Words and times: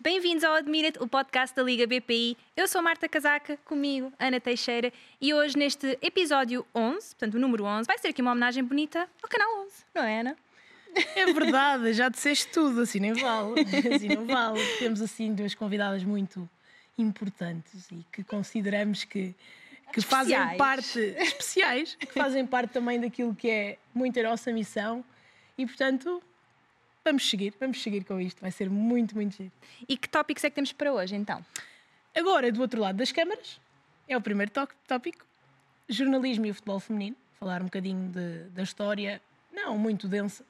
Bem-vindos 0.00 0.44
ao 0.44 0.54
Admira 0.54 0.92
o 1.00 1.08
podcast 1.08 1.56
da 1.56 1.60
Liga 1.60 1.84
BPI. 1.84 2.36
Eu 2.56 2.68
sou 2.68 2.80
Marta 2.80 3.08
Casaca, 3.08 3.56
comigo 3.64 4.12
Ana 4.16 4.38
Teixeira, 4.38 4.92
e 5.20 5.34
hoje 5.34 5.58
neste 5.58 5.98
episódio 6.00 6.64
11, 6.72 7.16
portanto 7.16 7.34
o 7.34 7.38
número 7.40 7.64
11, 7.64 7.84
vai 7.84 7.98
ser 7.98 8.08
aqui 8.08 8.22
uma 8.22 8.30
homenagem 8.30 8.62
bonita 8.62 9.08
ao 9.20 9.28
canal 9.28 9.64
11, 9.66 9.72
não 9.92 10.04
é, 10.04 10.20
Ana? 10.20 10.36
É 11.16 11.32
verdade, 11.32 11.92
já 11.94 12.08
disseste 12.08 12.46
tudo, 12.46 12.82
assim 12.82 13.00
nem 13.00 13.12
vale. 13.12 13.60
Assim 13.92 14.08
não 14.14 14.24
vale. 14.24 14.64
Temos 14.78 15.02
assim 15.02 15.34
duas 15.34 15.52
convidadas 15.56 16.04
muito 16.04 16.48
importantes 16.96 17.90
e 17.90 18.06
que 18.12 18.22
consideramos 18.22 19.02
que, 19.02 19.34
que 19.92 20.00
fazem 20.00 20.38
parte 20.56 21.00
especiais, 21.18 21.96
que 21.96 22.12
fazem 22.12 22.46
parte 22.46 22.70
também 22.70 23.00
daquilo 23.00 23.34
que 23.34 23.50
é 23.50 23.78
muito 23.92 24.18
a 24.20 24.22
nossa 24.22 24.52
missão 24.52 25.04
e 25.58 25.66
portanto 25.66 26.22
vamos 27.04 27.28
seguir, 27.28 27.54
vamos 27.58 27.82
seguir 27.82 28.04
com 28.04 28.20
isto, 28.20 28.40
vai 28.40 28.50
ser 28.50 28.68
muito, 28.70 29.14
muito 29.14 29.36
giro. 29.36 29.52
E 29.88 29.96
que 29.96 30.08
tópicos 30.08 30.44
é 30.44 30.50
que 30.50 30.54
temos 30.54 30.72
para 30.72 30.92
hoje 30.92 31.16
então? 31.16 31.44
Agora, 32.14 32.50
do 32.50 32.60
outro 32.60 32.80
lado 32.80 32.96
das 32.96 33.12
câmaras, 33.12 33.60
é 34.08 34.16
o 34.16 34.20
primeiro 34.20 34.50
tópico: 34.86 35.24
jornalismo 35.88 36.46
e 36.46 36.50
o 36.50 36.54
futebol 36.54 36.80
feminino. 36.80 37.16
Falar 37.38 37.60
um 37.62 37.66
bocadinho 37.66 38.08
de, 38.10 38.50
da 38.50 38.62
história, 38.64 39.22
não 39.52 39.78
muito 39.78 40.08
densa, 40.08 40.44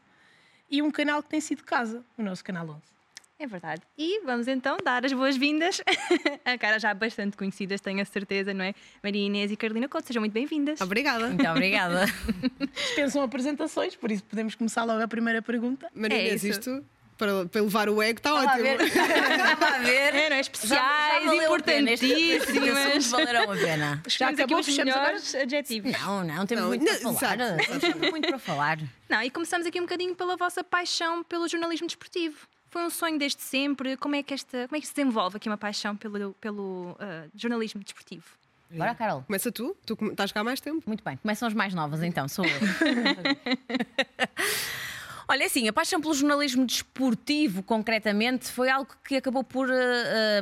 e 0.70 0.80
um 0.80 0.90
canal 0.90 1.22
que 1.22 1.28
tem 1.28 1.40
sido 1.40 1.62
casa, 1.62 2.02
o 2.16 2.22
nosso 2.22 2.42
canal 2.42 2.66
11. 2.66 2.97
É 3.40 3.46
verdade. 3.46 3.82
E 3.96 4.20
vamos 4.24 4.48
então 4.48 4.76
dar 4.82 5.06
as 5.06 5.12
boas-vindas 5.12 5.80
a 6.44 6.58
cara 6.58 6.80
já 6.80 6.92
bastante 6.92 7.36
conhecidas, 7.36 7.80
tenho 7.80 8.02
a 8.02 8.04
certeza, 8.04 8.52
não 8.52 8.64
é? 8.64 8.74
Maria 9.00 9.24
Inês 9.24 9.52
e 9.52 9.56
Carolina 9.56 9.88
Couto, 9.88 10.08
sejam 10.08 10.20
muito 10.20 10.32
bem-vindas. 10.32 10.80
Obrigada. 10.80 11.28
Muito 11.28 11.46
obrigada. 11.46 12.06
Dispensam 12.74 13.22
apresentações, 13.22 13.94
por 13.94 14.10
isso 14.10 14.24
podemos 14.24 14.56
começar 14.56 14.82
logo 14.82 15.00
a 15.00 15.06
primeira 15.06 15.40
pergunta. 15.40 15.88
Maria 15.94 16.18
é 16.18 16.26
Inês, 16.26 16.42
isto 16.42 16.84
para, 17.16 17.46
para 17.46 17.60
levar 17.60 17.88
o 17.88 18.02
ego 18.02 18.18
está 18.18 18.34
ótimo. 18.34 18.66
Estava 18.66 19.66
a 19.74 19.78
ver. 19.78 20.14
É, 20.16 20.30
não 20.30 20.36
é? 20.36 20.40
Especiais, 20.40 21.24
já, 21.24 21.36
já 21.36 21.44
importantíssimas. 21.44 23.06
valeram 23.06 23.52
a 23.52 23.56
pena. 23.56 24.02
Já 24.08 24.28
acabou, 24.30 24.58
os 24.58 24.78
melhores 24.78 25.34
adjetivos. 25.36 25.92
Não, 25.92 26.24
não, 26.24 26.44
temos 26.44 26.62
não, 26.62 26.68
muito 26.68 26.84
não, 26.84 27.14
para 27.14 27.28
falar. 27.28 27.56
Temos 27.80 28.10
muito 28.10 28.28
para 28.28 28.38
falar. 28.38 28.78
Não, 29.08 29.22
e 29.22 29.30
começamos 29.30 29.64
aqui 29.64 29.78
um 29.78 29.84
bocadinho 29.84 30.14
pela 30.16 30.36
vossa 30.36 30.64
paixão 30.64 31.22
pelo 31.22 31.46
jornalismo 31.46 31.86
desportivo. 31.86 32.48
Foi 32.70 32.84
um 32.84 32.90
sonho 32.90 33.18
desde 33.18 33.42
sempre? 33.42 33.96
Como 33.96 34.14
é 34.14 34.22
que, 34.22 34.34
esta, 34.34 34.68
como 34.68 34.76
é 34.76 34.80
que 34.80 34.86
se 34.86 34.94
desenvolve 34.94 35.36
aqui 35.36 35.48
uma 35.48 35.56
paixão 35.56 35.96
pelo, 35.96 36.34
pelo 36.34 36.92
uh, 36.92 37.30
jornalismo 37.34 37.82
desportivo? 37.82 38.26
Bora, 38.70 38.94
Carol. 38.94 39.22
Começa 39.22 39.50
tu, 39.50 39.74
tu 39.86 39.96
estás 40.10 40.30
cá 40.30 40.40
há 40.40 40.44
mais 40.44 40.60
tempo. 40.60 40.82
Muito 40.86 41.02
bem, 41.02 41.16
começam 41.16 41.48
as 41.48 41.54
mais 41.54 41.72
novas 41.72 42.02
então, 42.02 42.28
sou 42.28 42.44
eu. 42.44 42.50
Olha, 45.30 45.44
assim, 45.44 45.68
a 45.68 45.72
paixão 45.74 46.00
pelo 46.00 46.14
jornalismo 46.14 46.64
desportivo, 46.64 47.62
concretamente, 47.62 48.50
foi 48.50 48.70
algo 48.70 48.90
que 49.04 49.16
acabou 49.16 49.44
por 49.44 49.68
uh, 49.68 49.72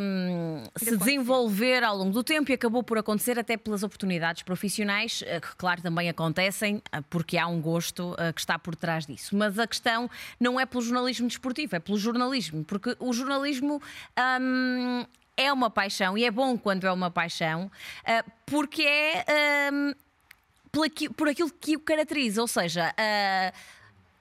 um, 0.01 0.63
se 0.77 0.97
desenvolver 0.97 1.83
ao 1.83 1.97
longo 1.97 2.13
do 2.13 2.23
tempo 2.23 2.53
e 2.53 2.55
acabou 2.55 2.85
por 2.85 2.97
acontecer 2.97 3.37
até 3.37 3.57
pelas 3.57 3.83
oportunidades 3.83 4.45
profissionais, 4.45 5.23
uh, 5.23 5.41
que, 5.41 5.57
claro, 5.57 5.83
também 5.83 6.09
acontecem, 6.09 6.77
uh, 6.77 7.03
porque 7.11 7.37
há 7.37 7.49
um 7.49 7.61
gosto 7.61 8.15
que 8.33 8.41
está 8.41 8.57
por 8.61 8.77
trás 8.77 9.07
disso. 9.07 9.37
Mas 9.37 9.59
a 9.59 9.67
questão 9.67 10.09
não 10.39 10.59
é 10.59 10.65
pelo 10.65 10.81
jornalismo 10.83 11.27
desportivo, 11.27 11.75
é 11.75 11.81
pelo 11.81 11.99
jornalismo, 11.99 12.65
porque 12.65 12.97
o 13.01 13.13
jornalismo. 13.13 13.83
Um, 14.41 15.05
é 15.39 15.53
uma 15.53 15.69
paixão 15.69 16.17
e 16.17 16.25
é 16.25 16.31
bom 16.31 16.57
quando 16.57 16.87
é 16.87 16.91
uma 16.91 17.11
paixão, 17.11 17.71
porque 18.47 18.81
é 18.81 19.71
um, 19.71 19.93
por 21.15 21.29
aquilo 21.29 21.51
que 21.61 21.77
o 21.77 21.81
caracteriza, 21.81 22.41
ou 22.41 22.49
seja, 22.49 22.95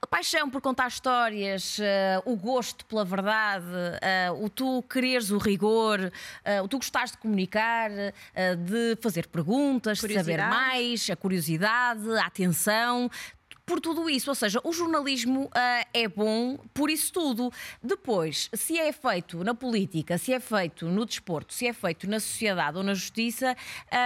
a 0.00 0.06
paixão 0.06 0.48
por 0.48 0.60
contar 0.60 0.88
histórias, 0.88 1.78
uh, 1.78 2.30
o 2.30 2.36
gosto 2.36 2.84
pela 2.86 3.04
verdade, 3.04 3.66
uh, 3.66 4.44
o 4.44 4.48
tu 4.48 4.82
quereres 4.82 5.30
o 5.30 5.38
rigor, 5.38 6.00
uh, 6.00 6.62
o 6.62 6.68
tu 6.68 6.76
gostares 6.76 7.12
de 7.12 7.18
comunicar, 7.18 7.90
de 7.90 8.96
fazer 9.00 9.26
perguntas, 9.26 9.98
de 9.98 10.14
saber 10.14 10.38
mais, 10.38 11.08
a 11.10 11.16
curiosidade, 11.16 12.08
a 12.18 12.26
atenção, 12.26 13.10
por 13.66 13.80
tudo 13.80 14.08
isso. 14.08 14.30
Ou 14.30 14.34
seja, 14.34 14.60
o 14.62 14.72
jornalismo 14.72 15.46
uh, 15.46 15.86
é 15.92 16.06
bom 16.08 16.56
por 16.72 16.88
isso 16.88 17.12
tudo. 17.12 17.52
Depois, 17.82 18.48
se 18.54 18.78
é 18.78 18.92
feito 18.92 19.42
na 19.42 19.54
política, 19.54 20.16
se 20.16 20.32
é 20.32 20.38
feito 20.38 20.86
no 20.86 21.04
desporto, 21.04 21.52
se 21.52 21.66
é 21.66 21.72
feito 21.72 22.08
na 22.08 22.20
sociedade 22.20 22.78
ou 22.78 22.84
na 22.84 22.94
justiça, 22.94 23.56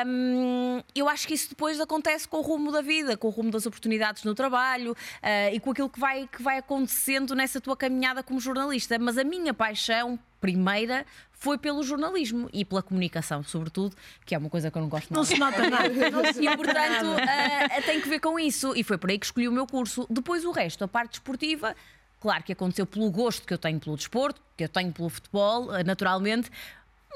um, 0.06 0.82
eu 0.94 1.08
acho 1.08 1.28
que 1.28 1.34
isso 1.34 1.50
depois 1.50 1.78
acontece 1.78 2.26
com 2.26 2.38
o 2.38 2.42
rumo 2.42 2.72
da 2.72 2.80
vida, 2.80 3.16
com 3.16 3.28
o 3.28 3.30
rumo 3.30 3.50
das 3.50 3.66
oportunidades 3.66 4.24
no 4.24 4.34
trabalho 4.34 4.92
uh, 4.92 5.54
e 5.54 5.60
com 5.60 5.70
aquilo 5.70 5.90
que 5.90 6.00
vai, 6.00 6.26
que 6.26 6.42
vai 6.42 6.58
acontecendo 6.58 7.34
nessa 7.34 7.60
tua 7.60 7.76
caminhada 7.76 8.22
como 8.22 8.40
jornalista. 8.40 8.98
Mas 8.98 9.18
a 9.18 9.24
minha 9.24 9.52
paixão 9.52 10.18
primeira 10.40 11.04
foi 11.40 11.56
pelo 11.56 11.82
jornalismo 11.82 12.50
e 12.52 12.66
pela 12.66 12.82
comunicação, 12.82 13.42
sobretudo, 13.42 13.96
que 14.26 14.34
é 14.34 14.38
uma 14.38 14.50
coisa 14.50 14.70
que 14.70 14.76
eu 14.76 14.82
não 14.82 14.90
gosto 14.90 15.12
Não 15.12 15.24
se 15.24 15.38
nota 15.38 15.68
nada. 15.70 15.88
e 16.38 16.56
portanto 16.56 17.06
uh, 17.06 17.82
tem 17.86 18.00
que 18.00 18.08
ver 18.10 18.20
com 18.20 18.38
isso. 18.38 18.76
E 18.76 18.84
foi 18.84 18.98
por 18.98 19.08
aí 19.08 19.18
que 19.18 19.24
escolhi 19.24 19.48
o 19.48 19.52
meu 19.52 19.66
curso. 19.66 20.06
Depois 20.10 20.44
o 20.44 20.50
resto, 20.50 20.84
a 20.84 20.88
parte 20.88 21.14
esportiva. 21.14 21.74
Claro 22.20 22.44
que 22.44 22.52
aconteceu 22.52 22.84
pelo 22.84 23.10
gosto 23.10 23.46
que 23.46 23.54
eu 23.54 23.58
tenho 23.58 23.80
pelo 23.80 23.96
desporto, 23.96 24.38
que 24.54 24.64
eu 24.64 24.68
tenho 24.68 24.92
pelo 24.92 25.08
futebol, 25.08 25.70
ah, 25.70 25.82
naturalmente, 25.82 26.50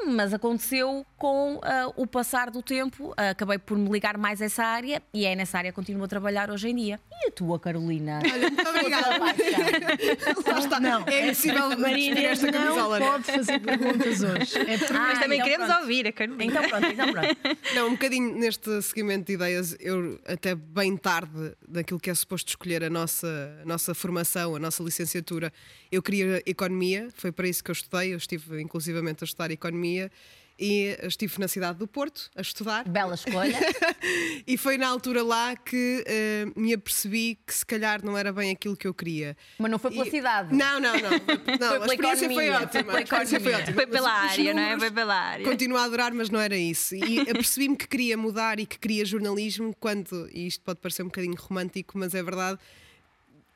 mas 0.06 0.34
aconteceu 0.34 1.06
com 1.16 1.54
uh, 1.56 1.60
o 1.96 2.06
passar 2.06 2.50
do 2.50 2.62
tempo, 2.62 3.10
uh, 3.10 3.30
acabei 3.30 3.58
por 3.58 3.78
me 3.78 3.88
ligar 3.88 4.18
mais 4.18 4.42
a 4.42 4.44
essa 4.44 4.64
área 4.64 5.02
e 5.12 5.24
é 5.24 5.34
nessa 5.34 5.58
área 5.58 5.70
que 5.70 5.76
continuo 5.76 6.04
a 6.04 6.08
trabalhar 6.08 6.50
hoje 6.50 6.68
em 6.68 6.74
dia. 6.74 7.00
E 7.10 7.28
a 7.28 7.30
tua, 7.30 7.58
Carolina? 7.58 8.20
Olha, 8.22 8.50
muito 8.50 8.68
obrigada. 8.68 9.18
Lá 9.18 10.58
está. 10.58 10.80
Não, 10.80 11.06
é 11.06 11.26
impossível 11.26 11.78
Marina 11.78 12.20
esta 12.20 12.52
camisola. 12.52 13.00
Não 13.00 13.06
pode 13.06 13.24
fazer 13.24 13.60
perguntas 13.60 14.22
hoje. 14.22 14.58
É 14.58 14.74
ah, 14.74 15.06
mas 15.08 15.18
também 15.20 15.38
então 15.38 15.48
queremos 15.48 15.66
pronto. 15.66 15.80
ouvir 15.82 16.08
a 16.08 16.12
Carolina. 16.12 16.44
Então 16.44 16.68
pronto, 16.68 16.86
então 16.86 17.12
pronto. 17.12 17.36
Não, 17.74 17.86
um 17.88 17.92
bocadinho 17.92 18.34
neste 18.36 18.82
seguimento 18.82 19.26
de 19.26 19.34
ideias, 19.34 19.76
eu 19.80 20.20
até 20.26 20.54
bem 20.54 20.96
tarde 20.96 21.54
daquilo 21.66 22.00
que 22.00 22.10
é 22.10 22.14
suposto 22.14 22.50
escolher 22.50 22.84
a 22.84 22.90
nossa, 22.90 23.58
a 23.62 23.64
nossa 23.64 23.94
formação, 23.94 24.56
a 24.56 24.58
nossa 24.58 24.82
licenciatura, 24.82 25.52
eu 25.90 26.02
queria 26.02 26.42
economia, 26.44 27.08
foi 27.14 27.32
para 27.32 27.48
isso 27.48 27.62
que 27.62 27.70
eu 27.70 27.72
estudei, 27.72 28.12
eu 28.12 28.18
estive 28.18 28.60
inclusivamente 28.60 29.22
a 29.22 29.26
estudar 29.26 29.50
economia 29.50 29.83
economia 29.84 30.10
e 30.56 30.96
estive 31.02 31.40
na 31.40 31.48
cidade 31.48 31.78
do 31.78 31.86
Porto 31.86 32.30
a 32.36 32.40
estudar. 32.40 32.88
Bela 32.88 33.14
escolha. 33.14 33.58
e 34.46 34.56
foi 34.56 34.78
na 34.78 34.86
altura 34.86 35.20
lá 35.22 35.56
que 35.56 36.04
uh, 36.06 36.60
me 36.60 36.72
apercebi 36.72 37.36
que 37.44 37.52
se 37.52 37.66
calhar 37.66 38.04
não 38.04 38.16
era 38.16 38.32
bem 38.32 38.52
aquilo 38.52 38.76
que 38.76 38.86
eu 38.86 38.94
queria. 38.94 39.36
Mas 39.58 39.68
não 39.68 39.80
foi 39.80 39.90
pela 39.90 40.06
e... 40.06 40.10
cidade. 40.10 40.54
Não, 40.54 40.78
não, 40.78 40.94
não. 40.94 41.10
não 41.58 41.68
foi 41.68 41.78
a 41.80 42.14
experiência 42.14 42.30
foi 42.30 42.50
ótima. 42.50 42.92
Foi, 42.92 43.00
a 43.00 43.02
experiência 43.02 43.40
foi 43.40 43.54
ótima. 43.54 43.74
Foi 43.74 43.86
pela 43.88 44.08
mas, 44.08 44.32
área, 44.32 44.54
não 44.54 44.62
é? 44.62 44.78
Foi 44.78 44.90
pela 44.92 45.14
área. 45.14 45.44
Continuo 45.44 45.76
a 45.76 45.82
adorar, 45.82 46.14
mas 46.14 46.30
não 46.30 46.40
era 46.40 46.56
isso. 46.56 46.94
E 46.94 47.20
apercebi-me 47.28 47.76
que 47.76 47.88
queria 47.88 48.16
mudar 48.16 48.60
e 48.60 48.66
que 48.66 48.78
queria 48.78 49.04
jornalismo 49.04 49.74
quando, 49.80 50.28
e 50.32 50.46
isto 50.46 50.62
pode 50.62 50.78
parecer 50.78 51.02
um 51.02 51.06
bocadinho 51.06 51.36
romântico, 51.36 51.98
mas 51.98 52.14
é 52.14 52.22
verdade 52.22 52.60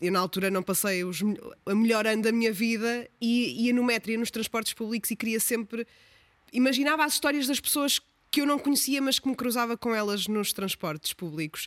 eu 0.00 0.12
na 0.12 0.21
altura 0.21 0.49
não 0.49 0.62
passei 0.62 1.03
os, 1.03 1.21
a 1.66 1.75
melhor 1.75 2.06
ano 2.06 2.22
da 2.22 2.31
minha 2.31 2.53
vida 2.53 3.09
e 3.21 3.66
ia 3.66 3.72
no 3.72 3.83
metro, 3.83 4.12
ia 4.12 4.19
nos 4.19 4.31
transportes 4.31 4.72
públicos 4.72 5.10
e 5.10 5.16
queria 5.16 5.41
sempre 5.41 5.84
imaginava 6.53 7.04
as 7.04 7.14
histórias 7.14 7.47
das 7.47 7.60
pessoas 7.60 8.00
que 8.31 8.41
eu 8.41 8.47
não 8.47 8.59
conhecia, 8.59 9.00
mas 9.00 9.19
que 9.19 9.28
me 9.28 9.34
cruzava 9.34 9.76
com 9.76 9.94
elas 9.94 10.26
nos 10.26 10.53
transportes 10.53 11.12
públicos. 11.12 11.66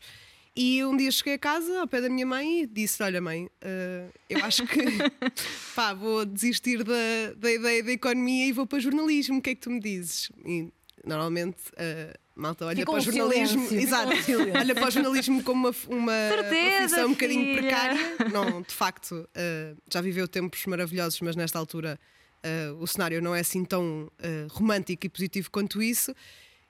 E 0.55 0.83
um 0.83 0.97
dia 0.97 1.09
cheguei 1.11 1.35
a 1.35 1.39
casa, 1.39 1.79
ao 1.79 1.87
pé 1.87 2.01
da 2.01 2.09
minha 2.09 2.25
mãe, 2.25 2.63
e 2.63 2.67
disse: 2.67 3.01
Olha, 3.01 3.21
mãe, 3.21 3.45
uh, 3.45 4.11
eu 4.29 4.43
acho 4.43 4.67
que 4.67 4.79
pá, 5.73 5.93
vou 5.93 6.25
desistir 6.25 6.83
da, 6.83 6.93
da 7.37 7.51
ideia 7.51 7.81
da 7.81 7.91
economia 7.91 8.47
e 8.47 8.51
vou 8.51 8.67
para 8.67 8.79
jornalismo. 8.79 9.37
O 9.37 9.41
que 9.41 9.51
é 9.51 9.55
que 9.55 9.61
tu 9.61 9.69
me 9.69 9.79
dizes? 9.79 10.29
E 10.45 10.69
normalmente. 11.05 11.57
Uh, 11.71 12.19
malta 12.35 12.65
olha 12.65 12.77
Ficou 12.77 12.95
para 12.95 13.01
o 13.01 13.03
jornalismo, 13.03 13.67
silêncio, 13.67 13.87
exato, 13.87 14.11
olha 14.57 14.73
para 14.73 14.87
o 14.87 14.91
jornalismo 14.91 15.43
como 15.43 15.67
uma, 15.67 15.75
uma 15.89 16.11
Certeza, 16.29 16.77
profissão 16.77 17.07
um 17.07 17.11
bocadinho 17.11 17.43
filha. 17.43 17.61
precária. 17.61 17.99
Não, 18.31 18.61
de 18.61 18.73
facto, 18.73 19.11
uh, 19.11 19.77
já 19.91 20.01
viveu 20.01 20.27
tempos 20.27 20.65
maravilhosos, 20.65 21.19
mas 21.21 21.35
nesta 21.35 21.59
altura 21.59 21.99
Uh, 22.43 22.81
o 22.81 22.87
cenário 22.87 23.21
não 23.21 23.35
é 23.35 23.41
assim 23.41 23.63
tão 23.63 24.11
uh, 24.19 24.47
romântico 24.49 25.05
e 25.05 25.09
positivo 25.09 25.49
quanto 25.51 25.81
isso. 25.81 26.13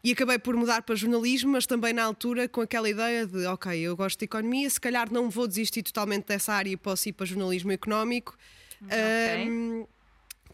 E 0.04 0.12
acabei 0.12 0.40
por 0.40 0.56
mudar 0.56 0.82
para 0.82 0.96
jornalismo, 0.96 1.52
mas 1.52 1.68
também 1.68 1.94
na 1.94 2.04
altura 2.04 2.50
com 2.50 2.62
aquela 2.62 2.90
ideia 2.90 3.26
de: 3.26 3.46
ok, 3.46 3.80
eu 3.80 3.96
gosto 3.96 4.20
de 4.20 4.26
economia, 4.26 4.70
se 4.70 4.82
calhar 4.82 5.12
não 5.12 5.30
vou 5.30 5.48
desistir 5.48 5.84
totalmente 5.84 6.26
dessa 6.26 6.54
área 6.54 6.72
e 6.72 6.78
posso 6.78 7.08
ir 7.08 7.14
para 7.14 7.26
jornalismo 7.26 7.72
económico. 7.72 8.36
Okay. 8.84 9.50
Um, 9.50 9.86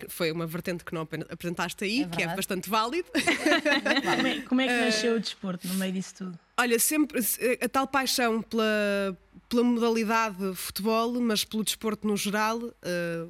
foi 0.10 0.32
uma 0.32 0.46
vertente 0.46 0.84
que 0.84 0.94
não 0.94 1.02
apresentaste 1.02 1.84
aí, 1.84 2.04
é 2.04 2.08
que 2.08 2.22
é 2.22 2.36
bastante 2.36 2.70
válido. 2.70 3.10
como, 3.12 4.28
é, 4.28 4.42
como 4.42 4.62
é 4.62 4.68
que 4.68 4.74
nasceu 4.86 5.16
o 5.16 5.20
desporto 5.20 5.68
no 5.68 5.76
meio 5.76 5.94
disso 5.94 6.16
tudo? 6.16 6.40
Olha, 6.60 6.78
sempre 6.78 7.20
a 7.62 7.70
tal 7.70 7.88
paixão 7.88 8.42
pela, 8.42 9.18
pela 9.50 9.64
modalidade 9.64 10.38
de 10.38 10.56
futebol, 10.56 11.20
mas 11.22 11.44
pelo 11.44 11.64
desporto 11.64 12.08
no 12.08 12.18
geral. 12.18 12.58
Uh, 12.58 12.74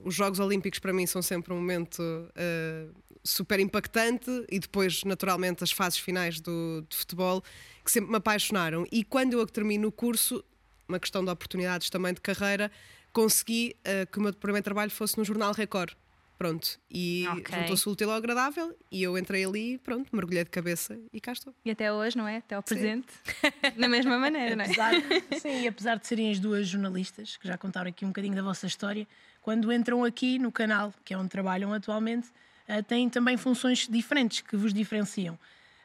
os 0.04 0.16
Jogos 0.16 0.40
Olímpicos 0.40 0.80
para 0.80 0.92
mim 0.94 1.06
são 1.06 1.22
sempre 1.22 1.54
um 1.54 1.58
momento 1.58 2.02
uh, 2.02 2.96
super 3.24 3.60
impactante 3.60 4.30
e 4.50 4.60
depois, 4.60 5.04
naturalmente, 5.04 5.64
as 5.64 5.72
fases 5.72 6.00
finais 6.00 6.40
do, 6.40 6.86
de 6.90 6.96
futebol 6.96 7.44
que 7.84 7.92
sempre 7.92 8.10
me 8.10 8.18
apaixonaram. 8.18 8.86
E 8.92 9.04
quando 9.04 9.34
eu 9.34 9.46
termino 9.46 9.88
o 9.90 9.92
curso, 9.92 10.44
uma 10.88 11.00
questão 11.00 11.24
de 11.24 11.30
oportunidades 11.30 11.90
também 11.90 12.14
de 12.14 12.22
carreira, 12.22 12.72
consegui 13.14 13.76
uh, 13.80 14.10
que 14.12 14.18
o 14.18 14.22
meu 14.22 14.34
primeiro 14.34 14.64
trabalho 14.64 14.92
fosse 14.92 15.18
no 15.18 15.24
Jornal 15.24 15.54
Record. 15.54 15.94
Pronto, 16.38 16.80
e 16.92 17.26
okay. 17.40 17.60
juntou-se 17.60 17.90
o 17.90 17.94
útil 17.94 18.12
ao 18.12 18.18
agradável 18.18 18.78
e 18.92 19.02
eu 19.02 19.18
entrei 19.18 19.44
ali, 19.44 19.80
pronto, 19.80 20.16
mergulhei 20.16 20.44
de 20.44 20.52
cabeça 20.52 20.96
e 21.12 21.20
cá 21.20 21.32
estou. 21.32 21.52
E 21.66 21.72
até 21.72 21.92
hoje, 21.92 22.16
não 22.16 22.28
é? 22.28 22.38
Até 22.38 22.54
ao 22.54 22.62
presente, 22.62 23.08
na 23.76 23.88
mesma 23.88 24.20
maneira, 24.20 24.56
não 24.56 24.64
é? 24.64 24.68
Apesar, 24.68 24.94
sim, 25.40 25.64
e 25.64 25.68
apesar 25.68 25.98
de 25.98 26.06
serem 26.06 26.30
as 26.30 26.40
duas 26.40 26.68
jornalistas, 26.68 27.38
que 27.38 27.48
já 27.48 27.58
contaram 27.58 27.90
aqui 27.90 28.06
um 28.06 28.10
bocadinho 28.10 28.36
da 28.36 28.44
vossa 28.44 28.68
história, 28.68 29.08
quando 29.42 29.74
entram 29.74 30.04
aqui 30.04 30.38
no 30.38 30.52
canal, 30.52 30.94
que 31.04 31.12
é 31.12 31.18
onde 31.18 31.30
trabalham 31.30 31.74
atualmente, 31.74 32.28
uh, 32.70 32.84
têm 32.84 33.10
também 33.10 33.36
funções 33.36 33.88
diferentes 33.88 34.42
que 34.42 34.56
vos 34.56 34.72
diferenciam. 34.72 35.34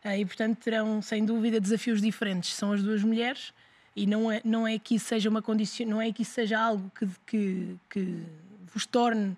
Uh, 0.04 0.16
e, 0.18 0.26
portanto, 0.26 0.58
terão, 0.58 1.00
sem 1.00 1.24
dúvida, 1.24 1.58
desafios 1.58 2.02
diferentes. 2.02 2.52
São 2.54 2.72
as 2.72 2.82
duas 2.82 3.02
mulheres 3.02 3.54
e 3.96 4.06
não 4.06 4.30
é, 4.30 4.42
não 4.44 4.66
é 4.66 4.78
que 4.78 4.96
isso 4.96 5.06
seja 5.06 5.30
uma 5.30 5.40
condição, 5.40 5.86
não 5.86 6.02
é 6.02 6.12
que 6.12 6.22
isso 6.22 6.32
seja 6.32 6.58
algo 6.58 6.90
que, 6.94 7.08
que, 7.26 7.76
que 7.88 8.22
vos 8.74 8.84
torne 8.84 9.34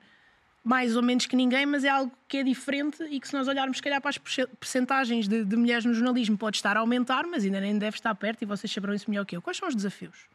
mais 0.64 0.96
ou 0.96 1.02
menos 1.02 1.26
que 1.26 1.36
ninguém, 1.36 1.66
mas 1.66 1.84
é 1.84 1.90
algo 1.90 2.10
que 2.26 2.38
é 2.38 2.42
diferente 2.42 3.04
e 3.10 3.20
que 3.20 3.28
se 3.28 3.34
nós 3.34 3.46
olharmos, 3.46 3.76
se 3.76 3.82
calhar, 3.82 4.00
para 4.00 4.08
as 4.08 4.18
percentagens 4.18 5.28
de, 5.28 5.44
de 5.44 5.56
mulheres 5.56 5.84
no 5.84 5.92
jornalismo 5.92 6.38
pode 6.38 6.56
estar 6.56 6.74
a 6.74 6.80
aumentar, 6.80 7.26
mas 7.26 7.44
ainda 7.44 7.60
nem 7.60 7.76
deve 7.76 7.96
estar 7.96 8.14
perto 8.14 8.42
e 8.42 8.46
vocês 8.46 8.72
saberão 8.72 8.94
isso 8.94 9.10
melhor 9.10 9.26
que 9.26 9.36
eu. 9.36 9.42
Quais 9.42 9.58
são 9.58 9.68
os 9.68 9.74
desafios? 9.74 10.26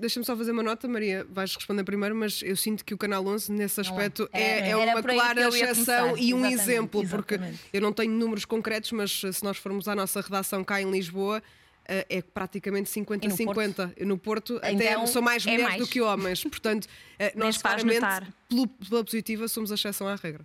Deixa-me 0.00 0.24
só 0.24 0.36
fazer 0.36 0.52
uma 0.52 0.62
nota, 0.62 0.86
Maria, 0.86 1.26
vais 1.28 1.54
responder 1.54 1.84
primeiro, 1.84 2.14
mas 2.14 2.40
eu 2.42 2.56
sinto 2.56 2.84
que 2.84 2.94
o 2.94 2.98
Canal 2.98 3.26
11, 3.26 3.50
nesse 3.52 3.80
aspecto, 3.80 4.28
é, 4.32 4.60
é, 4.60 4.70
é 4.70 4.76
uma 4.76 5.02
clara 5.02 5.48
exceção 5.48 6.16
e 6.16 6.32
um 6.32 6.46
exemplo, 6.46 7.02
exatamente. 7.02 7.08
porque 7.08 7.40
eu 7.72 7.80
não 7.80 7.92
tenho 7.92 8.12
números 8.12 8.44
concretos, 8.44 8.92
mas 8.92 9.20
se 9.20 9.42
nós 9.42 9.56
formos 9.56 9.88
à 9.88 9.94
nossa 9.96 10.20
redação 10.20 10.62
cá 10.62 10.80
em 10.80 10.90
Lisboa, 10.90 11.42
é 11.86 12.22
praticamente 12.22 12.90
50-50. 12.90 13.94
No, 14.00 14.06
no, 14.06 14.18
Porto, 14.18 14.60
então, 14.62 14.74
até 14.74 15.06
são 15.06 15.22
mais 15.22 15.46
é 15.46 15.50
mulheres 15.50 15.66
é 15.66 15.68
mais. 15.76 15.82
do 15.82 15.88
que 15.88 16.00
homens. 16.00 16.42
Portanto, 16.44 16.84
uh, 16.84 17.38
nós 17.38 17.58
claramente, 17.58 18.00
pelo, 18.48 18.68
pela 18.68 19.04
positiva, 19.04 19.48
somos 19.48 19.70
a 19.70 19.74
exceção 19.74 20.08
à 20.08 20.16
regra. 20.16 20.44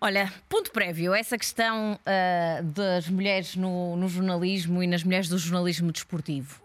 Olha, 0.00 0.32
ponto 0.48 0.70
prévio, 0.70 1.14
essa 1.14 1.38
questão 1.38 1.94
uh, 1.94 2.62
das 2.64 3.08
mulheres 3.08 3.56
no, 3.56 3.96
no, 3.96 4.08
jornalismo 4.08 4.82
e 4.82 4.86
nas 4.86 5.02
mulheres 5.02 5.28
do 5.28 5.38
jornalismo 5.38 5.90
desportivo, 5.90 6.60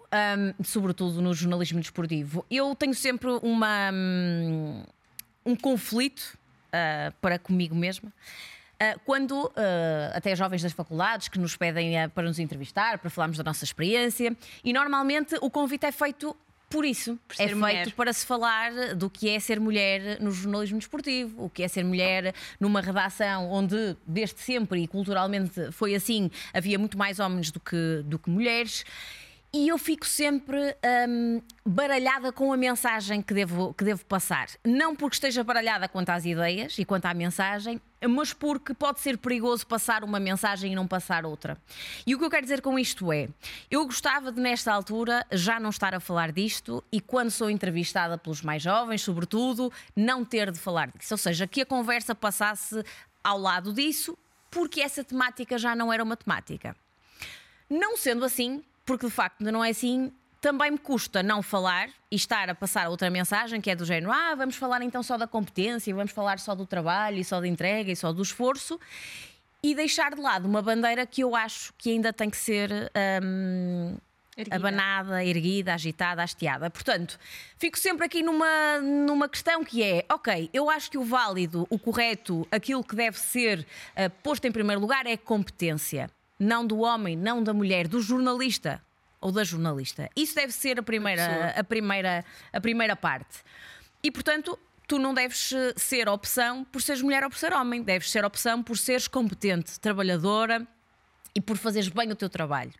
um, 0.59 0.63
sobretudo 0.63 1.21
no 1.21 1.33
jornalismo 1.33 1.79
desportivo. 1.79 2.45
Eu 2.51 2.75
tenho 2.75 2.93
sempre 2.93 3.29
uma, 3.41 3.89
um, 3.93 4.83
um 5.45 5.55
conflito 5.55 6.37
uh, 6.67 7.13
para 7.21 7.39
comigo 7.39 7.73
mesma 7.73 8.11
quando 9.05 9.45
uh, 9.45 9.51
até 10.13 10.35
jovens 10.35 10.61
das 10.61 10.73
faculdades 10.73 11.27
que 11.27 11.39
nos 11.39 11.55
pedem 11.55 12.03
uh, 12.03 12.09
para 12.09 12.27
nos 12.27 12.39
entrevistar, 12.39 12.97
para 12.97 13.09
falarmos 13.09 13.37
da 13.37 13.43
nossa 13.43 13.63
experiência, 13.63 14.35
e 14.63 14.73
normalmente 14.73 15.35
o 15.41 15.49
convite 15.49 15.85
é 15.85 15.91
feito 15.91 16.35
por 16.71 16.85
isso. 16.85 17.19
Por 17.27 17.33
é 17.33 17.47
feito 17.47 17.57
mulher. 17.57 17.91
para 17.91 18.13
se 18.13 18.25
falar 18.25 18.95
do 18.95 19.09
que 19.09 19.29
é 19.29 19.39
ser 19.39 19.59
mulher 19.59 20.19
no 20.21 20.31
jornalismo 20.31 20.79
desportivo, 20.79 21.45
o 21.45 21.49
que 21.49 21.61
é 21.61 21.67
ser 21.67 21.83
mulher 21.83 22.33
numa 22.59 22.81
redação 22.81 23.51
onde, 23.51 23.95
desde 24.07 24.39
sempre 24.39 24.81
e 24.81 24.87
culturalmente 24.87 25.71
foi 25.71 25.93
assim, 25.93 26.31
havia 26.53 26.79
muito 26.79 26.97
mais 26.97 27.19
homens 27.19 27.51
do 27.51 27.59
que, 27.59 28.01
do 28.05 28.17
que 28.17 28.29
mulheres. 28.29 28.85
E 29.53 29.67
eu 29.67 29.77
fico 29.77 30.07
sempre 30.07 30.73
hum, 31.09 31.41
baralhada 31.65 32.31
com 32.31 32.53
a 32.53 32.57
mensagem 32.57 33.21
que 33.21 33.33
devo, 33.33 33.73
que 33.73 33.83
devo 33.83 34.05
passar. 34.05 34.47
Não 34.63 34.95
porque 34.95 35.15
esteja 35.15 35.43
baralhada 35.43 35.89
quanto 35.89 36.09
às 36.09 36.23
ideias 36.23 36.79
e 36.79 36.85
quanto 36.85 37.05
à 37.05 37.13
mensagem, 37.13 37.81
mas 38.07 38.33
porque 38.33 38.73
pode 38.73 38.99
ser 38.99 39.17
perigoso 39.17 39.65
passar 39.65 40.03
uma 40.03 40.19
mensagem 40.19 40.71
e 40.71 40.75
não 40.75 40.87
passar 40.87 41.25
outra. 41.25 41.57
E 42.05 42.15
o 42.15 42.19
que 42.19 42.25
eu 42.25 42.29
quero 42.29 42.43
dizer 42.43 42.61
com 42.61 42.77
isto 42.77 43.11
é: 43.11 43.27
eu 43.69 43.85
gostava 43.85 44.31
de, 44.31 44.41
nesta 44.41 44.73
altura, 44.73 45.25
já 45.31 45.59
não 45.59 45.69
estar 45.69 45.93
a 45.93 45.99
falar 45.99 46.31
disto 46.31 46.83
e, 46.91 46.99
quando 46.99 47.31
sou 47.31 47.49
entrevistada 47.49 48.17
pelos 48.17 48.41
mais 48.41 48.61
jovens, 48.61 49.01
sobretudo, 49.01 49.71
não 49.95 50.25
ter 50.25 50.51
de 50.51 50.59
falar 50.59 50.91
disso. 50.91 51.13
Ou 51.13 51.17
seja, 51.17 51.47
que 51.47 51.61
a 51.61 51.65
conversa 51.65 52.15
passasse 52.15 52.83
ao 53.23 53.37
lado 53.37 53.73
disso, 53.73 54.17
porque 54.49 54.81
essa 54.81 55.03
temática 55.03 55.57
já 55.57 55.75
não 55.75 55.91
era 55.91 56.03
uma 56.03 56.17
temática. 56.17 56.75
Não 57.69 57.95
sendo 57.95 58.25
assim, 58.25 58.63
porque 58.85 59.05
de 59.05 59.11
facto 59.11 59.41
não 59.41 59.63
é 59.63 59.69
assim. 59.69 60.11
Também 60.41 60.71
me 60.71 60.77
custa 60.79 61.21
não 61.21 61.43
falar 61.43 61.87
e 62.09 62.15
estar 62.15 62.49
a 62.49 62.55
passar 62.55 62.89
outra 62.89 63.11
mensagem 63.11 63.61
que 63.61 63.69
é 63.69 63.75
do 63.75 63.85
género: 63.85 64.11
ah, 64.11 64.33
vamos 64.33 64.55
falar 64.55 64.81
então 64.81 65.03
só 65.03 65.15
da 65.15 65.27
competência, 65.27 65.93
vamos 65.93 66.11
falar 66.11 66.39
só 66.39 66.55
do 66.55 66.65
trabalho 66.65 67.19
e 67.19 67.23
só 67.23 67.39
da 67.39 67.47
entrega 67.47 67.91
e 67.91 67.95
só 67.95 68.11
do 68.11 68.23
esforço 68.23 68.79
e 69.61 69.75
deixar 69.75 70.15
de 70.15 70.19
lado 70.19 70.47
uma 70.47 70.59
bandeira 70.59 71.05
que 71.05 71.21
eu 71.21 71.35
acho 71.35 71.71
que 71.77 71.91
ainda 71.91 72.11
tem 72.11 72.27
que 72.27 72.37
ser 72.37 72.91
hum, 73.23 73.95
abanada, 74.49 75.23
erguida, 75.23 75.75
agitada, 75.75 76.23
hasteada. 76.23 76.71
Portanto, 76.71 77.19
fico 77.59 77.77
sempre 77.77 78.07
aqui 78.07 78.23
numa, 78.23 78.79
numa 78.81 79.29
questão 79.29 79.63
que 79.63 79.83
é: 79.83 80.03
ok, 80.09 80.49
eu 80.51 80.71
acho 80.71 80.89
que 80.89 80.97
o 80.97 81.03
válido, 81.03 81.67
o 81.69 81.77
correto, 81.77 82.47
aquilo 82.51 82.83
que 82.83 82.95
deve 82.95 83.19
ser 83.19 83.59
uh, 83.59 84.09
posto 84.23 84.45
em 84.45 84.51
primeiro 84.51 84.81
lugar 84.81 85.05
é 85.05 85.15
competência. 85.15 86.09
Não 86.39 86.65
do 86.65 86.79
homem, 86.79 87.15
não 87.15 87.43
da 87.43 87.53
mulher, 87.53 87.87
do 87.87 88.01
jornalista 88.01 88.81
ou 89.21 89.31
da 89.31 89.43
jornalista. 89.43 90.09
Isso 90.15 90.35
deve 90.35 90.51
ser 90.51 90.79
a 90.79 90.83
primeira, 90.83 91.53
a, 91.55 91.63
primeira, 91.63 92.25
a 92.51 92.59
primeira 92.59 92.95
parte. 92.95 93.39
E 94.03 94.11
portanto, 94.11 94.57
tu 94.87 94.97
não 94.97 95.13
deves 95.13 95.53
eh, 95.53 95.73
ser 95.77 96.09
opção 96.09 96.65
por 96.65 96.81
seres 96.81 97.01
mulher 97.01 97.23
ou 97.23 97.29
por 97.29 97.37
ser 97.37 97.53
homem, 97.53 97.83
deves 97.83 98.09
ser 98.09 98.25
opção 98.25 98.61
por 98.63 98.77
seres 98.77 99.07
competente, 99.07 99.79
trabalhadora 99.79 100.67
e 101.35 101.39
por 101.39 101.55
fazeres 101.55 101.87
bem 101.87 102.11
o 102.11 102.15
teu 102.15 102.29
trabalho. 102.29 102.73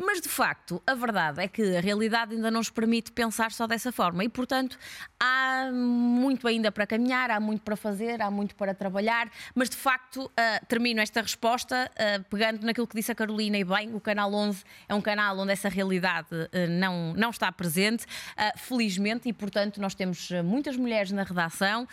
Mas 0.00 0.20
de 0.20 0.28
facto, 0.28 0.80
a 0.86 0.94
verdade 0.94 1.42
é 1.42 1.48
que 1.48 1.76
a 1.76 1.80
realidade 1.80 2.32
ainda 2.32 2.52
não 2.52 2.60
nos 2.60 2.70
permite 2.70 3.10
pensar 3.10 3.50
só 3.50 3.66
dessa 3.66 3.90
forma. 3.90 4.22
E, 4.22 4.28
portanto, 4.28 4.78
há 5.18 5.70
muito 5.72 6.46
ainda 6.46 6.70
para 6.70 6.86
caminhar, 6.86 7.32
há 7.32 7.40
muito 7.40 7.62
para 7.62 7.74
fazer, 7.74 8.22
há 8.22 8.30
muito 8.30 8.54
para 8.54 8.72
trabalhar. 8.72 9.28
Mas 9.56 9.68
de 9.68 9.76
facto, 9.76 10.26
uh, 10.26 10.66
termino 10.68 11.00
esta 11.00 11.20
resposta 11.20 11.90
uh, 11.90 12.24
pegando 12.30 12.64
naquilo 12.64 12.86
que 12.86 12.94
disse 12.94 13.10
a 13.10 13.14
Carolina 13.14 13.58
e 13.58 13.64
bem: 13.64 13.92
o 13.92 14.00
Canal 14.00 14.32
11 14.32 14.62
é 14.88 14.94
um 14.94 15.00
canal 15.00 15.36
onde 15.36 15.50
essa 15.50 15.68
realidade 15.68 16.28
uh, 16.32 16.48
não, 16.70 17.12
não 17.14 17.30
está 17.30 17.50
presente, 17.50 18.06
felizmente, 18.56 19.28
e 19.28 19.32
portanto, 19.32 19.80
nós 19.80 19.96
temos 19.96 20.30
muitas 20.44 20.76
mulheres 20.76 21.10
na 21.10 21.24
redação 21.24 21.88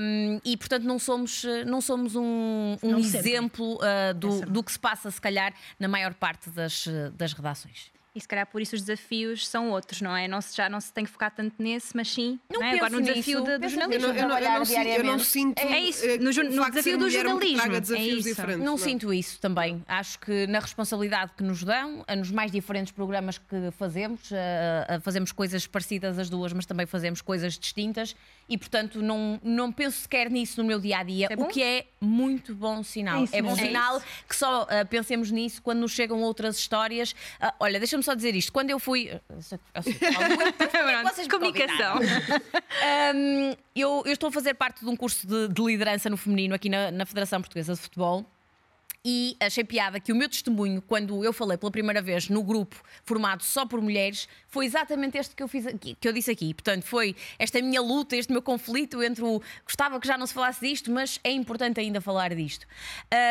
um, 0.00 0.40
e, 0.44 0.56
portanto, 0.56 0.84
não 0.84 0.98
somos, 0.98 1.44
não 1.66 1.80
somos 1.80 2.14
um, 2.14 2.76
um 2.82 2.98
exemplo 2.98 3.78
do, 4.16 4.42
do 4.42 4.62
que 4.62 4.72
se 4.72 4.78
passa, 4.78 5.10
se 5.10 5.20
calhar, 5.20 5.52
na 5.78 5.88
maior 5.88 6.14
parte 6.14 6.50
das, 6.50 6.86
das 7.14 7.32
redações. 7.40 7.90
E 8.12 8.20
se 8.20 8.26
calhar 8.26 8.44
por 8.44 8.60
isso 8.60 8.74
os 8.74 8.82
desafios 8.82 9.46
são 9.46 9.70
outros, 9.70 10.00
não 10.00 10.16
é? 10.16 10.26
Não 10.26 10.40
se, 10.40 10.56
já 10.56 10.68
não 10.68 10.80
se 10.80 10.92
tem 10.92 11.04
que 11.04 11.10
focar 11.10 11.30
tanto 11.30 11.54
nesse, 11.62 11.96
mas 11.96 12.08
sim 12.08 12.40
não 12.50 12.60
é? 12.60 12.74
agora 12.74 12.90
no 12.90 13.02
desafio 13.02 13.44
de, 13.44 13.58
do 13.58 13.68
jornalismo. 13.68 14.08
Eu 14.08 14.28
não, 14.28 14.38
eu, 14.38 14.50
não, 14.50 14.64
sinto, 14.64 14.88
eu 14.88 15.04
não 15.04 15.18
sinto. 15.20 15.58
É 15.60 15.78
isso, 15.78 16.04
eh, 16.04 16.18
no, 16.18 16.32
no 16.32 16.70
desafio 16.70 16.98
do 16.98 17.08
jornalismo. 17.08 17.72
É 17.94 17.98
isso. 18.02 18.42
Não, 18.48 18.58
não, 18.58 18.78
sinto 18.78 19.14
isso 19.14 19.40
também. 19.40 19.84
Acho 19.86 20.18
que 20.18 20.44
na 20.48 20.58
responsabilidade 20.58 21.32
que 21.36 21.44
nos 21.44 21.62
dão, 21.62 22.04
nos 22.18 22.32
mais 22.32 22.50
diferentes 22.50 22.90
programas 22.92 23.38
que 23.38 23.70
fazemos, 23.78 24.28
uh, 24.32 25.00
fazemos 25.02 25.30
coisas 25.30 25.68
parecidas 25.68 26.18
as 26.18 26.28
duas, 26.28 26.52
mas 26.52 26.66
também 26.66 26.86
fazemos 26.86 27.22
coisas 27.22 27.56
distintas 27.56 28.16
e, 28.48 28.58
portanto, 28.58 29.00
não, 29.00 29.40
não 29.40 29.70
penso 29.70 30.00
sequer 30.00 30.28
nisso 30.28 30.60
no 30.60 30.66
meu 30.66 30.80
dia 30.80 30.98
a 30.98 31.02
dia, 31.04 31.28
é 31.30 31.40
o 31.40 31.46
que 31.46 31.62
é 31.62 31.86
muito 32.00 32.54
bom 32.54 32.82
sinal. 32.82 33.24
É, 33.32 33.38
é 33.38 33.42
bom 33.42 33.54
sinal 33.54 34.00
que 34.26 34.34
só 34.34 34.62
uh, 34.62 34.86
pensemos 34.88 35.30
nisso 35.30 35.60
quando 35.60 35.80
nos 35.80 35.92
chegam 35.92 36.22
outras 36.22 36.56
histórias. 36.58 37.12
Uh, 37.12 37.52
olha, 37.60 37.78
deixa-me 37.78 38.02
só 38.02 38.14
dizer 38.14 38.34
isto. 38.34 38.52
Quando 38.52 38.70
eu 38.70 38.78
fui. 38.78 39.10
Eu 39.10 39.20
eu 39.28 39.42
sei, 39.42 39.58
vocês 41.04 41.28
Comunicação. 41.28 41.98
um, 43.14 43.54
eu, 43.74 44.02
eu, 44.06 44.12
estou 44.12 44.28
a 44.28 44.32
fazer 44.32 44.54
parte 44.54 44.80
de 44.80 44.90
um 44.90 44.96
curso 44.96 45.26
de, 45.26 45.48
de 45.48 45.62
liderança 45.62 46.08
no 46.08 46.16
feminino 46.16 46.54
aqui 46.54 46.68
na, 46.68 46.90
na 46.90 47.04
Federação 47.04 47.40
Portuguesa 47.40 47.74
de 47.74 47.80
Futebol. 47.80 48.24
E 49.02 49.34
achei 49.40 49.64
piada 49.64 49.98
que 49.98 50.12
o 50.12 50.16
meu 50.16 50.28
testemunho, 50.28 50.82
quando 50.82 51.24
eu 51.24 51.32
falei 51.32 51.56
pela 51.56 51.72
primeira 51.72 52.02
vez 52.02 52.28
no 52.28 52.42
grupo 52.42 52.76
formado 53.02 53.42
só 53.42 53.64
por 53.64 53.80
mulheres, 53.80 54.28
foi 54.46 54.66
exatamente 54.66 55.16
este 55.16 55.34
que 55.34 55.42
eu 55.42 55.48
fiz 55.48 55.66
aqui, 55.66 55.96
que 55.98 56.06
eu 56.06 56.12
disse 56.12 56.30
aqui. 56.30 56.52
Portanto, 56.52 56.82
foi 56.82 57.16
esta 57.38 57.62
minha 57.62 57.80
luta, 57.80 58.14
este 58.14 58.30
meu 58.30 58.42
conflito 58.42 59.02
entre 59.02 59.24
o 59.24 59.40
gostava 59.64 59.98
que 59.98 60.06
já 60.06 60.18
não 60.18 60.26
se 60.26 60.34
falasse 60.34 60.60
disto, 60.60 60.90
mas 60.90 61.18
é 61.24 61.30
importante 61.30 61.80
ainda 61.80 62.00
falar 62.00 62.34
disto. 62.34 62.66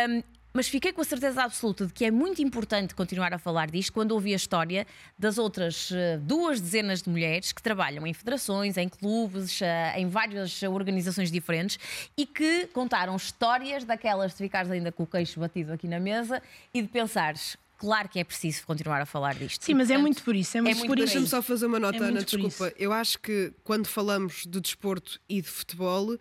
Um, 0.10 0.24
mas 0.60 0.68
fiquei 0.68 0.92
com 0.92 1.00
a 1.00 1.06
certeza 1.06 1.42
absoluta 1.42 1.88
de 1.88 1.94
que 1.94 2.04
é 2.04 2.12
muito 2.12 2.42
importante 2.42 2.94
continuar 2.94 3.34
a 3.34 3.38
falar 3.38 3.72
disto 3.72 3.94
quando 3.94 4.12
ouvi 4.12 4.34
a 4.34 4.36
história 4.36 4.86
das 5.18 5.38
outras 5.38 5.90
eh, 5.90 6.18
duas 6.22 6.60
dezenas 6.60 7.02
de 7.02 7.10
mulheres 7.10 7.54
que 7.54 7.64
trabalham 7.64 8.06
em 8.06 8.14
federações, 8.14 8.76
em 8.76 8.90
clubes, 8.90 9.62
eh, 9.62 9.94
em 9.96 10.10
várias 10.10 10.62
organizações 10.64 11.32
diferentes 11.32 11.80
e 12.18 12.26
que 12.26 12.68
contaram 12.74 13.16
histórias 13.16 13.86
daquelas 13.86 14.34
de 14.34 14.40
ficares 14.40 14.70
ainda 14.70 14.92
com 14.92 15.04
o 15.04 15.08
queixo 15.08 15.40
batido 15.40 15.72
aqui 15.72 15.88
na 15.88 15.98
mesa 15.98 16.44
e 16.74 16.82
de 16.82 16.90
pensares. 16.90 17.56
Claro 17.78 18.10
que 18.10 18.20
é 18.20 18.24
preciso 18.26 18.66
continuar 18.66 19.00
a 19.00 19.06
falar 19.06 19.36
disto. 19.36 19.64
Sim, 19.64 19.76
mas 19.76 19.90
é 19.90 19.98
muito 19.98 20.22
por 20.24 20.36
isso. 20.36 20.58
É 20.58 20.62
muito, 20.62 20.76
é 20.76 20.78
muito 20.78 20.90
por 20.90 20.98
Deixa-me 20.98 21.26
só 21.26 21.42
fazer 21.42 21.68
uma 21.68 21.80
nota, 21.80 22.04
é 22.04 22.08
Ana, 22.10 22.22
desculpa. 22.22 22.74
Eu 22.78 22.92
acho 22.92 23.18
que 23.20 23.54
quando 23.64 23.88
falamos 23.88 24.44
de 24.46 24.60
desporto 24.60 25.22
e 25.30 25.42
de 25.42 25.48
futebol, 25.48 26.18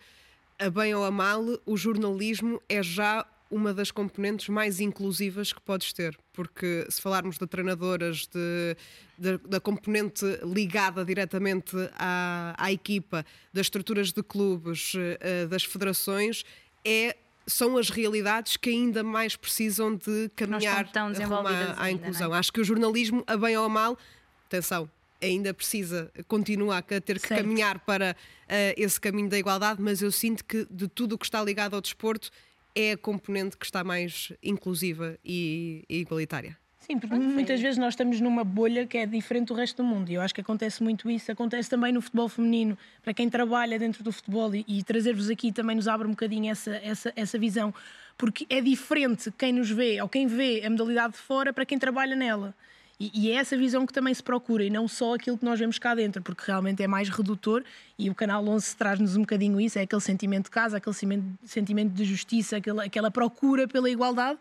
a 0.61 0.71
bem 0.71 0.95
ou 0.95 1.05
a 1.05 1.11
mal, 1.11 1.45
o 1.67 1.77
jornalismo 1.77 2.63
é 2.69 2.85
já 2.85 3.27
uma 3.51 3.73
das 3.73 3.91
componentes 3.91 4.49
mais 4.49 4.81
inclusivas 4.81 5.53
que 5.53 5.61
podes 5.61 5.93
ter, 5.93 6.17
porque 6.33 6.87
se 6.91 7.01
falarmos 7.01 7.39
de 7.39 7.47
treinadoras, 7.47 8.27
de, 8.27 8.77
de 9.17 9.39
da 9.39 9.61
componente 9.61 10.25
ligada 10.45 11.05
diretamente 11.05 11.75
à, 11.95 12.55
à 12.59 12.73
equipa, 12.73 13.25
das 13.53 13.67
estruturas 13.67 14.13
de 14.13 14.23
clubes, 14.23 14.93
uh, 14.95 15.49
das 15.49 15.65
federações, 15.65 16.45
é 16.85 17.17
são 17.47 17.79
as 17.79 17.89
realidades 17.89 18.59
que 18.59 18.69
ainda 18.69 19.03
mais 19.03 19.35
precisam 19.35 19.97
de 19.97 20.31
caminhar 20.37 20.85
rumo 21.25 21.49
à, 21.49 21.83
à 21.83 21.91
inclusão. 21.91 22.35
É? 22.35 22.39
Acho 22.39 22.53
que 22.53 22.61
o 22.61 22.65
jornalismo, 22.65 23.25
a 23.27 23.39
bem 23.39 23.57
ou 23.57 23.65
a 23.65 23.69
mal, 23.71 23.99
atenção, 24.47 24.89
ainda 25.21 25.53
precisa, 25.53 26.13
continua 26.29 26.79
a 26.79 26.83
ter 26.83 27.19
que 27.19 27.27
certo. 27.27 27.43
caminhar 27.43 27.79
para 27.81 28.15
uh, 28.15 28.75
esse 28.77 29.01
caminho 29.01 29.29
da 29.29 29.39
igualdade, 29.39 29.81
mas 29.81 30.03
eu 30.03 30.13
sinto 30.13 30.45
que 30.45 30.67
de 30.71 30.87
tudo 30.89 31.15
o 31.15 31.19
que 31.19 31.25
está 31.25 31.43
ligado 31.43 31.75
ao 31.75 31.81
desporto 31.81 32.31
é 32.79 32.93
a 32.93 32.97
componente 32.97 33.57
que 33.57 33.65
está 33.65 33.83
mais 33.83 34.33
inclusiva 34.41 35.19
e, 35.25 35.85
e 35.89 35.99
igualitária. 35.99 36.57
Sim, 36.79 36.99
porque 36.99 37.17
muitas 37.17 37.61
vezes 37.61 37.77
nós 37.77 37.93
estamos 37.93 38.19
numa 38.19 38.43
bolha 38.43 38.87
que 38.87 38.97
é 38.97 39.05
diferente 39.05 39.49
do 39.49 39.55
resto 39.55 39.83
do 39.83 39.85
mundo 39.85 40.09
e 40.11 40.15
eu 40.15 40.23
acho 40.23 40.35
que 40.35 40.41
acontece 40.41 40.83
muito 40.83 41.11
isso. 41.11 41.31
Acontece 41.31 41.69
também 41.69 41.93
no 41.93 42.01
futebol 42.01 42.29
feminino, 42.31 42.79
para 43.03 43.13
quem 43.13 43.29
trabalha 43.29 43.79
dentro 43.79 44.03
do 44.03 44.11
futebol 44.11 44.55
e, 44.55 44.65
e 44.67 44.83
trazer-vos 44.83 45.29
aqui 45.29 45.53
também 45.53 45.77
nos 45.77 45.87
abre 45.87 46.07
um 46.07 46.13
bocadinho 46.13 46.51
essa, 46.51 46.77
essa, 46.77 47.13
essa 47.15 47.39
visão, 47.39 47.75
porque 48.17 48.47
é 48.49 48.63
diferente 48.63 49.31
quem 49.37 49.53
nos 49.53 49.69
vê 49.69 50.01
ou 50.01 50.09
quem 50.09 50.27
vê 50.27 50.63
a 50.65 50.71
modalidade 50.71 51.13
de 51.13 51.19
fora 51.19 51.53
para 51.53 51.67
quem 51.67 51.79
trabalha 51.79 52.17
nela. 52.17 52.55
E, 53.01 53.11
e, 53.15 53.31
é 53.31 53.35
essa 53.35 53.57
visão 53.57 53.87
que 53.87 53.93
também 53.93 54.13
se 54.13 54.23
procura 54.23 54.65
e 54.65 54.71
não 54.71 54.89
só 54.89 55.15
aquilo 55.15 55.39
que 55.39 55.45
nós 55.45 55.59
vemos 55.59 55.79
cá 55.79 55.95
dentro, 55.95 56.21
porque 56.21 56.43
realmente 56.45 56.83
é 56.83 56.89
mais 56.89 57.09
redutor 57.09 57.63
e 57.97 58.11
o 58.11 58.15
Canal 58.15 58.45
11 58.45 58.77
traz-nos 58.77 59.15
um 59.15 59.21
bocadinho 59.21 59.61
isso, 59.61 59.79
é 59.79 59.83
aquele 59.83 60.01
sentimento 60.01 60.47
de 60.47 60.51
casa, 60.51 60.79
aquele 60.79 60.97
sentimento 61.45 61.93
de 61.93 62.05
justiça, 62.05 62.57
aquela, 62.57 62.85
aquela 62.85 63.11
procura 63.11 63.69
pela 63.69 63.89
igualdade 63.89 64.39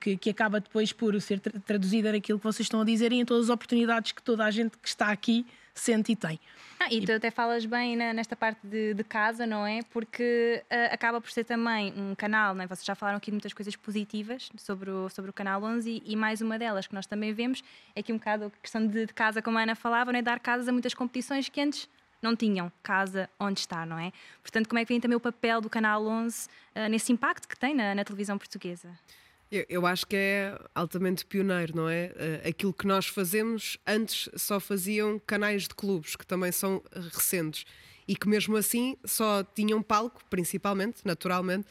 que, 0.00 0.16
que 0.16 0.30
acaba 0.30 0.60
depois 0.60 0.92
por 0.92 1.20
ser 1.20 1.40
tra 1.40 1.58
traduzida 1.60 2.12
naquilo 2.12 2.38
que 2.38 2.44
vocês 2.44 2.64
estão 2.64 2.80
a 2.80 2.84
dizer 2.84 3.12
e 3.12 3.16
em 3.16 3.24
todas 3.24 3.44
as 3.44 3.50
oportunidades 3.50 4.12
que 4.12 4.22
toda 4.22 4.44
a 4.44 4.50
gente 4.50 4.76
que 4.78 4.88
está 4.88 5.08
aqui 5.08 5.46
sente 5.74 6.12
e 6.12 6.16
tem. 6.16 6.40
Ah, 6.78 6.88
e 6.90 7.04
tu 7.04 7.12
até 7.12 7.30
falas 7.30 7.64
bem 7.64 7.96
na, 7.96 8.12
nesta 8.12 8.36
parte 8.36 8.66
de, 8.66 8.92
de, 8.94 9.04
casa, 9.04 9.46
não 9.46 9.66
é? 9.66 9.80
Porque 9.90 10.62
uh, 10.64 10.92
acaba 10.94 11.20
por 11.20 11.30
ser 11.30 11.44
também 11.44 11.92
um 11.96 12.14
canal, 12.14 12.54
não 12.54 12.62
é? 12.62 12.66
Vocês 12.66 12.84
já 12.84 12.94
falaram 12.94 13.16
aqui 13.16 13.30
de 13.30 13.34
muitas 13.34 13.52
coisas 13.52 13.74
positivas 13.76 14.50
sobre 14.58 14.90
o, 14.90 15.08
sobre 15.08 15.30
o 15.30 15.32
Canal 15.32 15.62
11 15.62 15.90
e, 15.90 16.12
e 16.12 16.16
mais 16.16 16.40
uma 16.40 16.58
delas 16.58 16.86
que 16.86 16.94
nós 16.94 17.06
também 17.06 17.32
vemos 17.32 17.62
é 17.94 18.02
que 18.02 18.12
um 18.12 18.18
bocado 18.18 18.46
a 18.46 18.50
questão 18.62 18.86
de, 18.86 19.06
de 19.06 19.14
casa, 19.14 19.40
como 19.40 19.58
a 19.58 19.62
Ana 19.62 19.74
falava, 19.74 20.12
não 20.12 20.18
é? 20.18 20.22
Dar 20.22 20.38
casas 20.38 20.68
a 20.68 20.72
muitas 20.72 20.92
competições 20.92 21.48
que 21.48 21.60
antes 21.60 21.88
não 22.20 22.34
tinham 22.34 22.70
casa 22.82 23.28
onde 23.38 23.60
estar, 23.60 23.86
não 23.86 23.98
é? 23.98 24.12
Portanto, 24.42 24.68
como 24.68 24.78
é 24.78 24.84
que 24.84 24.92
vem 24.92 25.00
também 25.00 25.16
o 25.16 25.20
papel 25.20 25.60
do 25.60 25.70
Canal 25.70 26.04
11 26.04 26.46
uh, 26.46 26.50
eh, 26.74 26.88
nesse 26.88 27.12
impacto 27.12 27.48
que 27.48 27.58
tem 27.58 27.74
na, 27.74 27.94
na 27.94 28.04
televisão 28.04 28.36
portuguesa? 28.36 28.90
Eu, 29.50 29.64
eu, 29.68 29.86
acho 29.86 30.06
que 30.06 30.16
é 30.16 30.58
altamente 30.74 31.24
pioneiro, 31.24 31.76
não 31.76 31.88
é? 31.88 32.12
Uh, 32.16 32.48
aquilo 32.48 32.72
que 32.72 32.86
nós 32.86 33.06
fazemos 33.06 33.78
antes 33.86 34.28
só 34.36 34.58
faziam 34.58 35.20
canais 35.24 35.62
de 35.62 35.74
clubes, 35.74 36.16
que 36.16 36.26
também 36.26 36.50
são 36.50 36.82
recentes, 37.12 37.64
e 38.08 38.16
que 38.16 38.28
mesmo 38.28 38.56
assim 38.56 38.96
só 39.04 39.44
tinham 39.44 39.82
palco, 39.82 40.20
principalmente, 40.28 41.02
naturalmente, 41.04 41.66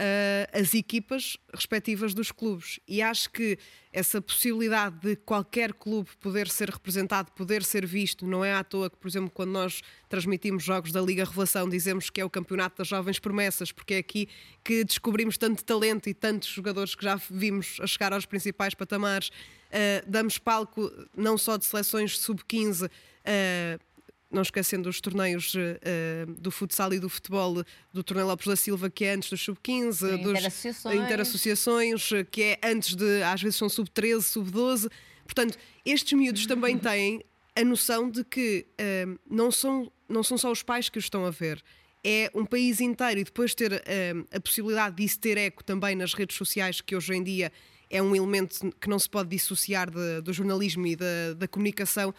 uh, 0.00 0.58
as 0.58 0.72
equipas 0.72 1.36
respectivas 1.52 2.14
dos 2.14 2.32
clubes. 2.32 2.80
E 2.88 3.02
acho 3.02 3.30
que 3.30 3.58
essa 3.92 4.20
possibilidade 4.20 4.98
de 5.00 5.16
qualquer 5.16 5.74
clube 5.74 6.08
poder 6.20 6.48
ser 6.48 6.70
representado, 6.70 7.30
poder 7.32 7.62
ser 7.62 7.84
visto, 7.84 8.24
não 8.26 8.44
é 8.44 8.54
à 8.54 8.64
toa 8.64 8.88
que, 8.88 8.96
por 8.96 9.08
exemplo, 9.08 9.30
quando 9.30 9.50
nós 9.50 9.82
transmitimos 10.08 10.62
jogos 10.62 10.92
da 10.92 11.00
Liga 11.00 11.24
Revelação, 11.24 11.68
dizemos 11.68 12.08
que 12.08 12.20
é 12.20 12.24
o 12.24 12.30
campeonato 12.30 12.78
das 12.78 12.88
jovens 12.88 13.18
promessas, 13.18 13.70
porque 13.72 13.94
é 13.94 13.98
aqui 13.98 14.28
que 14.64 14.84
descobrimos 14.84 15.36
tanto 15.36 15.64
talento 15.64 16.08
e 16.08 16.14
tantos 16.14 16.48
jogadores 16.48 16.94
que 16.94 17.04
já 17.04 17.20
vimos 17.30 17.78
a 17.80 17.86
chegar 17.86 18.12
aos 18.12 18.24
principais 18.24 18.74
patamares. 18.74 19.28
Uh, 19.28 20.08
damos 20.08 20.38
palco 20.38 20.90
não 21.16 21.36
só 21.36 21.56
de 21.56 21.64
seleções 21.64 22.18
sub-15. 22.18 22.86
Uh, 22.86 23.89
não 24.30 24.42
esquecendo 24.42 24.88
os 24.88 25.00
torneios 25.00 25.54
uh, 25.54 26.32
do 26.38 26.50
futsal 26.50 26.92
e 26.94 26.98
do 26.98 27.08
futebol 27.08 27.64
do 27.92 28.04
Torneio 28.04 28.28
Lopes 28.28 28.46
da 28.46 28.56
Silva, 28.56 28.88
que 28.88 29.04
é 29.04 29.14
antes 29.14 29.30
dos 29.30 29.40
sub-15, 29.40 30.22
dos 30.22 30.30
interassociações. 30.30 31.00
interassociações, 31.00 32.10
que 32.30 32.42
é 32.42 32.58
antes 32.62 32.94
de, 32.94 33.22
às 33.22 33.42
vezes 33.42 33.56
são 33.56 33.68
sub-13, 33.68 34.22
sub-12. 34.22 34.90
Portanto, 35.24 35.58
estes 35.84 36.12
miúdos 36.12 36.46
também 36.46 36.78
têm 36.78 37.24
a 37.56 37.64
noção 37.64 38.08
de 38.08 38.24
que 38.24 38.66
uh, 38.80 39.18
não, 39.28 39.50
são, 39.50 39.90
não 40.08 40.22
são 40.22 40.38
só 40.38 40.50
os 40.50 40.62
pais 40.62 40.88
que 40.88 40.98
os 40.98 41.04
estão 41.04 41.24
a 41.24 41.30
ver. 41.30 41.62
É 42.02 42.30
um 42.34 42.46
país 42.46 42.80
inteiro 42.80 43.20
e 43.20 43.24
depois 43.24 43.54
ter 43.54 43.72
uh, 43.72 44.26
a 44.32 44.40
possibilidade 44.40 44.96
disso 44.96 45.18
ter 45.18 45.36
eco 45.36 45.62
também 45.64 45.94
nas 45.96 46.14
redes 46.14 46.36
sociais, 46.36 46.80
que 46.80 46.94
hoje 46.94 47.14
em 47.14 47.22
dia 47.22 47.52
é 47.90 48.00
um 48.00 48.14
elemento 48.14 48.72
que 48.80 48.88
não 48.88 48.98
se 48.98 49.10
pode 49.10 49.28
dissociar 49.28 49.90
de, 49.90 50.20
do 50.22 50.32
jornalismo 50.32 50.86
e 50.86 50.94
da, 50.94 51.34
da 51.36 51.48
comunicação, 51.48 52.14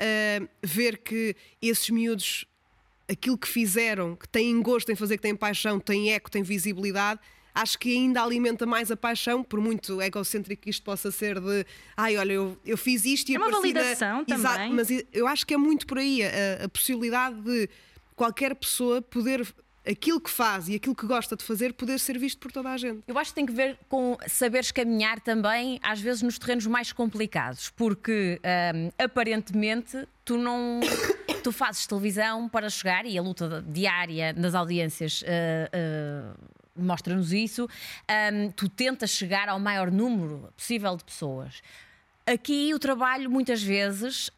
uh, 0.00 0.48
ver 0.62 0.98
que 0.98 1.34
esses 1.60 1.88
miúdos, 1.90 2.44
aquilo 3.08 3.38
que 3.38 3.48
fizeram, 3.48 4.16
que 4.16 4.28
têm 4.28 4.60
gosto 4.62 4.90
em 4.90 4.96
fazer, 4.96 5.16
que 5.16 5.22
têm 5.22 5.36
paixão, 5.36 5.78
têm 5.78 6.12
eco, 6.12 6.30
têm 6.30 6.42
visibilidade, 6.42 7.20
acho 7.54 7.78
que 7.78 7.90
ainda 7.94 8.22
alimenta 8.22 8.66
mais 8.66 8.90
a 8.90 8.96
paixão, 8.96 9.42
por 9.42 9.60
muito 9.60 10.00
egocêntrico 10.02 10.62
que 10.62 10.70
isto 10.70 10.82
possa 10.82 11.10
ser 11.10 11.40
de 11.40 11.64
ai, 11.96 12.16
olha, 12.16 12.34
eu, 12.34 12.58
eu 12.64 12.76
fiz 12.76 13.04
isto 13.06 13.30
e 13.30 13.34
é 13.34 13.38
uma 13.38 13.50
validação 13.50 14.24
também. 14.24 14.40
Exato, 14.40 14.72
mas 14.72 14.88
eu 15.12 15.26
acho 15.26 15.46
que 15.46 15.54
é 15.54 15.56
muito 15.56 15.86
por 15.86 15.98
aí 15.98 16.22
a, 16.22 16.64
a 16.64 16.68
possibilidade 16.68 17.40
de 17.40 17.68
qualquer 18.14 18.54
pessoa 18.54 19.00
poder 19.00 19.46
aquilo 19.88 20.20
que 20.20 20.30
faz 20.30 20.68
e 20.68 20.74
aquilo 20.74 20.94
que 20.94 21.06
gosta 21.06 21.36
de 21.36 21.44
fazer 21.44 21.72
poder 21.74 21.98
ser 21.98 22.18
visto 22.18 22.38
por 22.38 22.50
toda 22.50 22.70
a 22.70 22.76
gente. 22.76 23.02
Eu 23.06 23.18
acho 23.18 23.30
que 23.30 23.34
tem 23.36 23.46
que 23.46 23.52
ver 23.52 23.78
com 23.88 24.16
saberes 24.26 24.72
caminhar 24.72 25.20
também, 25.20 25.78
às 25.82 26.00
vezes 26.00 26.22
nos 26.22 26.38
terrenos 26.38 26.66
mais 26.66 26.92
complicados, 26.92 27.70
porque 27.70 28.40
hum, 28.74 28.90
aparentemente 28.98 30.06
tu 30.24 30.36
não. 30.36 30.80
tu 31.42 31.52
fazes 31.52 31.86
televisão 31.86 32.48
para 32.48 32.68
chegar 32.68 33.06
e 33.06 33.16
a 33.16 33.22
luta 33.22 33.64
diária 33.66 34.32
nas 34.32 34.54
audiências. 34.54 35.22
Uh, 35.22 36.34
uh, 36.34 36.56
Mostra-nos 36.78 37.32
isso. 37.32 37.66
Um, 38.10 38.50
tu 38.50 38.68
tentas 38.68 39.08
chegar 39.08 39.48
ao 39.48 39.58
maior 39.58 39.90
número 39.90 40.52
possível 40.54 40.94
de 40.94 41.04
pessoas. 41.04 41.62
Aqui 42.26 42.74
o 42.74 42.78
trabalho 42.80 43.30
muitas 43.30 43.62
vezes 43.62 44.26
uh, 44.28 44.32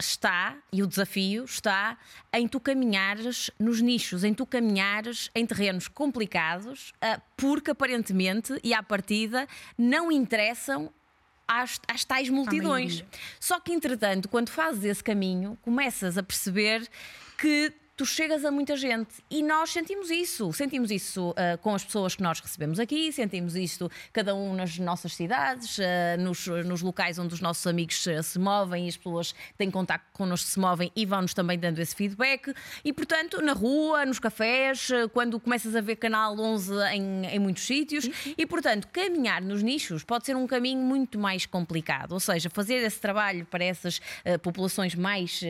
está, 0.00 0.56
e 0.72 0.82
o 0.82 0.86
desafio 0.86 1.44
está, 1.44 1.96
em 2.32 2.48
tu 2.48 2.58
caminhares 2.58 3.52
nos 3.56 3.80
nichos, 3.80 4.24
em 4.24 4.34
tu 4.34 4.44
caminhares 4.44 5.30
em 5.32 5.46
terrenos 5.46 5.86
complicados, 5.86 6.92
uh, 6.96 7.22
porque 7.36 7.70
aparentemente 7.70 8.58
e 8.64 8.74
à 8.74 8.82
partida 8.82 9.46
não 9.78 10.10
interessam 10.10 10.92
às, 11.46 11.80
às 11.86 12.04
tais 12.04 12.28
multidões. 12.28 13.04
Só 13.38 13.60
que, 13.60 13.72
entretanto, 13.72 14.28
quando 14.28 14.48
fazes 14.48 14.82
esse 14.82 15.04
caminho, 15.04 15.56
começas 15.62 16.18
a 16.18 16.24
perceber 16.24 16.88
que 17.38 17.72
tu 18.00 18.06
chegas 18.06 18.46
a 18.46 18.50
muita 18.50 18.78
gente 18.78 19.22
e 19.30 19.42
nós 19.42 19.68
sentimos 19.68 20.08
isso. 20.08 20.50
Sentimos 20.54 20.90
isso 20.90 21.32
uh, 21.32 21.58
com 21.58 21.74
as 21.74 21.84
pessoas 21.84 22.16
que 22.16 22.22
nós 22.22 22.40
recebemos 22.40 22.80
aqui, 22.80 23.12
sentimos 23.12 23.54
isto 23.54 23.90
cada 24.10 24.34
um 24.34 24.54
nas 24.54 24.78
nossas 24.78 25.14
cidades, 25.14 25.76
uh, 25.76 25.82
nos, 26.18 26.46
nos, 26.46 26.80
locais 26.80 27.18
onde 27.18 27.34
os 27.34 27.42
nossos 27.42 27.66
amigos 27.66 28.06
uh, 28.06 28.22
se 28.22 28.38
movem 28.38 28.86
e 28.86 28.88
as 28.88 28.96
pessoas 28.96 29.34
têm 29.58 29.70
contato 29.70 30.02
connosco 30.14 30.48
se 30.48 30.58
movem 30.58 30.90
e 30.96 31.04
vão-nos 31.04 31.34
também 31.34 31.58
dando 31.58 31.78
esse 31.78 31.94
feedback. 31.94 32.54
E, 32.82 32.90
portanto, 32.90 33.42
na 33.42 33.52
rua, 33.52 34.06
nos 34.06 34.18
cafés, 34.18 34.88
quando 35.12 35.38
começas 35.38 35.76
a 35.76 35.82
ver 35.82 35.96
Canal 35.96 36.38
11 36.40 36.72
em, 36.94 37.26
em 37.26 37.38
muitos 37.38 37.64
sítios. 37.64 38.08
E, 38.38 38.46
portanto, 38.46 38.88
caminhar 38.88 39.42
nos 39.42 39.62
nichos 39.62 40.02
pode 40.04 40.24
ser 40.24 40.36
um 40.36 40.46
caminho 40.46 40.80
muito 40.80 41.18
mais 41.18 41.44
complicado. 41.44 42.12
Ou 42.12 42.20
seja, 42.20 42.48
fazer 42.48 42.76
esse 42.76 42.98
trabalho 42.98 43.44
para 43.44 43.62
essas 43.62 44.00
populações 44.42 44.94
mais, 44.94 45.42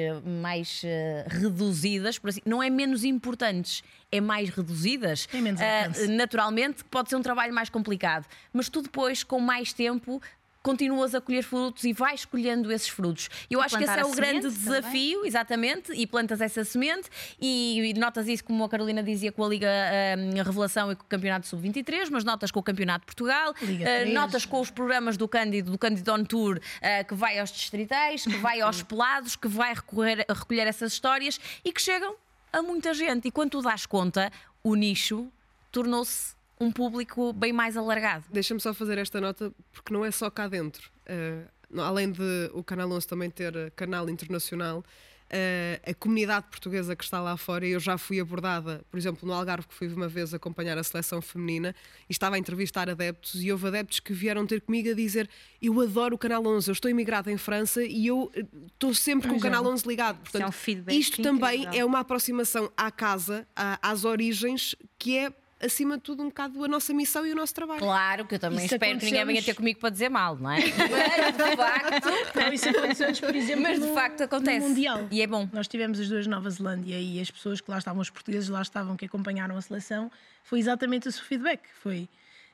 mais 0.42 0.82
reduzidas, 1.28 2.18
por 2.18 2.30
assim 2.30 2.39
não 2.44 2.62
é 2.62 2.70
menos 2.70 3.04
importantes, 3.04 3.82
é 4.10 4.20
mais 4.20 4.48
reduzidas. 4.48 5.28
É 5.32 5.40
menos 5.40 5.60
uh, 5.60 6.10
naturalmente, 6.12 6.84
pode 6.84 7.10
ser 7.10 7.16
um 7.16 7.22
trabalho 7.22 7.54
mais 7.54 7.68
complicado, 7.68 8.26
mas 8.52 8.68
tu 8.68 8.82
depois, 8.82 9.22
com 9.22 9.40
mais 9.40 9.72
tempo, 9.72 10.20
continuas 10.62 11.14
a 11.14 11.20
colher 11.20 11.42
frutos 11.42 11.84
e 11.84 11.92
vais 11.92 12.24
colhendo 12.24 12.70
esses 12.70 12.88
frutos. 12.88 13.28
Eu 13.50 13.60
e 13.60 13.64
acho 13.64 13.76
que 13.76 13.84
esse 13.84 13.98
é 13.98 14.04
o 14.04 14.12
grande 14.12 14.48
desafio, 14.48 15.16
também. 15.16 15.28
exatamente, 15.28 15.92
e 15.92 16.06
plantas 16.06 16.40
essa 16.40 16.64
semente 16.64 17.08
e, 17.40 17.90
e, 17.90 17.94
notas 17.94 18.28
isso 18.28 18.44
como 18.44 18.62
a 18.64 18.68
Carolina 18.68 19.02
dizia 19.02 19.32
com 19.32 19.44
a 19.44 19.48
Liga 19.48 19.70
a 19.70 20.42
Revelação 20.42 20.92
e 20.92 20.96
com 20.96 21.04
o 21.04 21.06
Campeonato 21.06 21.46
Sub-23, 21.46 22.08
mas 22.10 22.24
notas 22.24 22.50
com 22.50 22.60
o 22.60 22.62
Campeonato 22.62 23.00
de 23.00 23.06
Portugal, 23.06 23.52
uh, 23.52 24.12
notas 24.12 24.44
com 24.44 24.60
os 24.60 24.70
programas 24.70 25.16
do 25.16 25.26
Cândido, 25.26 25.70
do 25.70 25.78
Cândido 25.78 26.12
On 26.12 26.24
Tour, 26.24 26.58
uh, 26.58 27.06
que 27.06 27.14
vai 27.14 27.38
aos 27.38 27.50
distritais, 27.50 28.24
que 28.24 28.36
vai 28.36 28.60
aos 28.60 28.82
pelados, 28.82 29.36
que 29.36 29.48
vai 29.48 29.74
recorrer, 29.74 30.26
recolher 30.28 30.66
essas 30.66 30.92
histórias 30.92 31.40
e 31.64 31.72
que 31.72 31.80
chegam 31.80 32.14
a 32.52 32.62
muita 32.62 32.94
gente. 32.94 33.28
E 33.28 33.30
quando 33.30 33.50
tu 33.50 33.62
dás 33.62 33.86
conta, 33.86 34.30
o 34.62 34.74
nicho 34.74 35.30
tornou-se 35.70 36.34
um 36.60 36.70
público 36.70 37.32
bem 37.32 37.52
mais 37.52 37.76
alargado. 37.76 38.24
Deixa-me 38.30 38.60
só 38.60 38.74
fazer 38.74 38.98
esta 38.98 39.20
nota, 39.20 39.52
porque 39.72 39.92
não 39.92 40.04
é 40.04 40.10
só 40.10 40.30
cá 40.30 40.46
dentro. 40.46 40.90
Uh, 41.08 41.80
além 41.80 42.12
de 42.12 42.50
o 42.52 42.62
Canal 42.62 42.90
11 42.90 43.06
também 43.06 43.30
ter 43.30 43.70
canal 43.72 44.08
internacional, 44.10 44.84
uh, 45.30 45.90
a 45.90 45.94
comunidade 45.94 46.46
portuguesa 46.50 46.96
que 46.96 47.04
está 47.04 47.20
lá 47.20 47.36
fora. 47.36 47.66
Eu 47.66 47.80
já 47.80 47.96
fui 47.96 48.20
abordada, 48.20 48.84
por 48.90 48.98
exemplo, 48.98 49.26
no 49.26 49.32
Algarve, 49.32 49.66
que 49.66 49.74
fui 49.74 49.88
uma 49.88 50.08
vez 50.08 50.34
acompanhar 50.34 50.76
a 50.76 50.82
seleção 50.82 51.22
feminina 51.22 51.74
e 52.08 52.12
estava 52.12 52.36
a 52.36 52.38
entrevistar 52.38 52.90
adeptos 52.90 53.42
e 53.42 53.50
houve 53.50 53.68
adeptos 53.68 54.00
que 54.00 54.12
vieram 54.12 54.46
ter 54.46 54.60
comigo 54.60 54.90
a 54.90 54.94
dizer: 54.94 55.28
Eu 55.60 55.80
adoro 55.80 56.14
o 56.14 56.18
Canal 56.18 56.44
11, 56.44 56.70
eu 56.70 56.72
estou 56.72 56.90
imigrada 56.90 57.30
em 57.30 57.36
França 57.36 57.82
e 57.82 58.06
eu 58.06 58.30
eh, 58.34 58.44
estou 58.66 58.92
sempre 58.92 59.28
com 59.28 59.36
o 59.36 59.40
Canal 59.40 59.64
11 59.66 59.86
ligado. 59.86 60.16
É 60.16 60.30
Portanto, 60.30 60.54
é 60.88 60.94
isto 60.94 61.22
também 61.22 61.66
é 61.72 61.84
uma 61.84 62.00
aproximação 62.00 62.70
à 62.76 62.90
casa, 62.90 63.46
às 63.54 64.04
origens, 64.04 64.74
que 64.98 65.16
é 65.16 65.32
acima 65.60 65.96
de 65.96 66.02
tudo, 66.02 66.22
um 66.22 66.28
bocado 66.28 66.64
a 66.64 66.68
nossa 66.68 66.92
missão 66.94 67.26
e 67.26 67.32
o 67.32 67.36
nosso 67.36 67.54
trabalho. 67.54 67.80
Claro, 67.80 68.26
que 68.26 68.34
eu 68.34 68.38
também 68.38 68.64
isso 68.64 68.74
espero 68.74 68.98
que 68.98 69.04
ninguém 69.04 69.24
venha 69.24 69.42
ter 69.42 69.54
comigo 69.54 69.78
para 69.78 69.90
dizer 69.90 70.08
mal, 70.08 70.36
não 70.36 70.50
é? 70.50 70.58
Mas 70.60 71.36
de 71.36 71.56
facto. 71.56 72.08
Não, 72.34 72.52
isso 72.52 72.68
aconteceu 72.68 73.10
por 73.20 73.36
exemplo, 73.36 73.62
mas 73.62 73.80
de 73.80 73.92
facto 73.92 74.22
acontece. 74.22 74.60
No 74.60 74.68
Mundial. 74.68 75.08
E 75.10 75.20
é 75.20 75.26
bom. 75.26 75.48
Nós 75.52 75.68
tivemos 75.68 76.00
as 76.00 76.08
duas 76.08 76.26
Nova 76.26 76.48
Zelândia 76.48 76.98
e 76.98 77.20
as 77.20 77.30
pessoas 77.30 77.60
que 77.60 77.70
lá 77.70 77.78
estavam, 77.78 78.00
os 78.00 78.10
portugueses 78.10 78.48
lá 78.48 78.62
estavam, 78.62 78.96
que 78.96 79.04
acompanharam 79.04 79.56
a 79.56 79.60
seleção, 79.60 80.10
foi 80.42 80.58
exatamente 80.58 81.08
esse 81.08 81.20
o 81.20 81.24
feedback. 81.24 81.60
Foi 81.82 82.08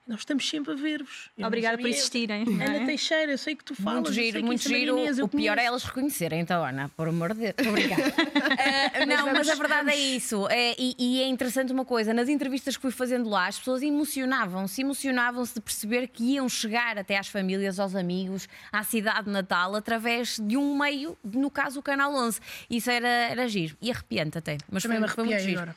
nós 0.07 0.21
estamos 0.21 0.49
sempre 0.49 0.73
a 0.73 0.77
ver-vos. 0.77 1.31
Obrigada 1.37 1.77
por 1.77 1.89
existirem. 1.89 2.43
Ana 2.43 2.77
é? 2.77 2.87
Teixeira, 2.87 3.33
eu 3.33 3.39
sei 3.39 3.57
que 3.57 3.65
tu 3.65 3.75
falas. 3.75 4.03
Muito 4.03 4.13
giro, 4.13 4.45
muito 4.45 4.69
giro. 4.69 5.25
O 5.25 5.29
pior 5.29 5.59
é 5.59 5.65
elas 5.65 5.83
reconhecerem, 5.83 6.41
então, 6.41 6.65
Ana, 6.65 6.89
por 6.97 7.09
amor 7.09 7.35
de 7.35 7.53
Deus. 7.53 7.69
Obrigada. 7.69 8.03
uh, 9.03 9.07
não, 9.07 9.33
mas 9.33 9.49
a 9.49 9.57
verdade 9.57 9.91
é 9.91 9.97
isso. 9.97 10.47
É, 10.49 10.77
e, 10.79 10.95
e, 10.97 11.23
é 11.23 11.27
interessante 11.27 11.73
uma 11.73 11.85
coisa: 11.85 12.15
nas 12.15 12.29
entrevistas 12.29 12.77
que 12.77 12.83
fui 12.83 12.93
fazendo 12.93 13.29
lá, 13.29 13.49
as 13.49 13.59
pessoas 13.59 13.83
emocionavam-se, 13.83 14.81
emocionavam-se 14.81 15.55
de 15.55 15.61
perceber 15.61 16.07
que 16.07 16.23
iam 16.35 16.49
chegar 16.49 16.97
até 16.97 17.19
às 17.19 17.27
famílias, 17.27 17.81
aos 17.81 17.97
amigos, 17.97 18.49
à 18.71 18.85
cidade 18.85 19.29
natal, 19.29 19.75
através 19.75 20.39
de 20.41 20.57
um 20.57 20.79
meio, 20.79 21.19
no 21.25 21.51
caso 21.51 21.81
o 21.81 21.83
Canal 21.83 22.15
11. 22.15 22.39
Isso 22.71 22.89
era, 22.89 23.09
era 23.09 23.49
giro. 23.49 23.77
E 23.83 23.91
arrepiante 23.91 24.39
até. 24.39 24.57
Mas 24.71 24.85
Também 24.85 24.99
foi, 24.99 25.09
me 25.09 25.15
foi 25.15 25.25
muito 25.25 25.41
giro. 25.41 25.63
Agora. 25.63 25.77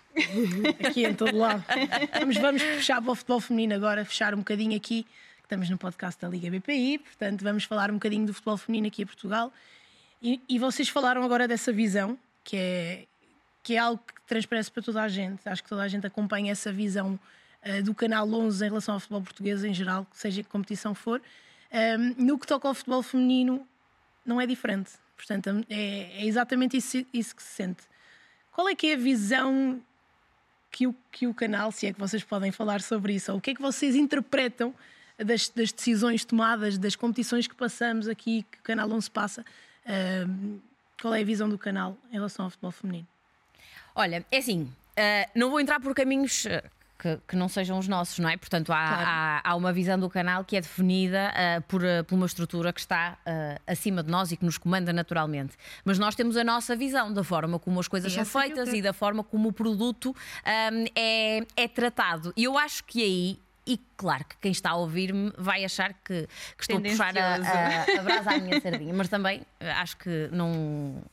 Aqui 0.88 1.04
em 1.06 1.16
todo 1.16 1.36
lado. 1.36 1.64
Vamos, 2.20 2.38
vamos 2.38 2.62
puxar 2.62 3.02
para 3.02 3.12
o 3.12 3.16
futebol 3.16 3.40
feminino 3.40 3.74
agora, 3.74 4.04
fechar 4.04 4.19
um 4.34 4.40
bocadinho 4.40 4.76
aqui. 4.76 5.06
Estamos 5.42 5.70
no 5.70 5.78
podcast 5.78 6.22
da 6.22 6.28
Liga 6.28 6.52
BPI, 6.52 7.00
portanto, 7.00 7.42
vamos 7.42 7.64
falar 7.64 7.90
um 7.90 7.94
bocadinho 7.94 8.26
do 8.26 8.34
futebol 8.34 8.58
feminino 8.58 8.88
aqui 8.88 9.02
em 9.04 9.06
Portugal. 9.06 9.52
E, 10.22 10.42
e 10.48 10.60
vocês 10.60 10.90
falaram 10.90 11.24
agora 11.24 11.48
dessa 11.48 11.72
visão, 11.72 12.18
que 12.44 12.58
é, 12.58 13.06
que 13.64 13.76
é 13.76 13.78
algo 13.80 14.04
que 14.06 14.22
transparece 14.28 14.70
para 14.70 14.84
toda 14.84 15.02
a 15.02 15.08
gente. 15.08 15.48
Acho 15.48 15.64
que 15.64 15.70
toda 15.70 15.82
a 15.82 15.88
gente 15.88 16.06
acompanha 16.06 16.52
essa 16.52 16.72
visão 16.72 17.18
uh, 17.66 17.82
do 17.84 17.96
Canal 17.96 18.30
11 18.30 18.66
em 18.66 18.68
relação 18.68 18.94
ao 18.94 19.00
futebol 19.00 19.22
português 19.22 19.64
em 19.64 19.74
geral, 19.74 20.06
seja 20.12 20.44
que 20.44 20.50
competição 20.50 20.94
for. 20.94 21.22
Um, 21.72 22.26
no 22.26 22.38
que 22.38 22.46
toca 22.46 22.68
ao 22.68 22.74
futebol 22.74 23.02
feminino, 23.02 23.66
não 24.26 24.42
é 24.42 24.46
diferente. 24.46 24.92
Portanto, 25.16 25.66
é, 25.70 26.22
é 26.22 26.26
exatamente 26.26 26.76
isso, 26.76 27.06
isso 27.14 27.36
que 27.36 27.42
se 27.42 27.56
sente. 27.56 27.84
Qual 28.52 28.68
é 28.68 28.76
que 28.76 28.88
é 28.88 28.94
a 28.96 28.98
visão 28.98 29.82
que 30.72 30.88
o, 30.88 30.96
que 31.12 31.28
o 31.28 31.34
canal, 31.34 31.72
se 31.72 31.88
é 31.88 31.94
que 31.94 32.00
vocês 32.00 32.24
podem 32.24 32.52
falar 32.52 32.82
sobre 32.82 33.14
isso, 33.14 33.32
ou 33.32 33.38
o 33.38 33.42
que 33.42 33.52
é 33.52 33.56
que 33.56 33.62
vocês 33.62 33.96
interpretam 33.96 34.74
das, 35.18 35.50
das 35.50 35.72
decisões 35.72 36.24
tomadas, 36.24 36.78
das 36.78 36.96
competições 36.96 37.48
que 37.48 37.56
passamos 37.56 38.08
aqui, 38.08 38.46
que 38.52 38.60
o 38.60 38.64
Canal 38.64 38.90
11 38.90 39.12
passa, 39.12 39.42
uh, 39.42 40.62
qual 41.02 41.14
é 41.14 41.22
a 41.22 41.26
visão 41.26 41.50
do 41.50 41.58
canal 41.58 41.98
em 42.10 42.14
relação 42.14 42.46
ao 42.46 42.52
futebol 42.52 42.72
feminino? 42.72 43.08
Olha, 43.96 44.26
é 44.32 44.38
assim, 44.38 44.64
uh, 44.64 45.30
não 45.36 45.50
vou 45.50 45.60
entrar 45.60 45.80
por 45.80 45.94
caminhos 45.94 46.46
ah, 46.46 46.64
que, 47.00 47.18
que, 47.26 47.36
não 47.38 47.48
sejam 47.48 47.80
os 47.80 47.88
nossos, 47.88 48.20
não 48.20 48.30
é? 48.30 48.36
Portanto, 48.36 48.72
há, 48.74 48.88
claro. 48.88 49.04
há, 49.08 49.42
há 49.46 49.56
uma 49.56 49.72
visão 49.72 49.98
do 49.98 50.10
canal 50.10 50.44
que 50.44 50.58
é 50.58 50.62
definida 50.62 51.32
uh, 51.32 51.62
por, 51.62 51.82
uh, 51.82 52.04
por 52.06 52.16
uma 52.16 52.26
estrutura 52.26 52.74
que 52.74 52.82
está 52.82 53.18
uh, 53.26 53.62
acima 53.66 54.04
de 54.04 54.12
nós 54.12 54.34
e 54.34 54.38
que 54.38 54.44
nos 54.44 54.58
comanda 54.58 54.92
naturalmente. 54.92 55.56
Mas 55.86 55.98
nós 55.98 56.14
temos 56.14 56.36
a 56.36 56.44
nossa 56.44 56.76
visão 56.76 57.14
da 57.14 57.24
forma 57.24 57.58
como 57.58 57.80
as 57.80 57.88
coisas 57.88 58.12
e 58.12 58.16
são 58.16 58.26
feitas 58.26 58.74
e 58.74 58.82
da 58.82 58.92
forma 58.92 59.24
como 59.24 59.48
o 59.48 59.54
produto 59.54 60.10
um, 60.10 60.86
é, 60.94 61.46
é 61.56 61.68
tratado. 61.70 62.34
E 62.36 62.44
eu 62.44 62.58
acho 62.58 62.84
que 62.84 63.02
aí 63.02 63.40
e 63.66 63.80
claro 63.96 64.26
que 64.26 64.36
quem 64.38 64.52
está 64.52 64.72
a 64.72 64.76
ouvir-me 64.76 65.32
vai 65.38 65.64
achar 65.64 65.94
que, 65.94 66.28
que 66.58 66.62
estou 66.62 66.78
a 66.78 66.82
puxar 66.82 67.16
a, 67.16 67.36
a, 67.36 68.00
a 68.00 68.04
brasa 68.04 68.32
à 68.32 68.38
minha 68.40 68.60
sardinha, 68.60 68.94
mas 68.94 69.08
também 69.10 69.44
acho 69.60 69.96
que 69.98 70.28
não 70.32 71.04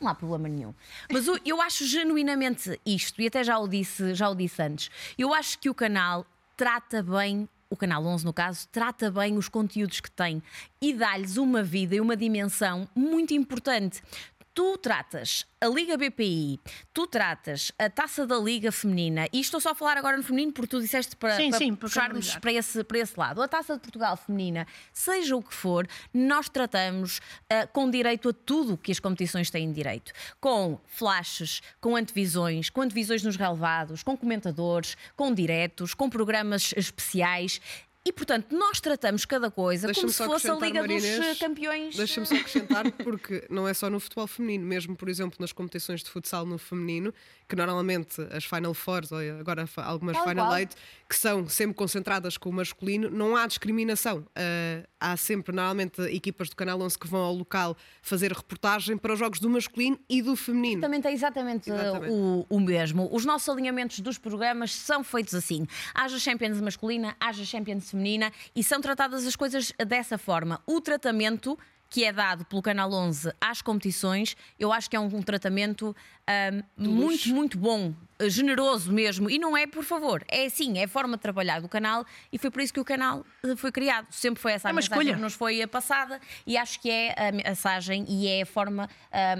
não 0.00 0.08
há 0.08 0.14
problema 0.14 0.48
nenhum. 0.48 0.74
Mas 1.12 1.26
eu 1.44 1.60
acho 1.60 1.84
genuinamente 1.86 2.80
isto, 2.84 3.20
e 3.20 3.26
até 3.26 3.42
já 3.42 3.58
o 3.58 3.66
disse, 3.66 4.14
já 4.14 4.28
o 4.28 4.34
disse 4.34 4.62
antes. 4.62 4.90
Eu 5.18 5.34
acho 5.34 5.58
que 5.58 5.68
o 5.68 5.74
canal 5.74 6.26
trata 6.56 7.02
bem 7.02 7.48
o 7.70 7.76
canal 7.76 8.02
11 8.04 8.24
no 8.24 8.32
caso, 8.32 8.66
trata 8.72 9.10
bem 9.10 9.36
os 9.36 9.48
conteúdos 9.48 10.00
que 10.00 10.10
tem 10.10 10.42
e 10.80 10.94
dá-lhes 10.94 11.36
uma 11.36 11.62
vida 11.62 11.94
e 11.94 12.00
uma 12.00 12.16
dimensão 12.16 12.88
muito 12.94 13.34
importante 13.34 14.02
tu 14.58 14.76
tratas 14.76 15.46
a 15.60 15.68
Liga 15.68 15.96
BPI, 15.96 16.58
tu 16.92 17.06
tratas 17.06 17.70
a 17.78 17.88
taça 17.88 18.26
da 18.26 18.36
Liga 18.36 18.72
Feminina, 18.72 19.28
e 19.32 19.38
estou 19.38 19.60
só 19.60 19.70
a 19.70 19.74
falar 19.74 19.96
agora 19.96 20.16
no 20.16 20.22
feminino 20.24 20.52
porque 20.52 20.66
tu 20.66 20.80
disseste 20.80 21.14
para, 21.14 21.36
sim, 21.36 21.50
para 21.50 21.58
sim, 21.58 21.74
puxarmos 21.76 22.36
para 22.38 22.52
esse, 22.52 22.82
para 22.82 22.98
esse 22.98 23.16
lado. 23.16 23.40
A 23.40 23.46
taça 23.46 23.74
de 23.74 23.80
Portugal 23.80 24.16
Feminina, 24.16 24.66
seja 24.92 25.36
o 25.36 25.42
que 25.42 25.54
for, 25.54 25.86
nós 26.12 26.48
tratamos 26.48 27.18
uh, 27.18 27.68
com 27.72 27.88
direito 27.88 28.30
a 28.30 28.32
tudo 28.32 28.76
que 28.76 28.90
as 28.90 28.98
competições 28.98 29.48
têm 29.48 29.70
direito. 29.70 30.10
Com 30.40 30.80
flashes, 30.86 31.60
com 31.80 31.94
antevisões, 31.94 32.68
com 32.68 32.82
antevisões 32.82 33.22
nos 33.22 33.36
relevados, 33.36 34.02
com 34.02 34.16
comentadores, 34.16 34.96
com 35.14 35.32
diretos, 35.32 35.94
com 35.94 36.10
programas 36.10 36.74
especiais. 36.76 37.60
E, 38.04 38.12
portanto, 38.12 38.56
nós 38.56 38.80
tratamos 38.80 39.24
cada 39.24 39.50
coisa 39.50 39.92
como 39.92 40.08
se 40.08 40.24
fosse 40.24 40.50
a 40.50 40.54
Liga 40.54 40.80
Marinês, 40.80 41.26
dos 41.26 41.38
Campeões. 41.38 41.94
Deixa-me 41.94 42.26
só 42.26 42.36
acrescentar, 42.36 42.90
porque 43.04 43.46
não 43.50 43.68
é 43.68 43.74
só 43.74 43.90
no 43.90 44.00
futebol 44.00 44.26
feminino, 44.26 44.64
mesmo, 44.64 44.96
por 44.96 45.08
exemplo, 45.08 45.36
nas 45.38 45.52
competições 45.52 46.02
de 46.02 46.08
futsal 46.08 46.46
no 46.46 46.56
feminino, 46.56 47.12
que 47.46 47.54
normalmente 47.54 48.20
as 48.30 48.44
Final 48.44 48.72
Fours, 48.72 49.12
ou 49.12 49.18
agora 49.18 49.68
algumas 49.76 50.16
Final 50.18 50.56
Eight, 50.56 50.74
que 51.08 51.16
são 51.16 51.48
sempre 51.48 51.74
concentradas 51.74 52.38
com 52.38 52.48
o 52.48 52.52
masculino, 52.52 53.10
não 53.10 53.36
há 53.36 53.46
discriminação. 53.46 54.18
Uh, 54.18 54.86
há 55.00 55.16
sempre, 55.16 55.54
normalmente, 55.54 56.00
equipas 56.02 56.48
do 56.48 56.56
Canal 56.56 56.80
11 56.80 56.98
que 56.98 57.06
vão 57.06 57.20
ao 57.20 57.34
local 57.34 57.76
fazer 58.00 58.32
reportagem 58.32 58.96
para 58.96 59.12
os 59.12 59.18
jogos 59.18 59.38
do 59.38 59.50
masculino 59.50 59.98
e 60.08 60.22
do 60.22 60.34
feminino. 60.36 60.80
Também 60.80 61.00
tem 61.00 61.12
exatamente, 61.12 61.70
exatamente. 61.70 62.12
O, 62.12 62.46
o, 62.48 62.60
mesmo. 62.60 63.08
Os 63.12 63.24
nossos 63.24 63.48
alinhamentos 63.48 64.00
dos 64.00 64.18
programas 64.18 64.74
são 64.74 65.04
feitos 65.04 65.34
assim. 65.34 65.66
Haja 65.94 66.18
Champions 66.18 66.60
masculina, 66.60 67.16
haja 67.20 67.44
Champions 67.44 67.87
feminina 67.90 68.32
e 68.54 68.62
são 68.62 68.80
tratadas 68.80 69.26
as 69.26 69.36
coisas 69.36 69.72
dessa 69.86 70.18
forma. 70.18 70.60
O 70.66 70.80
tratamento 70.80 71.58
que 71.90 72.04
é 72.04 72.12
dado 72.12 72.44
pelo 72.44 72.60
Canal 72.60 72.92
11 72.92 73.32
às 73.40 73.62
competições, 73.62 74.36
eu 74.58 74.72
acho 74.72 74.90
que 74.90 74.96
é 74.96 75.00
um, 75.00 75.06
um 75.06 75.22
tratamento 75.22 75.96
um, 76.76 76.90
muito, 76.90 77.28
muito 77.30 77.58
bom, 77.58 77.94
generoso 78.28 78.92
mesmo. 78.92 79.30
E 79.30 79.38
não 79.38 79.56
é 79.56 79.66
por 79.66 79.82
favor, 79.82 80.22
é 80.28 80.44
assim, 80.44 80.78
é 80.78 80.84
a 80.84 80.88
forma 80.88 81.16
de 81.16 81.22
trabalhar 81.22 81.60
do 81.60 81.68
canal 81.68 82.04
e 82.30 82.38
foi 82.38 82.50
por 82.50 82.60
isso 82.60 82.72
que 82.72 82.80
o 82.80 82.84
canal 82.84 83.24
eh, 83.42 83.56
foi 83.56 83.72
criado. 83.72 84.06
Sempre 84.10 84.40
foi 84.40 84.52
essa 84.52 84.68
a 84.68 84.70
é 84.70 84.74
mensagem 84.74 84.98
escolha. 84.98 85.14
que 85.14 85.20
nos 85.20 85.34
foi 85.34 85.66
passada 85.66 86.20
e 86.46 86.56
acho 86.56 86.80
que 86.80 86.90
é 86.90 87.14
a 87.16 87.32
mensagem 87.32 88.04
e 88.08 88.28
é 88.28 88.42
a 88.42 88.46
forma 88.46 88.88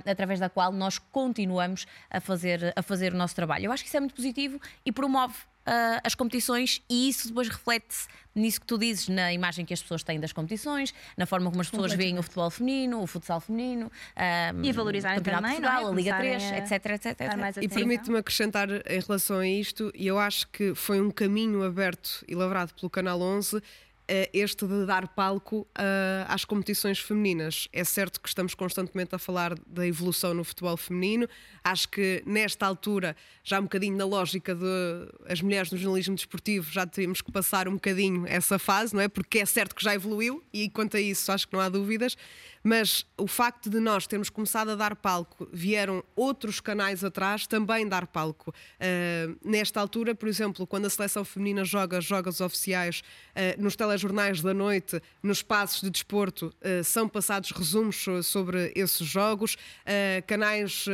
através 0.06 0.40
da 0.40 0.48
qual 0.48 0.72
nós 0.72 0.98
continuamos 0.98 1.86
a 2.10 2.20
fazer, 2.20 2.72
a 2.74 2.82
fazer 2.82 3.12
o 3.12 3.16
nosso 3.16 3.34
trabalho. 3.34 3.66
Eu 3.66 3.72
acho 3.72 3.82
que 3.82 3.88
isso 3.88 3.96
é 3.96 4.00
muito 4.00 4.14
positivo 4.14 4.58
e 4.84 4.90
promove 4.90 5.34
uh, 5.68 6.00
as 6.02 6.14
competições 6.14 6.82
e 6.88 7.08
isso 7.08 7.28
depois 7.28 7.48
reflete-se 7.48 8.08
nisso 8.34 8.60
que 8.60 8.66
tu 8.66 8.78
dizes, 8.78 9.08
na 9.08 9.32
imagem 9.32 9.64
que 9.64 9.74
as 9.74 9.82
pessoas 9.82 10.02
têm 10.02 10.18
das 10.20 10.32
competições, 10.32 10.94
na 11.16 11.26
forma 11.26 11.50
como 11.50 11.60
as 11.60 11.68
pessoas 11.68 11.92
veem 11.92 12.18
o 12.18 12.22
futebol 12.22 12.50
feminino, 12.50 13.02
o 13.02 13.06
futsal 13.06 13.40
feminino, 13.40 13.90
um, 14.56 14.64
e 14.64 14.70
a 14.70 14.72
valorizarem 14.72 15.20
também, 15.20 15.60
Portugal, 15.60 15.88
é? 15.88 15.90
a 15.90 15.94
Liga 15.94 16.16
3, 16.16 16.42
a... 16.42 16.58
etc, 16.58 16.72
etc, 16.72 17.06
etc. 17.20 17.62
E 17.62 17.68
permite-me 17.68 18.18
acrescentar 18.18 18.68
em 18.70 19.00
relação 19.00 19.38
a 19.38 19.48
isto, 19.48 19.90
e 19.94 20.06
eu 20.06 20.18
acho 20.18 20.46
que 20.48 20.74
foi 20.74 21.00
um 21.00 21.10
caminho 21.10 21.64
aberto 21.64 22.24
e 22.28 22.34
lavrado 22.34 22.72
pelo 22.74 22.88
Canal 22.88 23.20
11 23.20 23.56
eh, 23.56 23.62
este 24.32 24.66
de 24.66 24.86
dar 24.86 25.08
palco 25.08 25.66
às 26.26 26.44
competições 26.44 26.98
femininas. 26.98 27.68
É 27.72 27.84
certo 27.84 28.20
que 28.20 28.28
estamos 28.28 28.54
constantemente 28.54 29.14
a 29.14 29.18
falar 29.18 29.54
da 29.66 29.86
evolução 29.86 30.32
no 30.32 30.44
futebol 30.44 30.76
feminino. 30.76 31.28
Acho 31.62 31.88
que 31.88 32.22
nesta 32.26 32.66
altura, 32.66 33.14
já 33.44 33.60
um 33.60 33.64
bocadinho 33.64 33.96
na 33.96 34.04
lógica 34.04 34.54
de 34.54 34.64
as 35.28 35.40
mulheres 35.42 35.70
no 35.70 35.78
jornalismo 35.78 36.14
desportivo, 36.14 36.70
já 36.70 36.86
temos 36.86 37.20
que 37.20 37.30
passar 37.30 37.68
um 37.68 37.74
bocadinho 37.74 38.26
essa 38.26 38.58
fase, 38.58 38.94
não 38.94 39.02
é? 39.02 39.08
Porque 39.08 39.40
é 39.40 39.46
certo 39.46 39.74
que 39.74 39.84
já 39.84 39.94
evoluiu 39.94 40.42
e 40.52 40.70
quanto 40.70 40.96
a 40.96 41.00
isso 41.00 41.30
acho 41.30 41.46
que 41.46 41.54
não 41.54 41.60
há 41.60 41.68
dúvidas. 41.68 42.16
Mas 42.68 43.06
o 43.16 43.26
facto 43.26 43.70
de 43.70 43.80
nós 43.80 44.06
termos 44.06 44.28
começado 44.28 44.72
a 44.72 44.74
dar 44.74 44.94
palco, 44.94 45.48
vieram 45.50 46.04
outros 46.14 46.60
canais 46.60 47.02
atrás 47.02 47.46
também 47.46 47.88
dar 47.88 48.06
palco. 48.06 48.50
Uh, 48.50 49.38
nesta 49.42 49.80
altura, 49.80 50.14
por 50.14 50.28
exemplo, 50.28 50.66
quando 50.66 50.84
a 50.84 50.90
seleção 50.90 51.24
feminina 51.24 51.64
joga 51.64 51.98
jogos 51.98 52.42
oficiais 52.42 53.00
uh, 53.00 53.62
nos 53.62 53.74
telejornais 53.74 54.42
da 54.42 54.52
noite, 54.52 55.00
nos 55.22 55.38
espaços 55.38 55.80
de 55.80 55.88
desporto, 55.88 56.52
uh, 56.60 56.84
são 56.84 57.08
passados 57.08 57.52
resumos 57.52 58.04
sobre 58.22 58.70
esses 58.74 59.06
jogos. 59.06 59.56
canais 60.26 60.84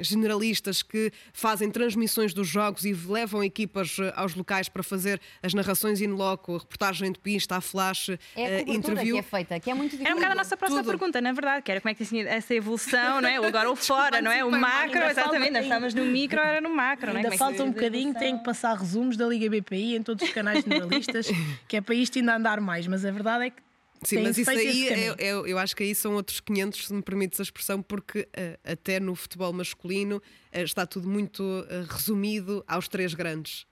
generalistas 0.00 0.82
que 0.82 1.10
fazem 1.32 1.70
transmissões 1.70 2.32
dos 2.32 2.46
jogos 2.46 2.84
e 2.84 2.92
levam 2.92 3.42
equipas 3.42 3.96
aos 4.14 4.34
locais 4.34 4.68
para 4.68 4.82
fazer 4.82 5.20
as 5.42 5.54
narrações 5.54 6.00
in 6.00 6.12
loco, 6.12 6.56
reportagem 6.56 7.10
de 7.10 7.18
pista, 7.18 7.56
a 7.56 7.60
flash, 7.60 8.10
é 8.36 8.58
a 8.58 8.60
interview. 8.60 9.14
que 9.14 9.20
é 9.20 9.22
feita, 9.22 9.60
que 9.60 9.70
é 9.70 9.74
muito 9.74 9.90
difícil. 9.92 10.10
É 10.10 10.14
um 10.14 10.16
bocado 10.16 10.32
a 10.32 10.36
nossa 10.36 10.56
próxima 10.68 10.82
tudo. 10.82 10.98
pergunta, 10.98 11.20
na 11.20 11.32
verdade, 11.32 11.62
que 11.62 11.70
era 11.70 11.80
como 11.80 11.90
é 11.90 11.94
que 11.94 12.04
tinha 12.04 12.22
sido 12.22 12.28
essa 12.28 12.54
evolução, 12.54 13.20
não 13.20 13.28
é? 13.28 13.36
Agora 13.36 13.70
o 13.70 13.76
fora, 13.76 14.22
não 14.22 14.30
é? 14.30 14.44
O 14.44 14.50
macro, 14.50 15.02
exatamente. 15.04 15.50
Nós 15.52 15.62
estávamos 15.64 15.94
no 15.94 16.04
micro, 16.04 16.38
era 16.40 16.60
no 16.60 16.74
macro, 16.74 17.08
não 17.12 17.14
é? 17.20 17.22
Ainda 17.22 17.34
é 17.34 17.38
falta 17.38 17.62
um 17.62 17.68
se- 17.68 17.72
bocadinho, 17.74 18.14
tem 18.14 18.38
que 18.38 18.44
passar 18.44 18.76
resumos 18.76 19.16
da 19.16 19.26
Liga 19.26 19.48
BPI 19.50 19.96
em 19.96 20.02
todos 20.02 20.24
os 20.26 20.32
canais 20.32 20.62
generalistas, 20.64 21.26
que 21.66 21.76
é 21.76 21.80
para 21.80 21.94
isto 21.94 22.18
ainda 22.18 22.36
andar 22.36 22.60
mais. 22.60 22.86
Mas 22.86 23.04
a 23.04 23.10
verdade 23.10 23.46
é 23.46 23.50
que 23.50 23.62
Sim, 24.04 24.14
tem 24.14 24.24
mas 24.26 24.38
isso 24.38 24.48
aí, 24.48 24.88
é, 24.90 25.08
é- 25.18 25.32
eu 25.32 25.58
acho 25.58 25.74
que 25.74 25.82
aí 25.82 25.92
são 25.92 26.14
outros 26.14 26.38
500, 26.38 26.86
se 26.86 26.94
me 26.94 27.02
permites 27.02 27.40
a 27.40 27.42
expressão, 27.42 27.82
porque 27.82 28.28
eh, 28.32 28.56
até 28.64 29.00
no 29.00 29.12
futebol 29.16 29.52
masculino 29.52 30.22
eh, 30.52 30.62
está 30.62 30.86
tudo 30.86 31.08
muito 31.08 31.66
eh, 31.68 31.84
resumido 31.88 32.62
aos 32.68 32.86
três 32.86 33.12
grandes. 33.12 33.66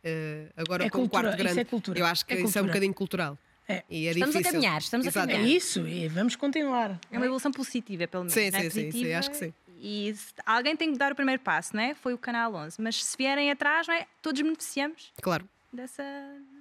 Agora 0.57 0.85
É 0.85 0.91
com 0.91 1.05
o 1.05 1.09
quarto 1.09 1.29
isso 1.29 1.37
grande. 1.37 1.61
é 1.61 1.65
cultura, 1.65 1.97
Eu 2.01 2.05
acho 2.07 2.27
que 2.27 2.35
é 2.35 2.41
isso 2.41 2.59
é 2.59 2.63
um 2.63 2.67
bocadinho 2.67 2.93
cultural. 2.93 3.39
É. 3.69 3.83
E 3.91 4.07
é 4.07 4.11
Estamos 4.13 4.37
a 4.37 4.39
difícil. 4.39 4.53
caminhar, 4.61 4.79
estamos 4.81 5.07
a 5.07 5.11
Exato. 5.11 5.31
É 5.31 5.33
caminhar. 5.35 5.57
isso, 5.57 5.87
e 5.89 6.07
vamos 6.09 6.37
continuar. 6.37 6.99
É 7.11 7.17
uma 7.17 7.27
evolução 7.27 7.51
positiva, 7.51 8.07
pelo 8.07 8.25
menos. 8.25 8.33
Sim, 8.35 8.51
não 8.51 8.59
é? 8.59 8.63
sim, 8.63 8.71
sim, 8.71 8.81
sim, 8.83 8.91
Positiva. 8.93 9.19
acho 9.19 9.31
que 9.31 9.37
sim. 9.37 9.55
E 9.81 10.15
se- 10.17 10.33
alguém 10.47 10.77
tem 10.77 10.93
que 10.93 10.99
dar 10.99 11.13
o 11.13 11.15
primeiro 11.15 11.43
passo, 11.43 11.75
não 11.77 11.83
é? 11.83 11.95
Foi 11.95 12.15
o 12.15 12.19
Canal 12.19 12.55
11. 12.55 12.81
Mas 12.81 13.05
se 13.05 13.17
vierem 13.17 13.51
atrás, 13.51 13.87
não 13.89 13.95
é? 13.95 14.07
Todos 14.23 14.41
beneficiamos 14.41 15.13
Claro. 15.21 15.47
dessa. 15.73 16.03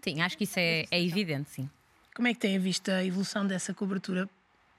Sim, 0.03 0.21
acho 0.21 0.37
que 0.37 0.43
isso 0.45 0.59
é, 0.59 0.85
é 0.91 1.01
evidente, 1.03 1.49
sim. 1.51 1.69
Como 2.15 2.27
é 2.27 2.33
que 2.33 2.39
tem 2.39 2.57
visto 2.59 2.89
a 2.89 3.03
evolução 3.05 3.45
dessa 3.45 3.73
cobertura 3.73 4.27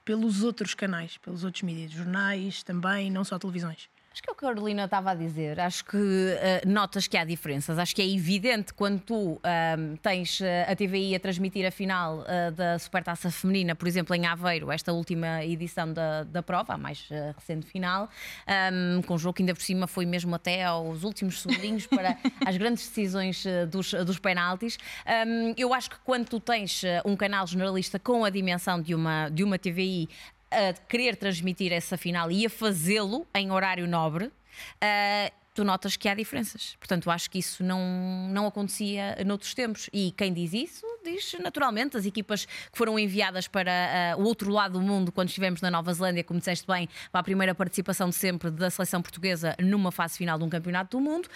pelos 0.04 0.42
outros 0.42 0.74
canais, 0.74 1.16
pelos 1.18 1.44
outros 1.44 1.62
mídias, 1.62 1.90
jornais 1.92 2.62
também, 2.62 3.10
não 3.10 3.24
só 3.24 3.38
televisões? 3.38 3.88
Acho 4.16 4.22
que 4.22 4.30
é 4.30 4.32
o 4.32 4.34
que 4.34 4.46
a 4.46 4.48
Carolina 4.48 4.84
estava 4.86 5.10
a 5.10 5.14
dizer. 5.14 5.60
Acho 5.60 5.84
que 5.84 5.98
eh, 6.40 6.62
notas 6.64 7.06
que 7.06 7.18
há 7.18 7.24
diferenças. 7.26 7.78
Acho 7.78 7.94
que 7.94 8.00
é 8.00 8.08
evidente 8.08 8.72
quando 8.72 8.98
tu 8.98 9.38
ahm, 9.44 9.96
tens 9.96 10.40
eh, 10.40 10.64
a 10.66 10.74
TVI 10.74 11.16
a 11.16 11.20
transmitir 11.20 11.66
a 11.66 11.70
final 11.70 12.24
eh, 12.26 12.50
da 12.50 12.78
Supertaça 12.78 13.30
Feminina, 13.30 13.74
por 13.74 13.86
exemplo, 13.86 14.16
em 14.16 14.24
Aveiro, 14.24 14.72
esta 14.72 14.90
última 14.90 15.44
edição 15.44 15.92
da, 15.92 16.22
da 16.24 16.42
prova, 16.42 16.72
a 16.72 16.78
mais 16.78 17.06
eh, 17.10 17.34
recente 17.36 17.66
final, 17.66 18.08
ahm, 18.46 19.02
com 19.02 19.16
um 19.16 19.18
jogo 19.18 19.34
que 19.34 19.42
ainda 19.42 19.54
por 19.54 19.62
cima 19.62 19.86
foi 19.86 20.06
mesmo 20.06 20.34
até 20.34 20.64
aos 20.64 21.04
últimos 21.04 21.42
segundinhos 21.42 21.86
para 21.86 22.16
as 22.46 22.56
grandes 22.56 22.88
decisões 22.88 23.44
dos, 23.70 23.92
dos 23.92 24.18
penaltis. 24.18 24.78
Ahm, 25.04 25.52
eu 25.58 25.74
acho 25.74 25.90
que 25.90 25.96
quando 26.02 26.26
tu 26.26 26.40
tens 26.40 26.80
um 27.04 27.14
canal 27.16 27.46
jornalista 27.46 27.98
com 27.98 28.24
a 28.24 28.30
dimensão 28.30 28.80
de 28.80 28.94
uma, 28.94 29.28
de 29.28 29.44
uma 29.44 29.58
TVI 29.58 30.08
a 30.56 30.72
querer 30.72 31.16
transmitir 31.16 31.72
essa 31.72 31.96
final 31.98 32.30
e 32.30 32.46
a 32.46 32.50
fazê-lo 32.50 33.26
em 33.34 33.50
horário 33.50 33.86
nobre, 33.86 34.32
ah, 34.80 35.30
tu 35.54 35.64
notas 35.64 35.96
que 35.96 36.08
há 36.08 36.14
diferenças. 36.14 36.76
Portanto, 36.78 37.10
acho 37.10 37.30
que 37.30 37.38
isso 37.38 37.62
não, 37.64 38.28
não 38.30 38.46
acontecia 38.46 39.16
noutros 39.24 39.54
tempos. 39.54 39.88
E 39.92 40.12
quem 40.12 40.32
diz 40.32 40.52
isso, 40.52 40.86
diz 41.04 41.34
naturalmente 41.40 41.96
as 41.96 42.04
equipas 42.04 42.44
que 42.44 42.76
foram 42.76 42.98
enviadas 42.98 43.48
para 43.48 43.72
ah, 43.72 44.16
o 44.16 44.24
outro 44.24 44.50
lado 44.50 44.78
do 44.78 44.82
mundo 44.82 45.12
quando 45.12 45.28
estivemos 45.28 45.60
na 45.60 45.70
Nova 45.70 45.92
Zelândia, 45.92 46.24
como 46.24 46.38
disseste 46.38 46.66
bem, 46.66 46.88
para 47.12 47.20
a 47.20 47.24
primeira 47.24 47.54
participação 47.54 48.08
de 48.08 48.14
sempre 48.14 48.50
da 48.50 48.70
seleção 48.70 49.02
portuguesa 49.02 49.54
numa 49.58 49.90
fase 49.90 50.16
final 50.16 50.38
de 50.38 50.44
um 50.44 50.48
campeonato 50.48 50.96
do 50.96 51.02
mundo. 51.02 51.28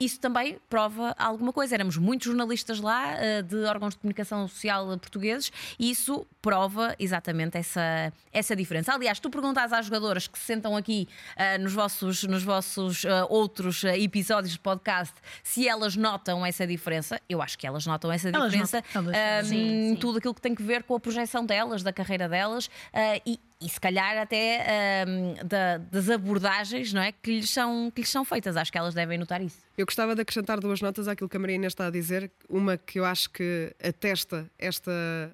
Isso 0.00 0.20
também 0.20 0.58
prova 0.70 1.12
alguma 1.18 1.52
coisa. 1.52 1.74
Éramos 1.74 1.96
muitos 1.96 2.26
jornalistas 2.28 2.78
lá, 2.78 3.14
eh, 3.14 3.42
de 3.42 3.56
órgãos 3.64 3.94
de 3.94 4.00
comunicação 4.00 4.46
social 4.46 4.86
portugueses, 4.98 5.50
e 5.76 5.90
isso 5.90 6.24
prova 6.40 6.94
exatamente 7.00 7.58
essa, 7.58 8.12
essa 8.32 8.54
diferença. 8.54 8.92
Aliás, 8.94 9.18
tu 9.18 9.28
perguntas 9.28 9.72
às 9.72 9.86
jogadoras 9.86 10.28
que 10.28 10.38
se 10.38 10.44
sentam 10.44 10.76
aqui 10.76 11.08
eh, 11.36 11.58
nos 11.58 11.72
vossos, 11.72 12.22
nos 12.22 12.44
vossos 12.44 13.04
eh, 13.04 13.24
outros 13.28 13.82
episódios 13.82 14.52
de 14.52 14.60
podcast 14.60 15.14
se 15.42 15.66
elas 15.66 15.96
notam 15.96 16.46
essa 16.46 16.64
diferença. 16.64 17.20
Eu 17.28 17.42
acho 17.42 17.58
que 17.58 17.66
elas 17.66 17.84
notam 17.84 18.12
essa 18.12 18.28
Elas 18.28 18.52
diferença 18.52 18.84
notam, 18.94 19.12
eh, 19.12 19.42
Sim, 19.42 19.50
sim. 19.50 19.96
tudo 20.00 20.18
aquilo 20.18 20.34
que 20.34 20.40
tem 20.40 20.54
que 20.54 20.62
ver 20.62 20.84
com 20.84 20.94
a 20.94 21.00
projeção 21.00 21.44
delas, 21.44 21.82
da 21.82 21.92
carreira 21.92 22.28
delas 22.28 22.70
eh, 22.92 23.20
e, 23.26 23.40
e 23.60 23.68
se 23.68 23.80
calhar 23.80 24.16
até 24.18 24.64
eh, 24.66 25.04
da- 25.44 25.78
das 25.78 26.08
abordagens 26.08 26.92
não 26.92 27.00
é? 27.02 27.10
que, 27.12 27.32
lhes 27.40 27.50
são, 27.50 27.90
que 27.90 28.02
lhes 28.02 28.10
são 28.10 28.24
feitas. 28.24 28.56
Acho 28.56 28.70
que 28.70 28.78
elas 28.78 28.94
devem 28.94 29.18
notar 29.18 29.42
isso. 29.42 29.58
Eu 29.76 29.84
gostava 29.86 30.14
de 30.14 30.20
acrescentar 30.22 30.58
duas 30.60 30.80
notas 30.80 31.06
àquilo 31.08 31.28
que 31.28 31.36
a 31.36 31.40
Maria 31.40 31.56
Inês 31.56 31.72
está 31.72 31.86
a 31.86 31.90
dizer. 31.90 32.30
Uma 32.48 32.76
que 32.76 32.98
eu 32.98 33.04
acho 33.04 33.30
que 33.30 33.74
atesta 33.82 34.48
esta 34.58 34.90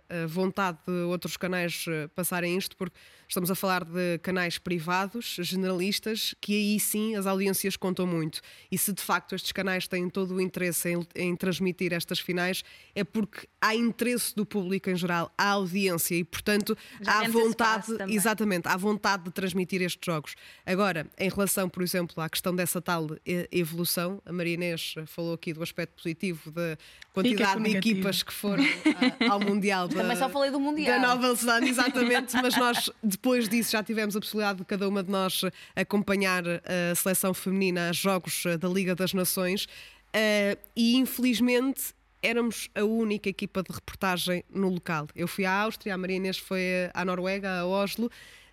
eh, 0.08 0.26
vontade 0.26 0.78
de 0.86 0.92
outros 1.04 1.36
canais 1.36 1.84
eh, 1.88 2.08
passarem 2.08 2.56
isto, 2.56 2.76
porque 2.76 2.96
estamos 3.26 3.50
a 3.50 3.54
falar 3.54 3.84
de 3.84 4.18
canais 4.22 4.58
privados, 4.58 5.36
generalistas, 5.40 6.34
que 6.42 6.52
aí 6.54 6.78
sim 6.80 7.16
as 7.16 7.26
audiências 7.26 7.74
contam 7.76 8.06
muito. 8.06 8.40
E 8.70 8.76
se 8.76 8.92
de 8.92 9.00
facto 9.02 9.34
estes 9.34 9.50
canais 9.52 9.88
têm 9.88 10.08
todo 10.10 10.34
o 10.34 10.40
interesse 10.40 10.90
em, 10.90 11.06
em 11.14 11.34
transmitir 11.36 11.92
estas 11.94 12.18
finais, 12.18 12.62
é 12.94 13.02
porque 13.02 13.48
há 13.62 13.74
interesse 13.74 14.34
do 14.36 14.44
público 14.44 14.90
em 14.90 14.96
geral, 14.96 15.32
há 15.38 15.48
audiência 15.50 16.14
e, 16.16 16.22
portanto, 16.24 16.76
Já 17.00 17.20
há 17.20 17.28
vontade. 17.28 17.86
Exatamente, 18.14 18.68
há 18.68 18.76
vontade 18.76 19.24
de 19.24 19.30
transmitir 19.30 19.82
estes 19.82 20.04
jogos. 20.04 20.34
Agora, 20.64 21.06
em 21.18 21.28
relação, 21.28 21.68
por 21.68 21.82
exemplo, 21.82 22.22
à 22.22 22.28
questão 22.28 22.54
dessa 22.54 22.80
tal 22.80 23.08
eh, 23.26 23.48
evolução, 23.50 24.22
a 24.24 24.32
Maria 24.32 24.54
Inês 24.54 24.94
falou 25.06 25.34
aqui 25.34 25.52
do 25.52 25.62
aspecto 25.62 26.02
positivo 26.02 26.50
da 26.50 26.76
quantidade 27.12 27.56
de 27.56 27.68
negativo. 27.68 27.98
equipas 27.98 28.22
que 28.22 28.32
foram 28.32 28.64
ah, 28.64 29.32
ao 29.32 29.40
Mundial. 29.40 29.88
Da, 29.94 30.02
Também 30.02 30.16
só 30.16 30.28
falei 30.28 30.50
do 30.50 30.58
Mundial. 30.58 31.00
Da 31.00 31.08
Nova 31.08 31.34
Zelândia, 31.34 31.68
exatamente, 31.68 32.34
mas 32.36 32.56
nós, 32.56 32.90
depois 33.02 33.48
disso, 33.48 33.72
já 33.72 33.82
tivemos 33.82 34.16
a 34.16 34.20
possibilidade 34.20 34.58
de 34.58 34.64
cada 34.64 34.88
uma 34.88 35.02
de 35.02 35.10
nós 35.10 35.42
acompanhar 35.76 36.42
a 36.46 36.94
seleção 36.94 37.34
feminina 37.34 37.88
aos 37.88 37.96
Jogos 37.96 38.44
eh, 38.46 38.56
da 38.56 38.68
Liga 38.68 38.94
das 38.94 39.12
Nações 39.12 39.66
eh, 40.12 40.56
e, 40.76 40.96
infelizmente, 40.96 41.92
éramos 42.24 42.68
a 42.74 42.82
única 42.84 43.28
equipa 43.28 43.62
de 43.62 43.72
reportagem 43.72 44.42
no 44.50 44.68
local. 44.68 45.06
Eu 45.14 45.28
fui 45.28 45.44
à 45.44 45.52
Áustria, 45.52 45.94
a 45.94 45.98
Maria 45.98 46.16
Inês 46.16 46.38
foi 46.38 46.60
à 46.94 47.04
Noruega, 47.04 47.60
a 47.60 47.66
Oslo. 47.66 48.10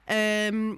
ehm, 0.08 0.78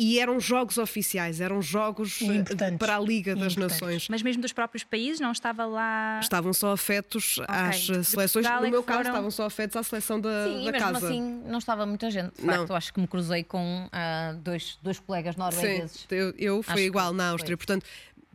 e 0.00 0.20
eram 0.20 0.38
jogos 0.38 0.78
oficiais, 0.78 1.40
eram 1.40 1.60
jogos 1.60 2.20
eh, 2.22 2.76
para 2.78 2.96
a 2.96 3.00
Liga 3.00 3.34
das. 3.34 3.56
Nações. 3.56 4.06
Mas 4.08 4.22
mesmo 4.22 4.40
dos 4.40 4.52
próprios 4.52 4.84
países, 4.84 5.18
não 5.18 5.32
estava 5.32 5.66
lá. 5.66 6.20
Estavam 6.22 6.52
só 6.52 6.70
afetos 6.70 7.40
às 7.48 7.80
de 7.80 7.90
eh, 7.98 8.02
seleções. 8.04 8.32
Portugal 8.46 8.60
No 8.60 8.66
é 8.68 8.70
meu 8.70 8.82
caso, 8.84 8.98
foram- 8.98 9.10
estavam 9.10 9.30
só 9.32 9.46
afetos 9.46 9.76
à 9.76 9.82
seleção 9.82 10.20
da, 10.20 10.44
Sim, 10.46 10.54
da 10.54 10.60
e 10.60 10.64
mesmo 10.72 10.78
casa. 10.78 11.06
assim 11.08 11.20
não 11.46 11.58
estava 11.58 11.84
muita 11.84 12.08
gente. 12.12 12.32
De 12.36 12.46
Não. 12.46 12.54
facto, 12.54 12.74
acho 12.74 12.94
que 12.94 13.00
me 13.00 13.08
cruzei 13.08 13.42
com 13.42 13.88
ah, 13.90 14.36
dois, 14.38 14.78
dois 14.80 15.00
colegas 15.00 15.34
noruegueses. 15.34 16.06
Sim, 16.08 16.14
eu, 16.14 16.32
eu 16.38 16.62
fui 16.62 16.82
igual 16.82 17.12
na 17.12 17.24
foi. 17.24 17.32
Áustria. 17.32 17.56
Portanto, 17.56 17.84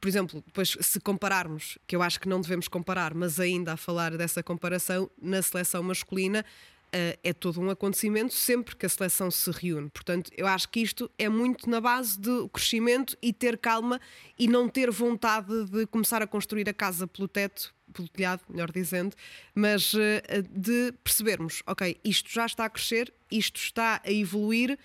por 0.04 0.10
exemplo, 0.10 0.44
depois 0.46 0.76
se 0.82 1.00
compararmos, 1.00 1.80
que 1.88 1.96
eu 1.96 2.02
acho 2.02 2.20
que 2.20 2.28
não 2.28 2.42
devemos 2.42 2.68
comparar, 2.68 3.14
mas 3.14 3.40
ainda 3.40 3.72
a 3.72 3.78
falar 3.78 4.18
dessa 4.18 4.44
comparação, 4.44 5.10
na 5.18 5.42
seleção 5.42 5.82
masculina 5.82 6.44
eh, 6.92 7.18
é 7.24 7.32
todo 7.32 7.62
um 7.62 7.70
acontecimento 7.70 8.34
sempre 8.34 8.76
que 8.76 8.86
a 8.86 8.90
seleção 8.90 9.32
se 9.32 9.50
reúne. 9.50 9.90
Portanto, 9.90 10.30
eu 10.36 10.46
acho 10.46 10.68
que 10.68 10.82
isto 10.82 11.10
é 11.18 11.30
muito 11.30 11.70
na 11.70 11.80
base 11.80 12.20
do 12.20 12.50
crescimento 12.50 13.18
e 13.22 13.32
ter 13.32 13.58
calma 13.58 13.98
e 14.38 14.46
não 14.46 14.68
ter 14.68 14.92
vontade 14.92 15.64
de 15.68 15.88
começar 15.88 16.22
a 16.22 16.28
construir 16.28 16.68
a 16.68 16.74
casa 16.74 17.08
pelo 17.08 17.30
teto, 17.30 17.74
pelo 17.94 18.10
telhado, 18.10 18.42
melhor 18.50 18.74
dizendo, 18.74 19.16
mas 19.56 19.94
eh, 19.96 20.42
de 20.52 20.92
percebermos, 21.02 21.64
ok, 21.66 21.98
isto 22.04 22.30
já 22.30 22.46
está 22.46 22.66
a 22.66 22.70
crescer, 22.70 23.14
isto 23.32 23.56
está 23.56 24.02
a 24.04 24.12
evoluir, 24.12 24.78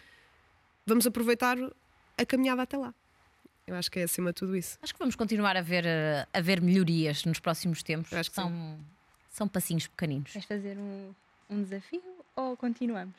vamos 0.87 1.09
aproveitar 1.09 1.59
a 2.17 2.25
caminhada 2.25 2.63
até 2.63 2.77
lá. 2.77 2.95
Eu 3.69 3.75
acho 3.75 3.91
que 3.91 4.01
é 4.01 4.05
acima 4.05 4.31
de 4.31 4.37
tudo 4.37 4.57
isso. 4.57 4.79
Acho 4.83 4.95
que 4.95 4.99
vamos 4.99 5.15
continuar 5.15 5.55
a 5.55 5.61
ver, 5.61 5.87
ah, 5.87 6.27
a 6.33 6.41
ver 6.41 6.59
melhorias 6.63 7.25
nos 7.27 7.39
próximos 7.39 7.83
tempos. 7.83 8.11
Eu 8.11 8.19
acho 8.19 8.31
que 8.31 8.37
são, 8.37 8.79
são 9.31 9.47
passinhos 9.47 9.87
pequeninos. 9.87 10.33
Vais 10.33 10.47
fazer 10.47 10.79
um, 10.79 11.11
um 11.51 11.63
desafio 11.63 12.03
ou 12.35 12.57
continuamos? 12.57 13.15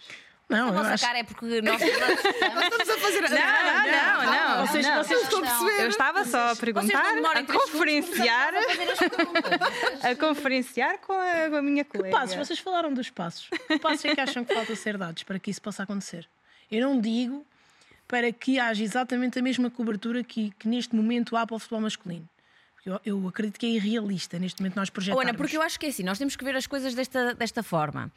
Não, 0.49 0.69
A 0.69 0.71
nossa 0.71 0.93
acho 0.95 1.05
cara 1.05 1.19
é 1.19 1.23
porque 1.23 1.61
nós. 1.61 1.79
Estamos 1.85 2.89
a 2.89 2.97
fazer. 2.97 3.21
Não, 3.21 3.29
não, 3.29 4.25
não, 4.25 4.57
não. 4.57 4.65
Vocês- 4.67 4.83
não. 4.87 5.03
vocês 5.03 5.21
estão 5.21 5.37
a 5.37 5.41
perceber? 5.43 5.83
Eu 5.83 5.89
estava 5.89 6.25
só 6.25 6.49
a 6.51 6.55
perguntar, 6.55 7.13
a 7.37 7.43
conferenciar, 7.43 8.53
a 10.01 10.15
conferenciar 10.15 10.97
com 11.01 11.13
a, 11.13 11.49
com 11.51 11.55
a 11.57 11.61
minha 11.61 11.85
colega. 11.85 12.09
passos, 12.17 12.35
vocês 12.35 12.57
falaram 12.57 12.91
dos 12.91 13.11
passos. 13.11 13.47
Que 13.67 13.77
passos 13.77 14.03
é 14.05 14.15
que 14.15 14.21
acham 14.21 14.43
que 14.43 14.51
falta 14.51 14.75
ser 14.75 14.97
dados 14.97 15.21
para 15.21 15.37
que 15.37 15.51
isso 15.51 15.61
possa 15.61 15.83
acontecer? 15.83 16.27
Eu 16.71 16.81
não 16.81 16.99
digo 16.99 17.45
para 18.09 18.33
que 18.33 18.59
haja 18.59 18.83
exatamente 18.83 19.37
a 19.37 19.41
mesma 19.41 19.69
cobertura 19.69 20.23
que, 20.23 20.51
que 20.57 20.67
neste 20.67 20.95
momento 20.95 21.37
há 21.37 21.45
para 21.45 21.55
o 21.55 21.59
futebol 21.59 21.81
masculino. 21.81 22.27
Eu, 22.83 22.99
eu 23.05 23.27
acredito 23.27 23.59
que 23.59 23.67
é 23.67 23.69
irrealista 23.69 24.39
neste 24.39 24.61
momento 24.61 24.77
nós 24.77 24.89
projetarmos. 24.89 25.29
Ana, 25.29 25.37
porque 25.37 25.55
eu 25.55 25.61
acho 25.61 25.79
que 25.79 25.85
é 25.85 25.89
assim, 25.89 26.01
nós 26.01 26.17
temos 26.17 26.35
que 26.35 26.43
ver 26.43 26.55
as 26.55 26.65
coisas 26.65 26.95
desta, 26.95 27.35
desta 27.35 27.61
forma. 27.61 28.11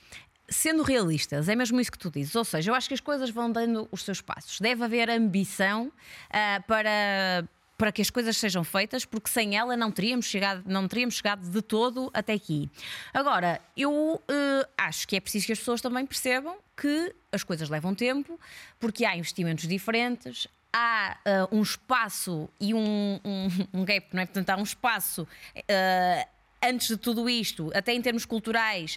Sendo 0.49 0.83
realistas, 0.83 1.47
é 1.47 1.55
mesmo 1.55 1.79
isso 1.79 1.93
que 1.93 1.99
tu 1.99 2.11
dizes. 2.11 2.35
Ou 2.35 2.45
seja, 2.45 2.71
eu 2.71 2.75
acho 2.75 2.89
que 2.89 2.95
as 2.95 3.01
coisas 3.01 3.29
vão 3.29 3.53
dando 3.53 3.87
os 3.93 4.03
seus 4.03 4.23
passos. 4.23 4.61
Deve 4.61 4.83
haver 4.83 5.11
ambição 5.11 5.93
ah, 6.31 6.63
para, 6.67 7.47
para 7.83 7.91
que 7.91 8.01
as 8.01 8.11
coisas 8.11 8.37
sejam 8.37 8.63
feitas, 8.63 9.05
porque 9.05 9.29
sem 9.29 9.57
ela 9.57 9.77
não 9.77 9.91
teríamos 9.91 10.27
chegado, 10.27 10.63
não 10.67 10.87
teríamos 10.87 11.17
chegado 11.17 11.51
de 11.51 11.61
todo 11.61 12.13
até 12.15 12.33
aqui. 12.33 12.71
Agora, 13.13 13.61
eu 13.77 14.23
eh, 14.29 14.69
acho 14.79 15.09
que 15.09 15.17
é 15.17 15.21
preciso 15.21 15.47
que 15.47 15.53
as 15.53 15.59
pessoas 15.59 15.81
também 15.81 16.07
percebam 16.07 16.55
que 16.77 17.13
as 17.33 17.43
coisas 17.43 17.69
levam 17.69 17.93
tempo, 17.93 18.39
porque 18.79 19.05
há 19.05 19.17
investimentos 19.17 19.67
diferentes, 19.67 20.47
há 20.73 21.19
ah, 21.25 21.49
um 21.51 21.61
espaço 21.61 22.49
e 22.61 22.73
um, 22.73 23.19
um, 23.25 23.49
um 23.81 23.85
gap, 23.85 24.07
não 24.13 24.23
é? 24.23 24.27
Portanto, 24.27 24.51
há 24.51 24.57
um 24.57 24.63
espaço. 24.63 25.27
ah, 25.69 26.29
antes 26.65 26.87
de 26.87 26.97
tudo 26.97 27.29
isto, 27.29 27.73
até 27.75 27.93
em 27.93 28.01
termos 28.01 28.25
culturais, 28.25 28.97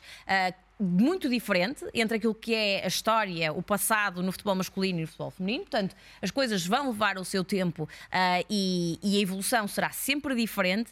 muito 0.80 1.30
diferente 1.30 1.86
entre 1.94 2.18
aquilo 2.18 2.36
que 2.36 2.54
é 2.54 2.84
a 2.84 2.88
história, 2.88 3.54
o 3.54 3.62
passado 3.62 4.22
no 4.22 4.32
futebol 4.32 4.56
masculino 4.56 5.00
e 5.00 5.02
no 5.02 5.08
futebol 5.08 5.32
feminino. 5.32 5.64
Portanto, 5.64 5.96
as 6.22 6.32
coisas 6.32 6.66
vão 6.66 6.88
levar 6.88 7.18
o 7.18 7.24
seu 7.24 7.44
tempo 7.44 7.84
uh, 7.84 8.46
e, 8.50 9.00
e, 9.02 9.18
a 9.18 9.22
evolução 9.22 9.68
será 9.68 9.90
sempre 9.92 10.36
diferente. 10.36 10.92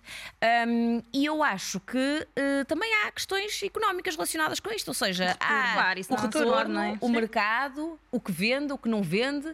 Um, 0.68 1.02
e 1.12 1.26
eu 1.26 1.44
acho 1.44 1.80
que 1.82 1.98
uh, 1.98 2.66
também 2.66 2.90
há 3.04 3.12
questões 3.12 3.62
económicas 3.62 4.16
relacionadas 4.16 4.60
com 4.60 4.72
isto, 4.72 4.88
ou 4.88 4.94
seja, 4.94 5.36
há 5.40 5.94
o 6.10 6.16
retorno, 6.16 6.80
é? 6.80 6.98
o 7.02 7.10
mercado, 7.10 8.00
o 8.12 8.20
que 8.20 8.32
vende, 8.32 8.72
o 8.72 8.78
que 8.78 8.88
não 8.88 9.04
vende, 9.04 9.48
uh, 9.48 9.54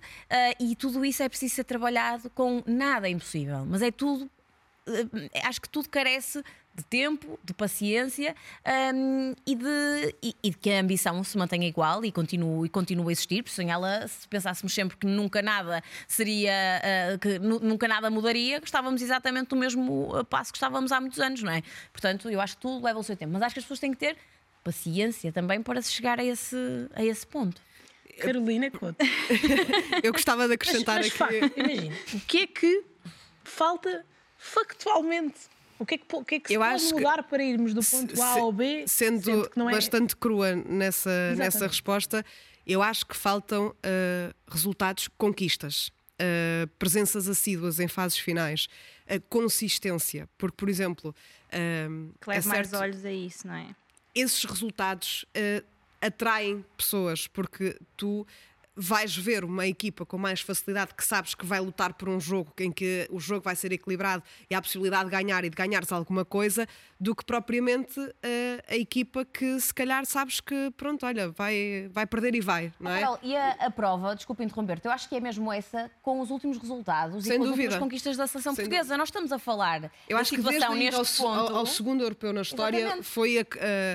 e 0.60 0.76
tudo 0.76 1.04
isso 1.04 1.24
é 1.24 1.30
preciso 1.30 1.56
ser 1.56 1.64
trabalhado 1.64 2.30
com 2.30 2.62
nada 2.66 3.10
impossível, 3.10 3.66
mas 3.66 3.82
é 3.82 3.92
tudo 3.92 4.30
acho 5.44 5.62
que 5.62 5.70
tudo 5.70 5.88
carece 5.90 6.44
de 6.80 6.86
tempo, 6.86 7.40
de 7.44 7.54
paciência 7.54 8.36
um, 8.94 9.34
e, 9.46 9.56
de, 9.56 10.16
e, 10.24 10.36
e, 10.44 10.50
de 10.50 10.58
que 10.58 10.72
a 10.72 10.80
ambição 10.80 11.24
se 11.24 11.38
mantenha 11.38 11.68
igual 11.68 12.04
e 12.04 12.12
continue, 12.12 12.66
e 12.66 12.70
continue 12.70 13.10
a 13.10 13.12
existir, 13.12 13.44
porque 13.44 13.56
sem 13.56 13.72
ela, 13.72 14.08
se 14.08 14.28
pensássemos 14.28 14.74
sempre 14.74 14.98
que 14.98 15.06
nunca 15.06 15.42
nada 15.42 15.84
seria, 16.08 16.52
uh, 17.14 17.20
que 17.20 17.40
nunca 17.40 17.88
nada 17.88 18.10
mudaria, 18.10 18.62
estávamos 18.64 19.02
exatamente 19.02 19.52
no 19.52 19.58
mesmo 19.58 20.26
passo 20.30 20.52
que 20.52 20.58
estávamos 20.58 20.92
há 20.92 21.00
muitos 21.00 21.20
anos, 21.20 21.44
não 21.44 21.52
é? 21.52 21.62
Portanto, 21.92 22.30
eu 22.30 22.42
acho 22.42 22.56
que 22.56 22.62
tudo 22.62 22.84
leva 22.84 23.00
o 23.00 23.04
seu 23.04 23.16
tempo, 23.16 23.34
mas 23.34 23.42
acho 23.42 23.54
que 23.54 23.60
as 23.60 23.66
pessoas 23.66 23.80
têm 23.80 23.92
que 23.92 23.98
ter 23.98 24.18
paciência 24.64 25.32
também 25.32 25.62
para 25.62 25.82
se 25.82 25.92
chegar 25.92 26.20
a 26.20 26.24
esse, 26.24 26.56
a 26.96 27.04
esse 27.04 27.26
ponto. 27.26 27.62
Carolina, 28.20 28.70
conta. 28.70 29.04
eu 30.04 30.12
gostava 30.12 30.48
de 30.48 30.54
acrescentar 30.54 30.98
mas, 31.00 31.18
mas, 31.18 31.44
aqui. 31.44 31.60
Imagina, 31.60 31.96
o 32.14 32.20
que 32.22 32.38
é 32.40 32.48
que 32.48 32.84
falta 33.44 34.06
factualmente 34.38 35.40
o 35.80 35.86
que 35.86 35.96
é 35.96 35.98
que, 35.98 36.16
o 36.16 36.26
que, 36.26 36.36
é 36.36 36.40
que 36.40 36.50
se 36.50 36.58
pode 36.60 36.94
mudar 36.94 37.24
para 37.24 37.42
irmos 37.42 37.74
do 37.74 37.82
ponto 37.82 38.22
A 38.22 38.40
ao 38.40 38.52
B? 38.52 38.84
Sendo, 38.86 39.24
sendo 39.24 39.70
é... 39.70 39.72
bastante 39.72 40.16
crua 40.16 40.56
nessa, 40.56 41.34
nessa 41.36 41.66
resposta, 41.66 42.24
eu 42.68 42.84
acho 42.84 43.06
que 43.06 43.16
faltam 43.16 43.68
uh, 43.70 44.34
resultados, 44.48 45.08
conquistas, 45.18 45.88
uh, 46.20 46.68
presenças 46.78 47.28
assíduas 47.30 47.80
em 47.80 47.88
fases 47.88 48.18
finais, 48.18 48.68
uh, 49.10 49.22
consistência. 49.30 50.30
Porque, 50.38 50.56
por 50.58 50.70
exemplo. 50.70 51.16
Uh, 51.48 52.14
que 52.22 52.30
leve 52.30 52.46
é 52.46 52.50
mais 52.50 52.74
olhos 52.74 53.06
a 53.06 53.12
isso, 53.12 53.48
não 53.48 53.56
é? 53.56 53.74
Esses 54.14 54.44
resultados 54.44 55.26
atraem 56.02 56.66
pessoas, 56.76 57.28
porque 57.28 57.80
tu 57.96 58.26
vais 58.82 59.14
ver 59.16 59.44
uma 59.44 59.68
equipa 59.68 60.06
com 60.06 60.18
mais 60.18 60.40
facilidade 60.40 60.94
que 60.96 61.04
sabes 61.04 61.36
que 61.36 61.46
vai 61.46 61.60
lutar 61.60 61.94
por 61.94 62.08
um 62.08 62.18
jogo 62.18 62.54
em 62.60 62.72
que 62.72 63.06
o 63.12 63.20
jogo 63.20 63.42
vai 63.44 63.54
ser 63.54 63.74
equilibrado 63.74 64.24
e 64.50 64.56
há 64.56 64.58
a 64.60 64.62
possibilidade 64.62 65.10
de 65.10 65.12
ganhar 65.12 65.44
e 65.44 65.50
de 65.50 65.56
ganhares 65.56 65.92
alguma 65.92 66.24
coisa 66.24 66.66
do 67.00 67.16
que 67.16 67.24
propriamente 67.24 68.00
a, 68.00 68.12
eh, 68.24 68.64
a 68.68 68.76
equipa 68.76 69.24
que 69.24 69.60
se 69.60 69.74
calhar 69.74 70.06
sabes 70.06 70.40
que 70.42 70.72
pronto, 70.76 71.06
olha, 71.06 71.30
vai, 71.30 71.90
vai 71.92 72.06
perder 72.06 72.36
e 72.36 72.42
vai, 72.42 72.74
não 72.80 72.92
é? 72.92 73.04
e 73.24 73.36
a, 73.36 73.52
a 73.52 73.72
prova, 73.72 74.16
desculpa 74.16 74.44
interromper-te, 74.44 74.86
eu 74.86 74.92
acho 74.92 75.08
que 75.08 75.16
é 75.16 75.20
mesmo 75.20 75.52
essa 75.52 75.90
com 76.02 76.20
os 76.20 76.30
últimos 76.30 76.58
resultados 76.58 77.24
Sem 77.24 77.36
e 77.36 77.38
com 77.38 77.46
dúvida. 77.46 77.76
as 77.76 77.80
conquistas 77.80 78.18
da 78.18 78.28
seleção 78.28 78.54
Sem 78.54 78.64
portuguesa. 78.66 78.84
Dúvida. 78.84 78.98
Nós 78.98 79.08
estamos 79.08 79.32
a 79.32 79.40
falar 79.40 79.92
eu 80.08 80.18
acho 80.18 80.32
que 80.36 80.42
desde 80.42 80.68
neste 80.70 80.96
ao, 80.96 81.06
ponto... 81.06 81.54
ao, 81.54 81.58
ao, 81.60 81.66
segundo 81.66 82.04
europeu 82.04 82.34
na 82.34 82.42
história 82.42 82.80
Exatamente. 82.80 83.08
foi, 83.08 83.40
a, 83.40 83.44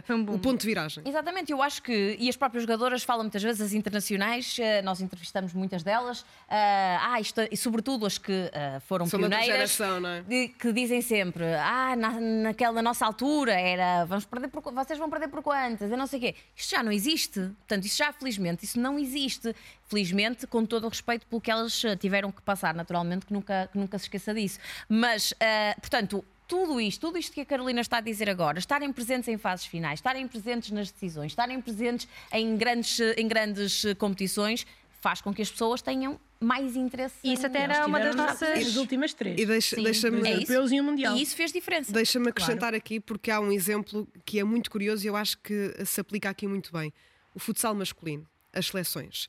a, 0.09 0.15
um 0.15 0.23
o 0.23 0.39
ponto 0.39 0.61
de 0.61 0.67
viragem. 0.67 1.03
Exatamente, 1.07 1.53
eu 1.53 1.63
acho 1.63 1.83
que, 1.83 2.17
e 2.19 2.29
as 2.29 2.37
próprias 2.37 2.63
jogadoras 2.63 3.03
falam 3.03 3.25
muitas 3.25 3.43
vezes, 3.43 3.61
as 3.61 3.73
internacionais, 3.73 4.57
eh, 4.59 4.81
nós 4.83 5.01
entrevistamos 5.01 5.53
muitas 5.53 5.83
delas, 5.83 6.21
uh, 6.21 6.25
ah, 6.49 7.21
isto, 7.21 7.41
e 7.51 7.57
sobretudo 7.57 8.07
as 8.07 8.17
que 8.17 8.33
uh, 8.33 8.81
foram 8.81 9.07
São 9.07 9.19
pioneiras, 9.19 9.47
geração, 9.47 10.01
não 10.01 10.09
é? 10.09 10.25
que 10.59 10.73
dizem 10.73 11.03
sempre, 11.03 11.45
ah, 11.55 11.95
na, 11.97 12.21
naquela 12.21 12.81
nossa 12.81 12.94
altura 13.03 13.53
era, 13.53 14.05
vamos 14.05 14.27
perder 14.27 14.49
por, 14.49 14.63
vocês 14.73 14.99
vão 14.99 15.09
perder 15.09 15.29
por 15.29 15.43
quantas, 15.43 15.91
eu 15.91 15.97
não 15.97 16.07
sei 16.07 16.19
o 16.19 16.23
quê. 16.23 16.35
Isto 16.55 16.71
já 16.71 16.83
não 16.83 16.93
existe. 16.93 17.41
Portanto, 17.41 17.87
isso 17.87 17.97
já, 17.97 18.13
felizmente, 18.13 18.65
isso 18.65 18.79
não 18.79 18.99
existe. 18.99 19.57
Felizmente, 19.87 20.47
com 20.47 20.67
todo 20.67 20.85
o 20.85 20.89
respeito 20.89 21.27
pelo 21.27 21.41
que 21.41 21.51
elas 21.51 21.83
tiveram 21.99 22.31
que 22.31 22.43
passar, 22.43 22.75
naturalmente, 22.75 23.25
que 23.25 23.33
nunca, 23.33 23.69
que 23.73 23.79
nunca 23.79 23.99
se 23.99 24.05
esqueça 24.05 24.35
disso. 24.35 24.59
Mas, 24.89 25.33
uh, 25.33 25.81
portanto, 25.81 26.23
tudo 26.47 26.79
isto, 26.81 27.01
tudo 27.01 27.19
isto 27.19 27.33
que 27.33 27.41
a 27.41 27.47
Carolina 27.47 27.81
está 27.81 27.99
a 27.99 28.01
dizer 28.01 28.29
agora, 28.29 28.59
estarem 28.59 28.93
presentes 28.93 29.29
em 29.29 29.39
fases 29.39 29.65
finais, 29.65 29.99
estarem 29.99 30.29
presentes 30.29 30.71
nas 30.71 30.91
decisões, 30.91 31.33
estarem 31.33 31.61
presentes 31.61 32.07
em 32.31 32.57
grandes, 32.57 33.01
em 33.17 33.27
grandes 33.27 33.83
competições, 33.99 34.67
faz 35.01 35.21
com 35.21 35.35
que 35.35 35.43
as 35.43 35.51
pessoas 35.51 35.83
tenham 35.83 36.19
mais 36.45 36.77
interesse. 36.77 37.17
Isso 37.25 37.47
até 37.47 37.63
era 37.63 37.87
uma 37.87 37.99
das 37.99 38.15
nossas. 38.15 38.67
As 38.69 38.77
últimas 38.77 39.15
três. 39.15 39.41
E 39.41 39.47
deixa, 39.47 39.77
deixa-me. 39.77 40.29
É 40.29 40.35
europeus 40.35 40.73
e 40.73 40.81
o 40.81 40.85
Mundial. 40.85 41.17
E 41.17 41.23
isso 41.23 41.35
fez 41.35 41.53
diferença. 41.53 41.93
Deixa-me 41.93 42.29
acrescentar 42.29 42.59
claro. 42.59 42.77
aqui, 42.77 43.01
porque 43.01 43.31
há 43.31 43.41
um 43.41 43.51
exemplo 43.51 44.07
que 44.25 44.39
é 44.39 44.45
muito 44.45 44.71
curioso 44.71 45.05
e 45.05 45.09
eu 45.09 45.17
acho 45.17 45.39
que 45.39 45.75
se 45.85 46.01
aplica 46.01 46.29
aqui 46.31 46.47
muito 46.47 46.73
bem: 46.73 46.93
o 47.35 47.39
futsal 47.39 47.75
masculino, 47.75 48.29
as 48.53 48.67
seleções. 48.67 49.29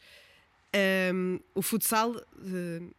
Um, 1.13 1.39
o 1.53 1.61
futsal 1.61 2.11
uh, 2.11 2.95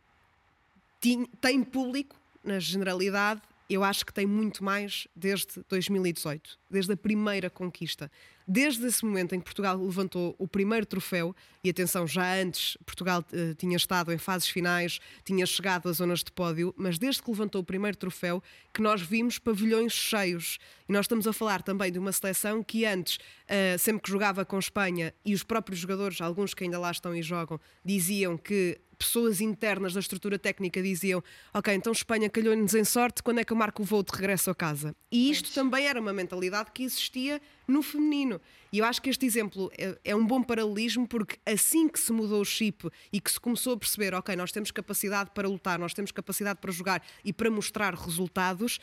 tem 1.40 1.62
público, 1.62 2.16
na 2.42 2.58
generalidade, 2.58 3.42
eu 3.68 3.82
acho 3.82 4.06
que 4.06 4.12
tem 4.12 4.26
muito 4.26 4.62
mais 4.62 5.06
desde 5.14 5.62
2018, 5.68 6.58
desde 6.70 6.92
a 6.92 6.96
primeira 6.96 7.50
conquista. 7.50 8.10
Desde 8.48 8.86
esse 8.86 9.04
momento 9.04 9.34
em 9.34 9.40
que 9.40 9.44
Portugal 9.44 9.76
levantou 9.76 10.36
o 10.38 10.46
primeiro 10.46 10.86
troféu, 10.86 11.34
e 11.64 11.70
atenção, 11.70 12.06
já 12.06 12.32
antes 12.36 12.76
Portugal 12.86 13.24
uh, 13.32 13.54
tinha 13.56 13.76
estado 13.76 14.12
em 14.12 14.18
fases 14.18 14.46
finais, 14.46 15.00
tinha 15.24 15.44
chegado 15.44 15.88
às 15.88 15.96
zonas 15.96 16.20
de 16.20 16.30
pódio, 16.30 16.72
mas 16.76 16.96
desde 16.96 17.20
que 17.20 17.28
levantou 17.28 17.60
o 17.60 17.64
primeiro 17.64 17.96
troféu, 17.96 18.40
que 18.72 18.80
nós 18.80 19.02
vimos 19.02 19.40
pavilhões 19.40 19.92
cheios. 19.92 20.58
E 20.88 20.92
nós 20.92 21.06
estamos 21.06 21.26
a 21.26 21.32
falar 21.32 21.60
também 21.60 21.90
de 21.90 21.98
uma 21.98 22.12
seleção 22.12 22.62
que 22.62 22.84
antes, 22.84 23.16
uh, 23.16 23.76
sempre 23.80 24.02
que 24.02 24.10
jogava 24.10 24.44
com 24.44 24.60
Espanha, 24.60 25.12
e 25.24 25.34
os 25.34 25.42
próprios 25.42 25.80
jogadores, 25.80 26.20
alguns 26.20 26.54
que 26.54 26.62
ainda 26.62 26.78
lá 26.78 26.92
estão 26.92 27.16
e 27.16 27.22
jogam, 27.22 27.58
diziam 27.84 28.38
que 28.38 28.78
pessoas 28.98 29.40
internas 29.40 29.92
da 29.92 30.00
estrutura 30.00 30.38
técnica 30.38 30.82
diziam: 30.82 31.22
Ok, 31.52 31.72
então 31.74 31.92
Espanha 31.92 32.28
calhou-nos 32.28 32.74
em 32.74 32.84
sorte, 32.84 33.22
quando 33.22 33.40
é 33.40 33.44
que 33.44 33.52
eu 33.52 33.56
marco 33.56 33.82
o 33.82 33.84
voo 33.84 34.02
de 34.02 34.12
regresso 34.12 34.50
a 34.50 34.54
casa? 34.54 34.94
E 35.10 35.30
isto 35.30 35.52
também 35.52 35.86
era 35.86 36.00
uma 36.00 36.12
mentalidade 36.12 36.70
que 36.72 36.82
existia 36.82 37.40
no 37.66 37.82
feminino. 37.82 38.40
E 38.72 38.78
eu 38.78 38.84
acho 38.84 39.00
que 39.00 39.08
este 39.08 39.24
exemplo 39.24 39.70
é, 39.78 39.98
é, 40.04 40.16
um 40.16 40.26
bom 40.26 40.42
paralelismo 40.42 41.06
porque 41.06 41.38
assim 41.46 41.88
que 41.88 41.98
se 41.98 42.12
mudou 42.12 42.40
o 42.40 42.44
chip 42.44 42.88
e 43.12 43.20
que 43.20 43.30
se 43.30 43.40
começou 43.40 43.74
a 43.74 43.76
perceber: 43.76 44.14
Ok, 44.14 44.34
nós 44.36 44.52
temos 44.52 44.70
capacidade 44.70 45.30
para 45.34 45.48
lutar, 45.48 45.78
nós 45.78 45.94
temos 45.94 46.12
capacidade 46.12 46.60
para 46.60 46.72
jogar 46.72 47.02
e 47.24 47.32
para 47.32 47.50
mostrar 47.50 47.94
resultados, 47.94 48.78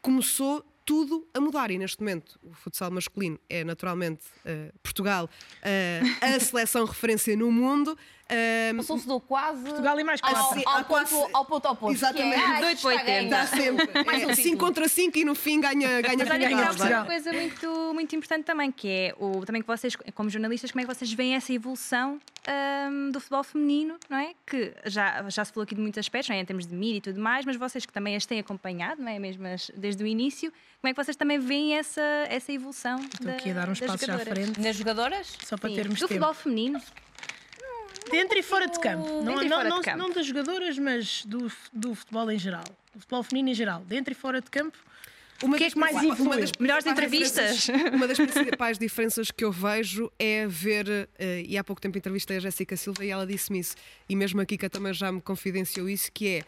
começou 0.00 0.64
tudo 0.88 1.28
a 1.34 1.40
mudar. 1.40 1.70
E 1.70 1.76
neste 1.76 2.00
momento, 2.00 2.40
o 2.42 2.54
futsal 2.54 2.90
masculino 2.90 3.38
é 3.46 3.62
naturalmente 3.62 4.24
uh, 4.46 4.72
Portugal 4.82 5.26
uh, 5.26 6.24
a 6.24 6.40
seleção 6.40 6.86
referência 6.86 7.36
no 7.36 7.52
mundo. 7.52 7.94
Um, 8.30 8.76
Passou-se 8.76 9.06
do 9.06 9.18
quase. 9.20 9.62
Portugal 9.62 9.98
e 9.98 10.04
mais 10.04 10.20
quatro. 10.20 10.62
Ao, 10.66 10.76
ao, 10.76 10.84
quase, 10.84 11.14
ponto, 11.14 11.36
ao 11.36 11.44
ponto 11.46 11.68
oposto. 11.68 11.96
Exatamente. 11.96 12.34
Que 12.34 12.50
é, 12.50 12.60
Doido 12.60 12.86
80. 12.86 13.30
Dá 13.30 13.46
sempre. 13.46 13.88
É, 14.28 14.34
5 14.34 14.58
contra 14.58 14.88
5 14.88 15.18
e 15.18 15.24
no 15.24 15.34
fim 15.34 15.60
ganha, 15.60 16.00
ganha, 16.00 16.16
Mas 16.18 16.28
ganha, 16.28 16.48
ganha 16.48 16.66
Portugal. 16.66 17.00
uma 17.02 17.06
coisa 17.06 17.32
muito, 17.32 17.94
muito 17.94 18.16
importante 18.16 18.44
também, 18.44 18.70
que 18.70 18.88
é 18.88 19.14
o, 19.18 19.44
também 19.44 19.62
que 19.62 19.68
vocês, 19.68 19.94
como 20.14 20.28
jornalistas, 20.28 20.70
como 20.70 20.82
é 20.82 20.86
que 20.86 20.94
vocês 20.94 21.12
veem 21.12 21.34
essa 21.34 21.52
evolução 21.52 22.20
um, 22.48 23.10
do 23.10 23.20
futebol 23.20 23.44
feminino, 23.44 23.96
não 24.08 24.18
é? 24.18 24.32
Que 24.46 24.74
já, 24.86 25.28
já 25.28 25.44
se 25.44 25.52
falou 25.52 25.64
aqui 25.64 25.74
de 25.74 25.80
muitos 25.80 25.98
aspectos, 25.98 26.30
é? 26.30 26.40
em 26.40 26.44
termos 26.44 26.66
de 26.66 26.74
mídia 26.74 26.98
e 26.98 27.00
tudo 27.00 27.20
mais, 27.20 27.44
mas 27.44 27.56
vocês 27.56 27.84
que 27.86 27.92
também 27.92 28.16
as 28.16 28.26
têm 28.26 28.40
acompanhado, 28.40 29.02
não 29.02 29.10
é? 29.10 29.18
Mesmo 29.18 29.44
desde 29.76 30.02
o 30.02 30.06
início, 30.06 30.52
como 30.80 30.90
é 30.90 30.94
que 30.94 31.04
vocês 31.04 31.16
também 31.16 31.38
veem 31.38 31.76
essa, 31.76 32.02
essa 32.28 32.52
evolução? 32.52 32.98
Estou 33.00 33.26
da, 33.26 33.32
aqui 33.32 33.50
a 33.50 33.54
dar 33.54 33.68
uns 33.68 33.80
passos 33.80 34.08
à 34.08 34.18
frente. 34.18 34.60
Nas 34.60 34.76
jogadoras? 34.76 35.36
Só 35.44 35.56
para 35.56 35.70
Sim. 35.70 35.76
termos 35.76 35.98
do 35.98 36.08
tempo. 36.08 36.20
futebol 36.20 36.34
feminino. 36.34 36.80
Dentro 38.10 38.38
e 38.38 38.42
fora 38.42 38.66
de 38.66 38.78
campo. 38.78 39.22
Não, 39.22 39.36
não, 39.36 39.64
não, 39.64 39.82
campo. 39.82 39.98
não 39.98 40.10
das 40.10 40.26
jogadoras, 40.26 40.78
mas 40.78 41.24
do, 41.24 41.50
do 41.72 41.94
futebol 41.94 42.30
em 42.30 42.38
geral. 42.38 42.64
Do 42.94 43.00
futebol 43.00 43.22
feminino 43.22 43.50
em 43.50 43.54
geral. 43.54 43.80
Dentro 43.82 44.12
e 44.12 44.14
fora 44.14 44.40
de 44.40 44.50
campo. 44.50 44.76
Uma 45.42 45.54
o 45.54 45.58
que 45.58 45.64
é 45.64 45.70
que 45.70 45.78
mais 45.78 45.96
evoluiu? 45.96 46.24
Uma 46.24 46.36
das 46.36 46.52
melhores 46.58 46.86
entrevistas. 46.86 47.68
Uma 47.92 48.08
das 48.08 48.18
principais 48.18 48.78
diferenças 48.78 49.30
que 49.30 49.44
eu 49.44 49.52
vejo 49.52 50.10
é 50.18 50.46
ver, 50.48 50.88
uh, 50.88 51.06
e 51.46 51.56
há 51.56 51.62
pouco 51.62 51.80
tempo 51.80 51.96
entrevistei 51.96 52.38
a 52.38 52.40
Jéssica 52.40 52.76
Silva 52.76 53.04
e 53.04 53.10
ela 53.10 53.26
disse-me 53.26 53.60
isso, 53.60 53.76
e 54.08 54.16
mesmo 54.16 54.40
a 54.40 54.46
Kika 54.46 54.68
também 54.68 54.92
já 54.92 55.12
me 55.12 55.20
confidenciou 55.20 55.88
isso, 55.88 56.10
que 56.10 56.38
é, 56.38 56.44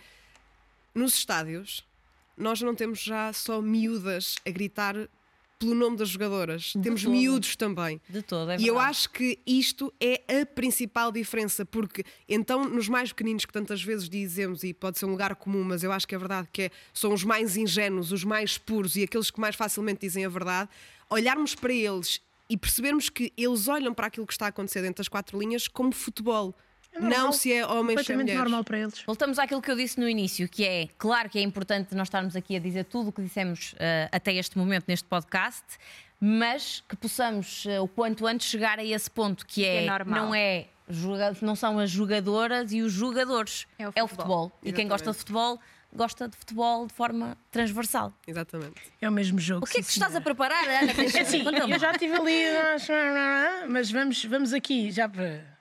nos 0.93 1.15
estádios, 1.15 1.87
nós 2.37 2.61
não 2.63 2.75
temos 2.75 3.01
já 3.01 3.33
só 3.33 3.63
miúdas 3.63 4.37
a 4.45 4.51
gritar 4.51 4.97
pelo 5.61 5.75
nome 5.75 5.99
das 5.99 6.09
jogadoras. 6.09 6.73
De 6.75 6.81
Temos 6.81 7.03
todo. 7.03 7.13
miúdos 7.13 7.55
também. 7.55 8.01
De 8.09 8.23
todo, 8.23 8.51
é 8.51 8.57
E 8.59 8.67
eu 8.67 8.79
acho 8.79 9.11
que 9.11 9.39
isto 9.47 9.93
é 10.01 10.41
a 10.41 10.47
principal 10.47 11.13
diferença, 11.13 11.67
porque 11.67 12.03
então 12.27 12.67
nos 12.67 12.89
mais 12.89 13.13
pequeninos 13.13 13.45
que 13.45 13.53
tantas 13.53 13.83
vezes 13.83 14.09
dizemos, 14.09 14.65
e 14.65 14.73
pode 14.73 14.99
ser 14.99 15.05
um 15.05 15.11
lugar 15.11 15.37
comum, 15.37 15.63
mas 15.63 15.85
eu 15.85 15.93
acho 15.93 16.09
que 16.09 16.15
é 16.15 16.19
verdade 16.19 16.49
que 16.51 16.63
é, 16.63 16.71
são 16.95 17.13
os 17.13 17.23
mais 17.23 17.59
ingênuos, 17.59 18.11
os 18.11 18.25
mais 18.25 18.57
puros 18.57 18.97
e 18.97 19.03
aqueles 19.03 19.31
que 19.31 19.39
mais 19.39 19.55
facilmente 19.55 20.01
dizem 20.01 20.25
a 20.25 20.31
verdade, 20.31 20.71
olharmos 21.11 21.55
para 21.55 21.75
eles 21.75 22.23
e 22.49 22.57
percebermos 22.57 23.11
que 23.11 23.31
eles 23.37 23.69
olham 23.69 23.93
para 23.93 24.07
aquilo 24.07 24.27
que 24.27 24.33
está 24.33 24.47
a 24.47 24.49
acontecer 24.49 24.81
dentro 24.81 24.97
das 24.97 25.09
quatro 25.09 25.39
linhas 25.39 25.69
como 25.69 25.93
futebol 25.93 26.57
É 26.93 27.01
não 27.01 27.33
se 27.33 27.53
é 27.53 27.65
homem 27.67 27.97
ou 27.97 28.17
mulheres. 28.17 28.35
normal 28.35 28.65
para 28.65 28.79
eles. 28.79 29.03
Voltamos 29.07 29.39
àquilo 29.39 29.63
que 29.63 29.71
eu 29.71 29.77
disse 29.77 29.99
no 29.99 30.09
início, 30.09 30.49
que 30.49 30.65
é, 30.65 30.89
claro 30.99 31.29
que 31.29 31.39
é 31.39 31.43
importante 31.43 31.95
nós 31.95 32.09
estarmos 32.09 32.35
aqui 32.35 32.57
a 32.57 32.59
dizer 32.59 32.85
tudo 32.85 33.11
o 33.11 33.13
que 33.13 33.23
dissemos 33.23 33.73
uh, 33.75 34.09
até 34.11 34.35
este 34.35 34.59
momento 34.59 34.85
neste 34.89 35.07
podcast, 35.07 35.65
mas 36.21 36.83
que 36.89 36.97
possamos 36.97 37.65
uh, 37.67 37.83
o 37.83 37.89
quanto 37.89 38.27
antes 38.27 38.49
chegar 38.49 38.79
a 38.79 38.85
esse 38.85 39.11
ponto, 39.11 39.47
que 39.47 39.65
é, 39.65 39.87
é 39.87 40.05
não 40.05 40.35
é 40.35 40.67
não 41.41 41.55
são 41.55 41.79
as 41.79 41.89
jogadoras 41.89 42.73
e 42.73 42.83
os 42.83 42.93
jogadores, 42.93 43.67
é 43.79 43.87
o 43.87 43.93
futebol. 43.93 43.95
É 43.95 44.03
o 44.03 44.09
futebol. 44.09 44.53
E 44.63 44.73
quem 44.73 44.89
gosta 44.89 45.13
de 45.13 45.19
futebol 45.19 45.61
gosta 45.93 46.29
de 46.29 46.37
futebol 46.37 46.87
de 46.87 46.93
forma 46.93 47.37
transversal. 47.51 48.13
Exatamente. 48.27 48.81
É 49.01 49.09
o 49.09 49.13
mesmo 49.13 49.39
jogo. 49.39 49.65
O 49.65 49.69
que 49.69 49.79
é 49.79 49.83
que 49.83 49.87
sim, 49.87 50.01
estás 50.01 50.15
a 50.15 50.21
preparar, 50.21 50.65
Ana? 50.69 50.93
É 51.15 51.21
assim, 51.21 51.43
eu 51.69 51.79
já 51.79 51.93
estive 51.93 52.15
ali, 52.15 52.45
mas 53.69 53.91
vamos, 53.91 54.25
vamos 54.25 54.53
aqui 54.53 54.91
já 54.91 55.09
para 55.09 55.60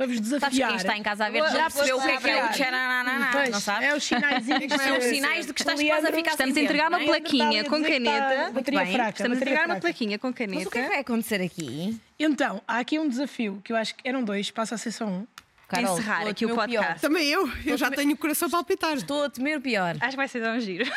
para 0.00 0.06
vos 0.06 0.18
desafiar. 0.18 0.50
Sabes 0.50 0.66
quem 0.66 0.76
está 0.76 0.96
em 0.96 1.02
casa 1.02 1.26
a 1.26 1.30
ver 1.30 1.42
já 1.50 1.70
percebeu 1.70 1.98
o 1.98 2.00
que 2.00 2.08
é 2.08 2.16
que 2.16 2.30
é 2.30 2.44
o 2.44 2.48
tchananana, 2.48 3.32
não 3.50 3.60
sabes? 3.60 3.86
É 3.86 3.94
os 3.94 4.02
sinaizinhos. 4.02 4.72
São 4.72 4.96
os 4.96 5.04
sinais 5.04 5.46
de 5.46 5.52
que 5.52 5.60
estás 5.60 5.82
quase 5.82 6.06
a 6.06 6.12
ficar 6.12 6.30
Estamos 6.30 6.56
a 6.56 6.60
entregar 6.60 6.88
uma 6.88 7.00
plaquinha 7.00 7.64
com 7.64 7.82
caneta. 7.82 8.50
Bateria 8.50 8.86
fraca. 8.86 9.10
Estamos 9.10 9.36
a 9.36 9.40
entregar 9.42 9.66
uma 9.66 9.76
plaquinha 9.76 10.18
com 10.18 10.32
caneta. 10.32 10.58
Mas 10.58 10.66
o 10.66 10.70
que 10.70 10.78
é 10.78 10.82
que 10.84 10.88
vai 10.88 11.00
acontecer 11.00 11.42
aqui? 11.42 12.00
Então, 12.18 12.62
há 12.66 12.78
aqui 12.78 12.98
um 12.98 13.06
desafio 13.06 13.60
que 13.62 13.72
eu 13.72 13.76
acho 13.76 13.94
que 13.94 14.08
eram 14.08 14.24
dois, 14.24 14.50
passa 14.50 14.74
a 14.74 14.78
ser 14.78 14.90
só 14.90 15.04
um. 15.04 15.26
Carol, 15.68 15.98
encerrar 15.98 16.26
aqui 16.26 16.46
o 16.46 16.54
podcast. 16.54 16.94
Pior. 16.94 17.00
Também 17.00 17.28
eu, 17.28 17.48
eu 17.66 17.76
já 17.76 17.90
tenho 17.90 18.14
o 18.14 18.16
coração 18.16 18.48
a 18.48 18.50
palpitar. 18.50 18.94
Estou 18.94 19.24
a 19.24 19.30
temer 19.30 19.58
o 19.58 19.60
pior. 19.60 19.96
Acho 20.00 20.10
que 20.10 20.16
vai 20.16 20.28
ser 20.28 20.48
um 20.48 20.58
giro. 20.58 20.90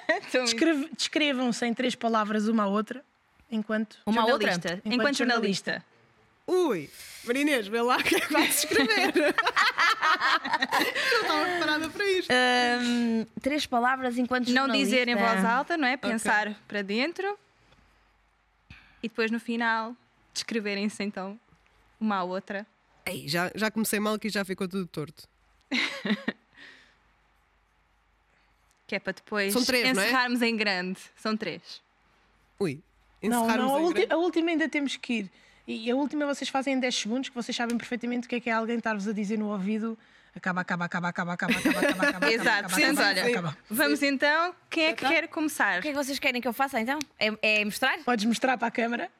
Descrevam-se 0.96 1.66
em 1.66 1.74
três 1.74 1.94
palavras 1.94 2.48
uma 2.48 2.64
a 2.64 2.66
outra, 2.66 3.04
enquanto 3.50 3.98
uma 4.06 4.22
jornalista. 4.22 4.50
Outra. 4.54 4.72
Enquanto, 4.78 4.94
enquanto 4.94 5.16
jornalista. 5.18 5.70
jornalista. 5.72 5.95
Ui, 6.46 6.88
Marinês, 7.24 7.66
vê 7.66 7.82
lá 7.82 7.96
o 7.98 8.04
que 8.04 8.16
é 8.16 8.20
que 8.20 8.32
vais 8.32 8.58
escrever. 8.64 9.12
não 11.12 11.20
estava 11.22 11.44
preparada 11.44 11.90
para 11.90 12.06
isto. 12.06 12.32
Um, 12.32 13.26
três 13.40 13.66
palavras 13.66 14.16
enquanto 14.16 14.48
Não 14.48 14.68
dizer 14.68 15.08
em 15.08 15.16
voz 15.16 15.44
alta, 15.44 15.76
não 15.76 15.88
é? 15.88 15.96
Pensar 15.96 16.48
okay. 16.48 16.56
para 16.68 16.82
dentro. 16.82 17.36
E 19.02 19.08
depois 19.08 19.30
no 19.30 19.40
final 19.40 19.94
descreverem-se 20.32 21.02
então 21.02 21.38
uma 22.00 22.16
à 22.16 22.22
outra. 22.22 22.66
Ei, 23.04 23.26
já, 23.28 23.50
já 23.54 23.70
comecei 23.70 23.98
mal 23.98 24.18
que 24.18 24.28
já 24.28 24.44
ficou 24.44 24.68
tudo 24.68 24.86
torto. 24.86 25.28
que 28.86 28.94
é 28.94 28.98
para 29.00 29.12
depois 29.12 29.52
São 29.52 29.64
três, 29.64 29.88
encerrarmos 29.88 30.40
não 30.40 30.46
é? 30.46 30.50
em 30.50 30.56
grande. 30.56 31.00
São 31.16 31.36
três. 31.36 31.82
Ui, 32.58 32.80
não, 33.22 33.46
não, 33.46 33.88
a, 33.88 34.14
a 34.14 34.16
última 34.16 34.50
ainda 34.50 34.68
temos 34.68 34.96
que 34.96 35.12
ir. 35.12 35.30
E 35.66 35.90
a 35.90 35.96
última 35.96 36.24
vocês 36.26 36.48
fazem 36.48 36.74
em 36.74 36.80
10 36.80 36.94
segundos, 36.94 37.28
que 37.28 37.34
vocês 37.34 37.56
sabem 37.56 37.76
perfeitamente 37.76 38.26
o 38.26 38.30
que 38.30 38.36
é 38.36 38.40
que 38.40 38.48
é 38.48 38.52
alguém 38.52 38.76
estar-vos 38.76 39.08
a 39.08 39.12
dizer 39.12 39.36
no 39.36 39.50
ouvido. 39.50 39.98
Acaba, 40.34 40.60
acaba, 40.60 40.84
acaba, 40.84 41.08
acaba, 41.08 41.32
acaba, 41.32 41.52
acaba, 41.54 41.80
acaba, 41.80 42.08
acaba. 42.08 42.32
Exato, 42.32 42.74
acaba, 42.74 43.08
olha. 43.08 43.26
Acaba. 43.26 43.58
Vamos 43.70 44.02
então, 44.02 44.54
quem 44.68 44.84
é 44.84 44.92
que 44.92 45.04
então? 45.04 45.10
quer 45.10 45.28
começar? 45.28 45.78
O 45.78 45.82
que 45.82 45.88
é 45.88 45.90
que 45.92 45.96
vocês 45.96 46.18
querem 46.18 46.40
que 46.40 46.46
eu 46.46 46.52
faça 46.52 46.78
então? 46.78 46.98
É, 47.18 47.32
é 47.42 47.64
mostrar? 47.64 47.98
Podes 48.04 48.24
mostrar 48.26 48.58
para 48.58 48.68
a 48.68 48.70
câmara. 48.70 49.10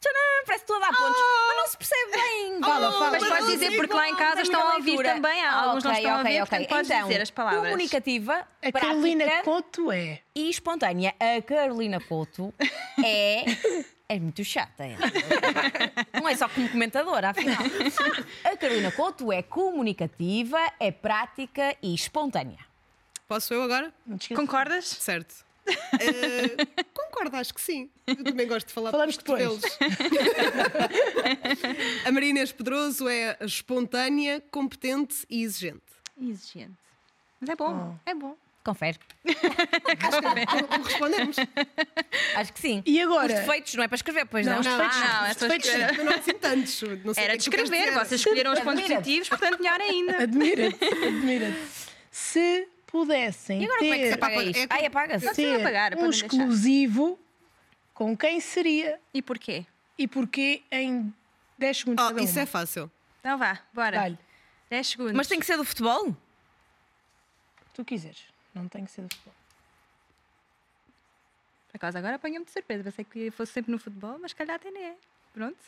Tcharam, 0.00 0.44
parece 0.46 0.64
tudo 0.66 0.76
a 0.76 0.80
dar 0.80 0.96
pontos, 0.98 1.18
oh! 1.18 1.46
mas 1.48 1.56
não 1.56 1.66
se 1.68 1.76
percebe 1.78 2.12
bem. 2.12 2.60
Fala, 2.60 2.92
fala. 2.92 3.10
Mas 3.12 3.28
podes 3.28 3.46
dizer, 3.46 3.76
porque 3.76 3.94
lá 3.94 4.08
em 4.08 4.16
casa 4.16 4.42
estão 4.42 4.60
a 4.60 4.74
ouvir 4.74 5.02
também. 5.02 5.44
Há 5.44 5.54
alguns 5.54 5.84
não 5.84 5.92
estão 5.92 6.14
a 6.14 6.18
ouvir, 6.18 6.42
okay. 6.42 6.66
podes 6.66 6.90
então, 6.90 7.08
dizer 7.08 7.22
as 7.22 7.30
palavras. 7.30 7.62
Comunicativa, 7.62 8.46
a 8.62 8.72
Carolina 8.72 9.42
Couto 9.42 9.90
é. 9.90 10.20
E 10.34 10.50
espontânea. 10.50 11.14
A 11.18 11.40
Carolina 11.40 12.00
Couto 12.00 12.52
é 13.02 13.44
é 14.08 14.18
muito 14.18 14.44
chata 14.44 14.84
ela. 14.84 15.06
Não 16.14 16.28
é 16.28 16.36
só 16.36 16.48
como 16.48 16.68
comentadora, 16.68 17.30
afinal. 17.30 17.58
A 18.44 18.56
Carolina 18.56 18.92
Couto 18.92 19.32
é 19.32 19.42
comunicativa, 19.42 20.58
é 20.78 20.90
prática 20.90 21.76
e 21.82 21.94
espontânea. 21.94 22.58
Posso 23.26 23.54
eu 23.54 23.62
agora? 23.62 23.92
Concordas? 24.34 24.86
Certo. 24.86 25.44
Uh, 25.66 26.84
concordo, 26.92 27.36
acho 27.36 27.54
que 27.54 27.60
sim. 27.60 27.90
Eu 28.06 28.22
também 28.22 28.46
gosto 28.46 28.66
de 28.66 28.74
falar 28.74 28.90
Falamos 28.90 29.16
depois. 29.16 29.62
a 32.04 32.12
Marina 32.12 32.46
Pedroso 32.46 33.08
é 33.08 33.38
espontânea, 33.40 34.42
competente 34.50 35.24
e 35.30 35.42
exigente. 35.42 35.80
Exigente. 36.20 36.74
Mas 37.40 37.50
é 37.50 37.56
bom, 37.56 37.94
oh. 37.94 38.10
é 38.10 38.14
bom. 38.14 38.36
Confere. 38.64 38.98
Acho 39.26 40.66
que 40.66 40.88
respondemos. 40.88 41.36
Acho 42.34 42.52
que 42.54 42.60
sim. 42.60 42.82
E 42.86 43.00
agora? 43.02 43.34
Os 43.34 43.40
defeitos 43.40 43.74
não 43.74 43.84
é 43.84 43.88
para 43.88 43.96
escrever, 43.96 44.24
pois 44.24 44.46
não? 44.46 44.54
Não, 44.54 44.60
os 44.60 44.66
defeitos 44.66 44.98
não. 44.98 45.30
Os 45.30 45.36
defeitos 45.36 45.98
não. 45.98 46.04
não 46.04 46.12
assim 46.14 46.32
tantos. 46.32 46.82
Não 46.82 47.12
Era 47.14 47.36
de 47.36 47.42
escrever, 47.42 47.92
vocês 47.92 48.20
escolheram 48.20 48.54
os 48.54 48.60
pontos 48.60 48.80
positivos, 48.80 49.28
portanto, 49.28 49.58
melhor 49.60 49.80
ainda. 49.80 50.22
Admira-te, 50.22 50.82
admira-te. 50.82 51.58
Se 52.10 52.66
pudessem 52.86 53.62
e 53.62 53.64
agora 53.64 53.80
ter, 53.80 53.86
como 53.86 53.94
é 53.94 53.98
que 53.98 54.08
se 54.08 54.14
apaga 54.14 54.42
isto? 54.44 54.62
É, 54.62 54.66
Ai, 54.70 54.86
apaga-se. 54.86 55.34
Ter 55.34 55.60
apagar, 55.60 55.98
um 55.98 56.08
exclusivo, 56.08 57.18
com 57.92 58.16
quem 58.16 58.40
seria? 58.40 58.98
E 59.12 59.20
porquê? 59.20 59.66
E 59.98 60.08
porquê 60.08 60.62
em 60.70 61.12
10 61.58 61.76
segundos 61.76 62.04
oh, 62.04 62.18
Isso 62.18 62.38
é 62.38 62.46
fácil. 62.46 62.90
Então 63.20 63.36
vá, 63.36 63.58
bora. 63.74 64.00
Vale. 64.00 64.18
10 64.70 64.86
segundos. 64.86 65.12
Mas 65.12 65.26
tem 65.26 65.38
que 65.38 65.44
ser 65.44 65.58
do 65.58 65.64
futebol? 65.64 66.16
Tu 67.74 67.84
quiseres. 67.84 68.33
Não 68.54 68.68
tem 68.68 68.84
que 68.84 68.90
ser 68.90 69.02
do 69.02 69.14
futebol. 69.14 69.34
Por 71.68 71.76
acaso 71.76 71.98
agora 71.98 72.16
apanha-me 72.16 72.44
de 72.44 72.52
surpresa. 72.52 72.84
Pensei 72.84 73.04
que 73.04 73.30
fosse 73.32 73.52
sempre 73.52 73.72
no 73.72 73.78
futebol, 73.78 74.16
mas 74.20 74.32
calhar 74.32 74.56
até 74.56 74.70
nem 74.70 74.84
é. 74.84 74.96
Pronto. 75.32 75.58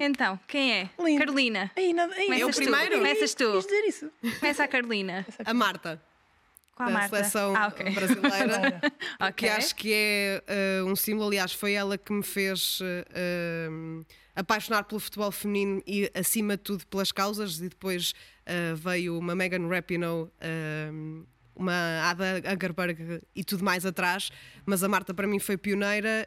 Então, 0.00 0.40
quem 0.48 0.72
é? 0.72 0.90
Lindo. 0.98 1.18
Carolina. 1.18 1.70
Ei, 1.76 1.92
não, 1.92 2.12
ei, 2.14 2.42
eu 2.42 2.50
tu. 2.50 2.56
primeiro? 2.56 2.96
Começas 2.96 3.34
tu. 3.34 3.60
dizer 3.60 3.84
isso. 3.86 4.10
Começa 4.40 4.64
a 4.64 4.68
Carolina. 4.68 5.26
A 5.44 5.54
Marta. 5.54 6.02
Qual 6.74 6.88
a 6.88 6.92
da 6.92 6.98
Marta? 6.98 7.16
seleção 7.16 7.54
ah, 7.54 7.68
okay. 7.68 7.90
brasileira. 7.90 8.80
okay. 9.20 9.32
Que 9.32 9.48
acho 9.48 9.76
que 9.76 9.92
é 9.92 10.42
uh, 10.82 10.86
um 10.86 10.96
símbolo. 10.96 11.28
Aliás, 11.28 11.52
foi 11.52 11.74
ela 11.74 11.98
que 11.98 12.12
me 12.12 12.22
fez 12.22 12.80
uh, 12.80 14.04
apaixonar 14.34 14.84
pelo 14.84 14.98
futebol 14.98 15.30
feminino 15.30 15.82
e, 15.86 16.10
acima 16.14 16.56
de 16.56 16.62
tudo, 16.62 16.86
pelas 16.86 17.12
causas. 17.12 17.58
E 17.60 17.68
depois 17.68 18.12
uh, 18.46 18.74
veio 18.76 19.18
uma 19.18 19.34
Megan 19.34 19.68
Rapinoe 19.68 20.30
uma 21.60 22.08
Ada 22.08 22.42
Agerberg 22.46 23.20
e 23.36 23.44
tudo 23.44 23.62
mais 23.62 23.84
atrás, 23.84 24.30
mas 24.64 24.82
a 24.82 24.88
Marta 24.88 25.12
para 25.12 25.26
mim 25.26 25.38
foi 25.38 25.56
pioneira. 25.56 26.26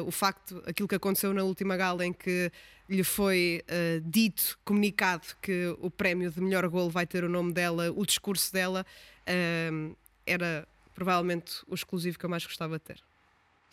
Uh, 0.00 0.06
o 0.06 0.10
facto, 0.10 0.62
aquilo 0.66 0.88
que 0.88 0.94
aconteceu 0.94 1.34
na 1.34 1.42
última 1.42 1.76
gala 1.76 2.04
em 2.04 2.12
que 2.12 2.50
lhe 2.88 3.04
foi 3.04 3.62
uh, 3.68 4.00
dito, 4.00 4.58
comunicado 4.64 5.26
que 5.40 5.76
o 5.78 5.90
prémio 5.90 6.30
de 6.30 6.40
melhor 6.40 6.66
golo 6.68 6.90
vai 6.90 7.06
ter 7.06 7.22
o 7.22 7.28
nome 7.28 7.52
dela, 7.52 7.92
o 7.94 8.04
discurso 8.04 8.52
dela, 8.52 8.84
uh, 9.28 9.96
era 10.26 10.66
provavelmente 10.94 11.62
o 11.68 11.74
exclusivo 11.74 12.18
que 12.18 12.24
eu 12.24 12.30
mais 12.30 12.44
gostava 12.44 12.78
de 12.78 12.84
ter. 12.84 13.02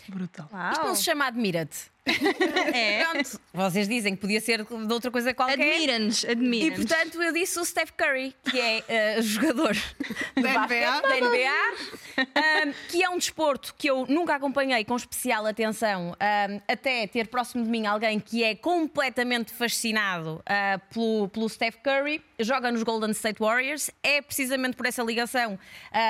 Brutal. 0.10 0.48
Uau. 0.54 0.72
Isto 0.72 0.86
não 0.86 0.96
se 0.96 1.04
chama 1.04 1.26
Admira-te. 1.26 1.92
É. 2.74 3.04
Pronto, 3.12 3.42
vocês 3.54 3.88
dizem 3.88 4.16
que 4.16 4.22
podia 4.22 4.42
ser 4.42 4.64
de 4.64 4.94
outra 4.94 5.12
coisa 5.12 5.34
qualquer. 5.34 5.54
Admira-nos, 5.54 6.26
admira 6.26 6.66
E 6.66 6.72
portanto 6.72 7.22
eu 7.22 7.34
disse 7.34 7.60
o 7.60 7.66
Steph 7.66 7.92
Curry, 7.92 8.34
que 8.50 8.60
é 8.60 9.18
uh, 9.18 9.22
jogador 9.22 9.76
da 10.36 10.66
NBA, 10.66 11.02
da 11.02 11.30
NBA 11.30 12.08
um, 12.18 12.74
que 12.90 13.04
é 13.04 13.10
um 13.10 13.18
desporto 13.18 13.74
que 13.78 13.90
eu 13.90 14.06
nunca 14.08 14.36
acompanhei 14.36 14.84
com 14.84 14.96
especial 14.96 15.46
atenção, 15.46 16.12
um, 16.12 16.62
até 16.68 17.08
ter 17.08 17.28
próximo 17.28 17.64
de 17.64 17.70
mim 17.70 17.86
alguém 17.86 18.20
que 18.20 18.44
é 18.44 18.56
completamente 18.56 19.52
fascinado 19.52 20.42
uh, 20.42 20.94
pelo, 20.94 21.30
pelo 21.30 21.50
Steph 21.50 21.76
Curry, 21.84 22.22
joga 22.40 22.72
nos 22.72 22.84
Golden 22.84 23.12
State 23.12 23.40
Warriors, 23.40 23.92
é 24.02 24.22
precisamente 24.22 24.76
por 24.76 24.86
essa 24.86 25.04
ligação, 25.04 25.60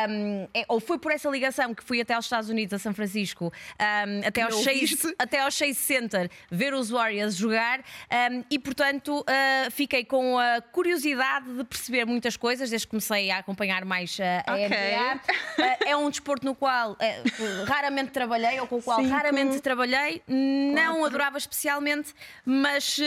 um, 0.09 0.47
é, 0.53 0.65
ou 0.67 0.79
foi 0.79 0.97
por 0.97 1.11
essa 1.11 1.29
ligação 1.29 1.73
que 1.73 1.83
fui 1.83 2.01
até 2.01 2.13
aos 2.13 2.25
Estados 2.25 2.49
Unidos, 2.49 2.73
a 2.73 2.79
São 2.79 2.93
Francisco, 2.93 3.51
até, 4.25 4.41
aos 4.41 4.61
Chase, 4.61 5.15
até 5.17 5.39
aos 5.39 5.53
Chase 5.55 5.75
Center 5.87 6.29
ver 6.51 6.73
os 6.73 6.89
Warriors 6.89 7.35
jogar 7.35 7.79
um, 7.79 8.43
e, 8.49 8.59
portanto, 8.59 9.21
uh, 9.21 9.71
fiquei 9.71 10.03
com 10.03 10.37
a 10.37 10.61
curiosidade 10.61 11.51
de 11.53 11.63
perceber 11.63 12.05
muitas 12.05 12.35
coisas 12.35 12.69
desde 12.69 12.85
que 12.85 12.91
comecei 12.91 13.31
a 13.31 13.37
acompanhar 13.39 13.85
mais 13.85 14.17
uh, 14.19 14.23
a 14.45 14.53
okay. 14.53 14.67
NBA. 14.67 15.15
Uh, 15.15 15.87
é 15.87 15.97
um 15.97 16.09
desporto 16.09 16.45
no 16.45 16.53
qual 16.53 16.91
uh, 16.91 16.97
raramente 17.65 18.11
trabalhei 18.11 18.59
ou 18.59 18.67
com 18.67 18.77
o 18.77 18.81
qual 18.81 18.99
Cinco, 18.99 19.09
raramente 19.09 19.59
trabalhei, 19.61 20.21
não 20.27 20.99
quatro. 20.99 21.05
adorava 21.05 21.37
especialmente, 21.37 22.13
mas 22.45 22.99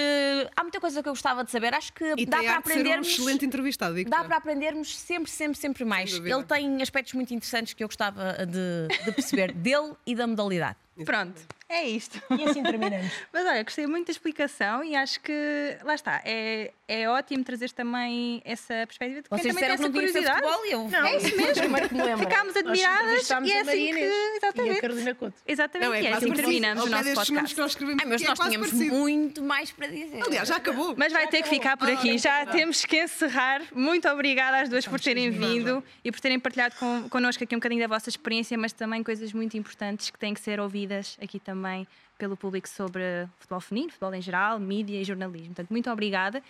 há 0.57 0.63
muita 0.63 0.81
coisa 0.81 1.03
que 1.03 1.09
eu 1.09 1.13
gostava 1.13 1.45
de 1.45 1.51
saber. 1.51 1.75
Acho 1.75 1.93
que 1.93 2.15
e 2.17 2.27
dá 2.27 2.39
para 2.39 2.57
aprendermos. 2.57 3.09
Um 3.09 3.11
excelente 3.11 3.45
entrevistado. 3.45 4.03
Dá 4.05 4.25
para 4.25 4.37
aprendermos 4.37 4.97
sempre, 4.99 5.31
sempre, 5.31 5.59
sempre 5.59 5.85
mais. 5.85 6.15
Ele 6.15 6.45
tem 6.45 6.83
aspectos 6.83 7.15
muito 7.15 7.35
interessantes 7.35 7.75
que 7.75 7.83
eu 7.83 7.89
gostava 7.89 8.47
de, 8.47 9.05
de 9.05 9.13
perceber 9.13 9.53
dele 9.55 9.95
e 10.07 10.15
da 10.15 10.27
modalidade. 10.27 10.77
Pronto, 11.05 11.41
é 11.69 11.85
isto. 11.85 12.21
E 12.39 12.45
assim 12.45 12.63
terminamos. 12.63 13.11
Mas 13.33 13.47
olha, 13.47 13.63
gostei 13.63 13.87
muito 13.87 14.07
da 14.07 14.13
explicação 14.13 14.83
e 14.85 14.97
acho 14.97 15.21
que, 15.21 15.79
lá 15.83 15.95
está, 15.95 16.23
é, 16.25 16.73
é 16.93 17.09
ótimo 17.09 17.45
trazer 17.45 17.71
também 17.71 18.43
essa 18.45 18.75
perspectiva 18.85 19.23
de 19.23 19.29
quem 19.29 19.39
Vocês 19.39 19.55
também 19.55 19.69
tem 19.69 19.75
essa 19.75 19.91
curiosidade. 19.91 20.43
Futebol, 20.43 20.67
eu... 20.67 20.89
Não, 20.89 21.07
é 21.07 21.17
isso 21.19 21.37
mesmo. 21.37 22.19
Ficámos 22.19 22.57
admiradas 22.57 23.31
e 23.31 23.53
é 23.53 23.61
assim 23.61 23.95
que... 23.95 24.01
Exatamente. 24.37 24.75
E 24.75 24.79
a 24.79 24.81
Carolina 24.81 25.15
Couto. 25.15 25.35
Exatamente, 25.47 25.89
não, 25.89 25.95
é, 25.95 26.05
é 26.05 26.13
assim 26.13 26.33
que 26.33 26.37
terminamos 26.37 26.85
o 26.85 26.89
nosso 26.89 27.15
podcast. 27.15 27.55
Que 27.55 27.61
nós, 27.61 27.77
Ai, 27.81 28.07
mas 28.07 28.23
nós 28.23 28.41
é 28.41 28.43
tínhamos 28.43 28.71
parecido. 28.71 28.97
muito 28.97 29.41
mais 29.41 29.71
para 29.71 29.87
dizer. 29.87 30.21
Aliás, 30.27 30.49
já 30.49 30.57
acabou. 30.57 30.95
Mas 30.97 31.13
vai 31.13 31.29
ter 31.29 31.43
que 31.43 31.49
ficar 31.49 31.77
por 31.77 31.89
aqui. 31.89 32.19
Já 32.19 32.45
temos 32.47 32.85
que 32.85 33.05
encerrar. 33.05 33.63
Muito 33.73 34.09
obrigada 34.09 34.61
às 34.61 34.69
duas 34.69 34.85
por 34.85 34.99
terem 34.99 35.31
vindo 35.31 35.85
e 36.05 36.11
por 36.11 36.21
terem 36.21 36.41
partilhado 36.41 36.75
com, 36.75 37.09
connosco 37.09 37.45
aqui 37.45 37.55
um 37.55 37.59
bocadinho 37.59 37.83
da 37.83 37.87
vossa 37.87 38.09
experiência, 38.09 38.59
mas 38.59 38.73
também 38.73 39.05
coisas 39.05 39.33
muito 39.33 39.57
importantes 39.57 40.11
que 40.11 40.19
têm 40.19 40.35
que 40.35 40.41
ser 40.41 40.59
ouvidas 40.59 41.17
aqui 41.23 41.39
também 41.39 41.87
pelo 42.19 42.37
público 42.37 42.69
sobre 42.69 43.03
futebol 43.39 43.61
feminino, 43.61 43.91
futebol 43.93 44.15
em 44.15 44.21
geral, 44.21 44.59
mídia 44.59 45.01
e 45.01 45.05
jornalismo. 45.05 45.55
Portanto, 45.55 45.71
muito 45.71 45.91
obrigada. 45.91 46.43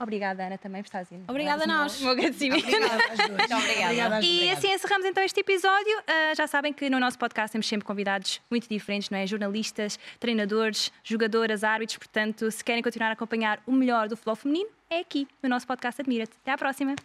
Obrigada, 0.00 0.46
Ana, 0.46 0.56
também 0.56 0.82
por 0.82 0.88
estar 0.88 1.04
vindo. 1.04 1.28
Obrigada 1.28 1.64
a 1.64 1.66
nós. 1.66 2.02
Agradecimento. 2.04 2.66
Obrigada. 2.66 3.28
Muito 3.28 3.54
obrigada. 3.54 4.20
E 4.22 4.50
assim 4.50 4.72
encerramos 4.72 5.06
então 5.06 5.22
este 5.22 5.38
episódio. 5.40 5.98
Uh, 5.98 6.34
já 6.34 6.46
sabem 6.46 6.72
que 6.72 6.88
no 6.88 6.98
nosso 6.98 7.18
podcast 7.18 7.52
temos 7.52 7.68
sempre 7.68 7.86
convidados 7.86 8.40
muito 8.50 8.66
diferentes, 8.66 9.10
não 9.10 9.18
é? 9.18 9.26
Jornalistas, 9.26 9.98
treinadores, 10.18 10.90
jogadoras, 11.04 11.62
árbitros. 11.62 11.98
Portanto, 11.98 12.50
se 12.50 12.64
querem 12.64 12.82
continuar 12.82 13.10
a 13.10 13.12
acompanhar 13.12 13.62
o 13.66 13.72
melhor 13.72 14.08
do 14.08 14.16
futebol 14.16 14.36
feminino, 14.36 14.70
é 14.88 15.00
aqui 15.00 15.28
no 15.42 15.50
nosso 15.50 15.66
podcast 15.66 16.00
Admira-te. 16.00 16.32
Até 16.42 16.52
à 16.52 16.56
próxima. 16.58 16.96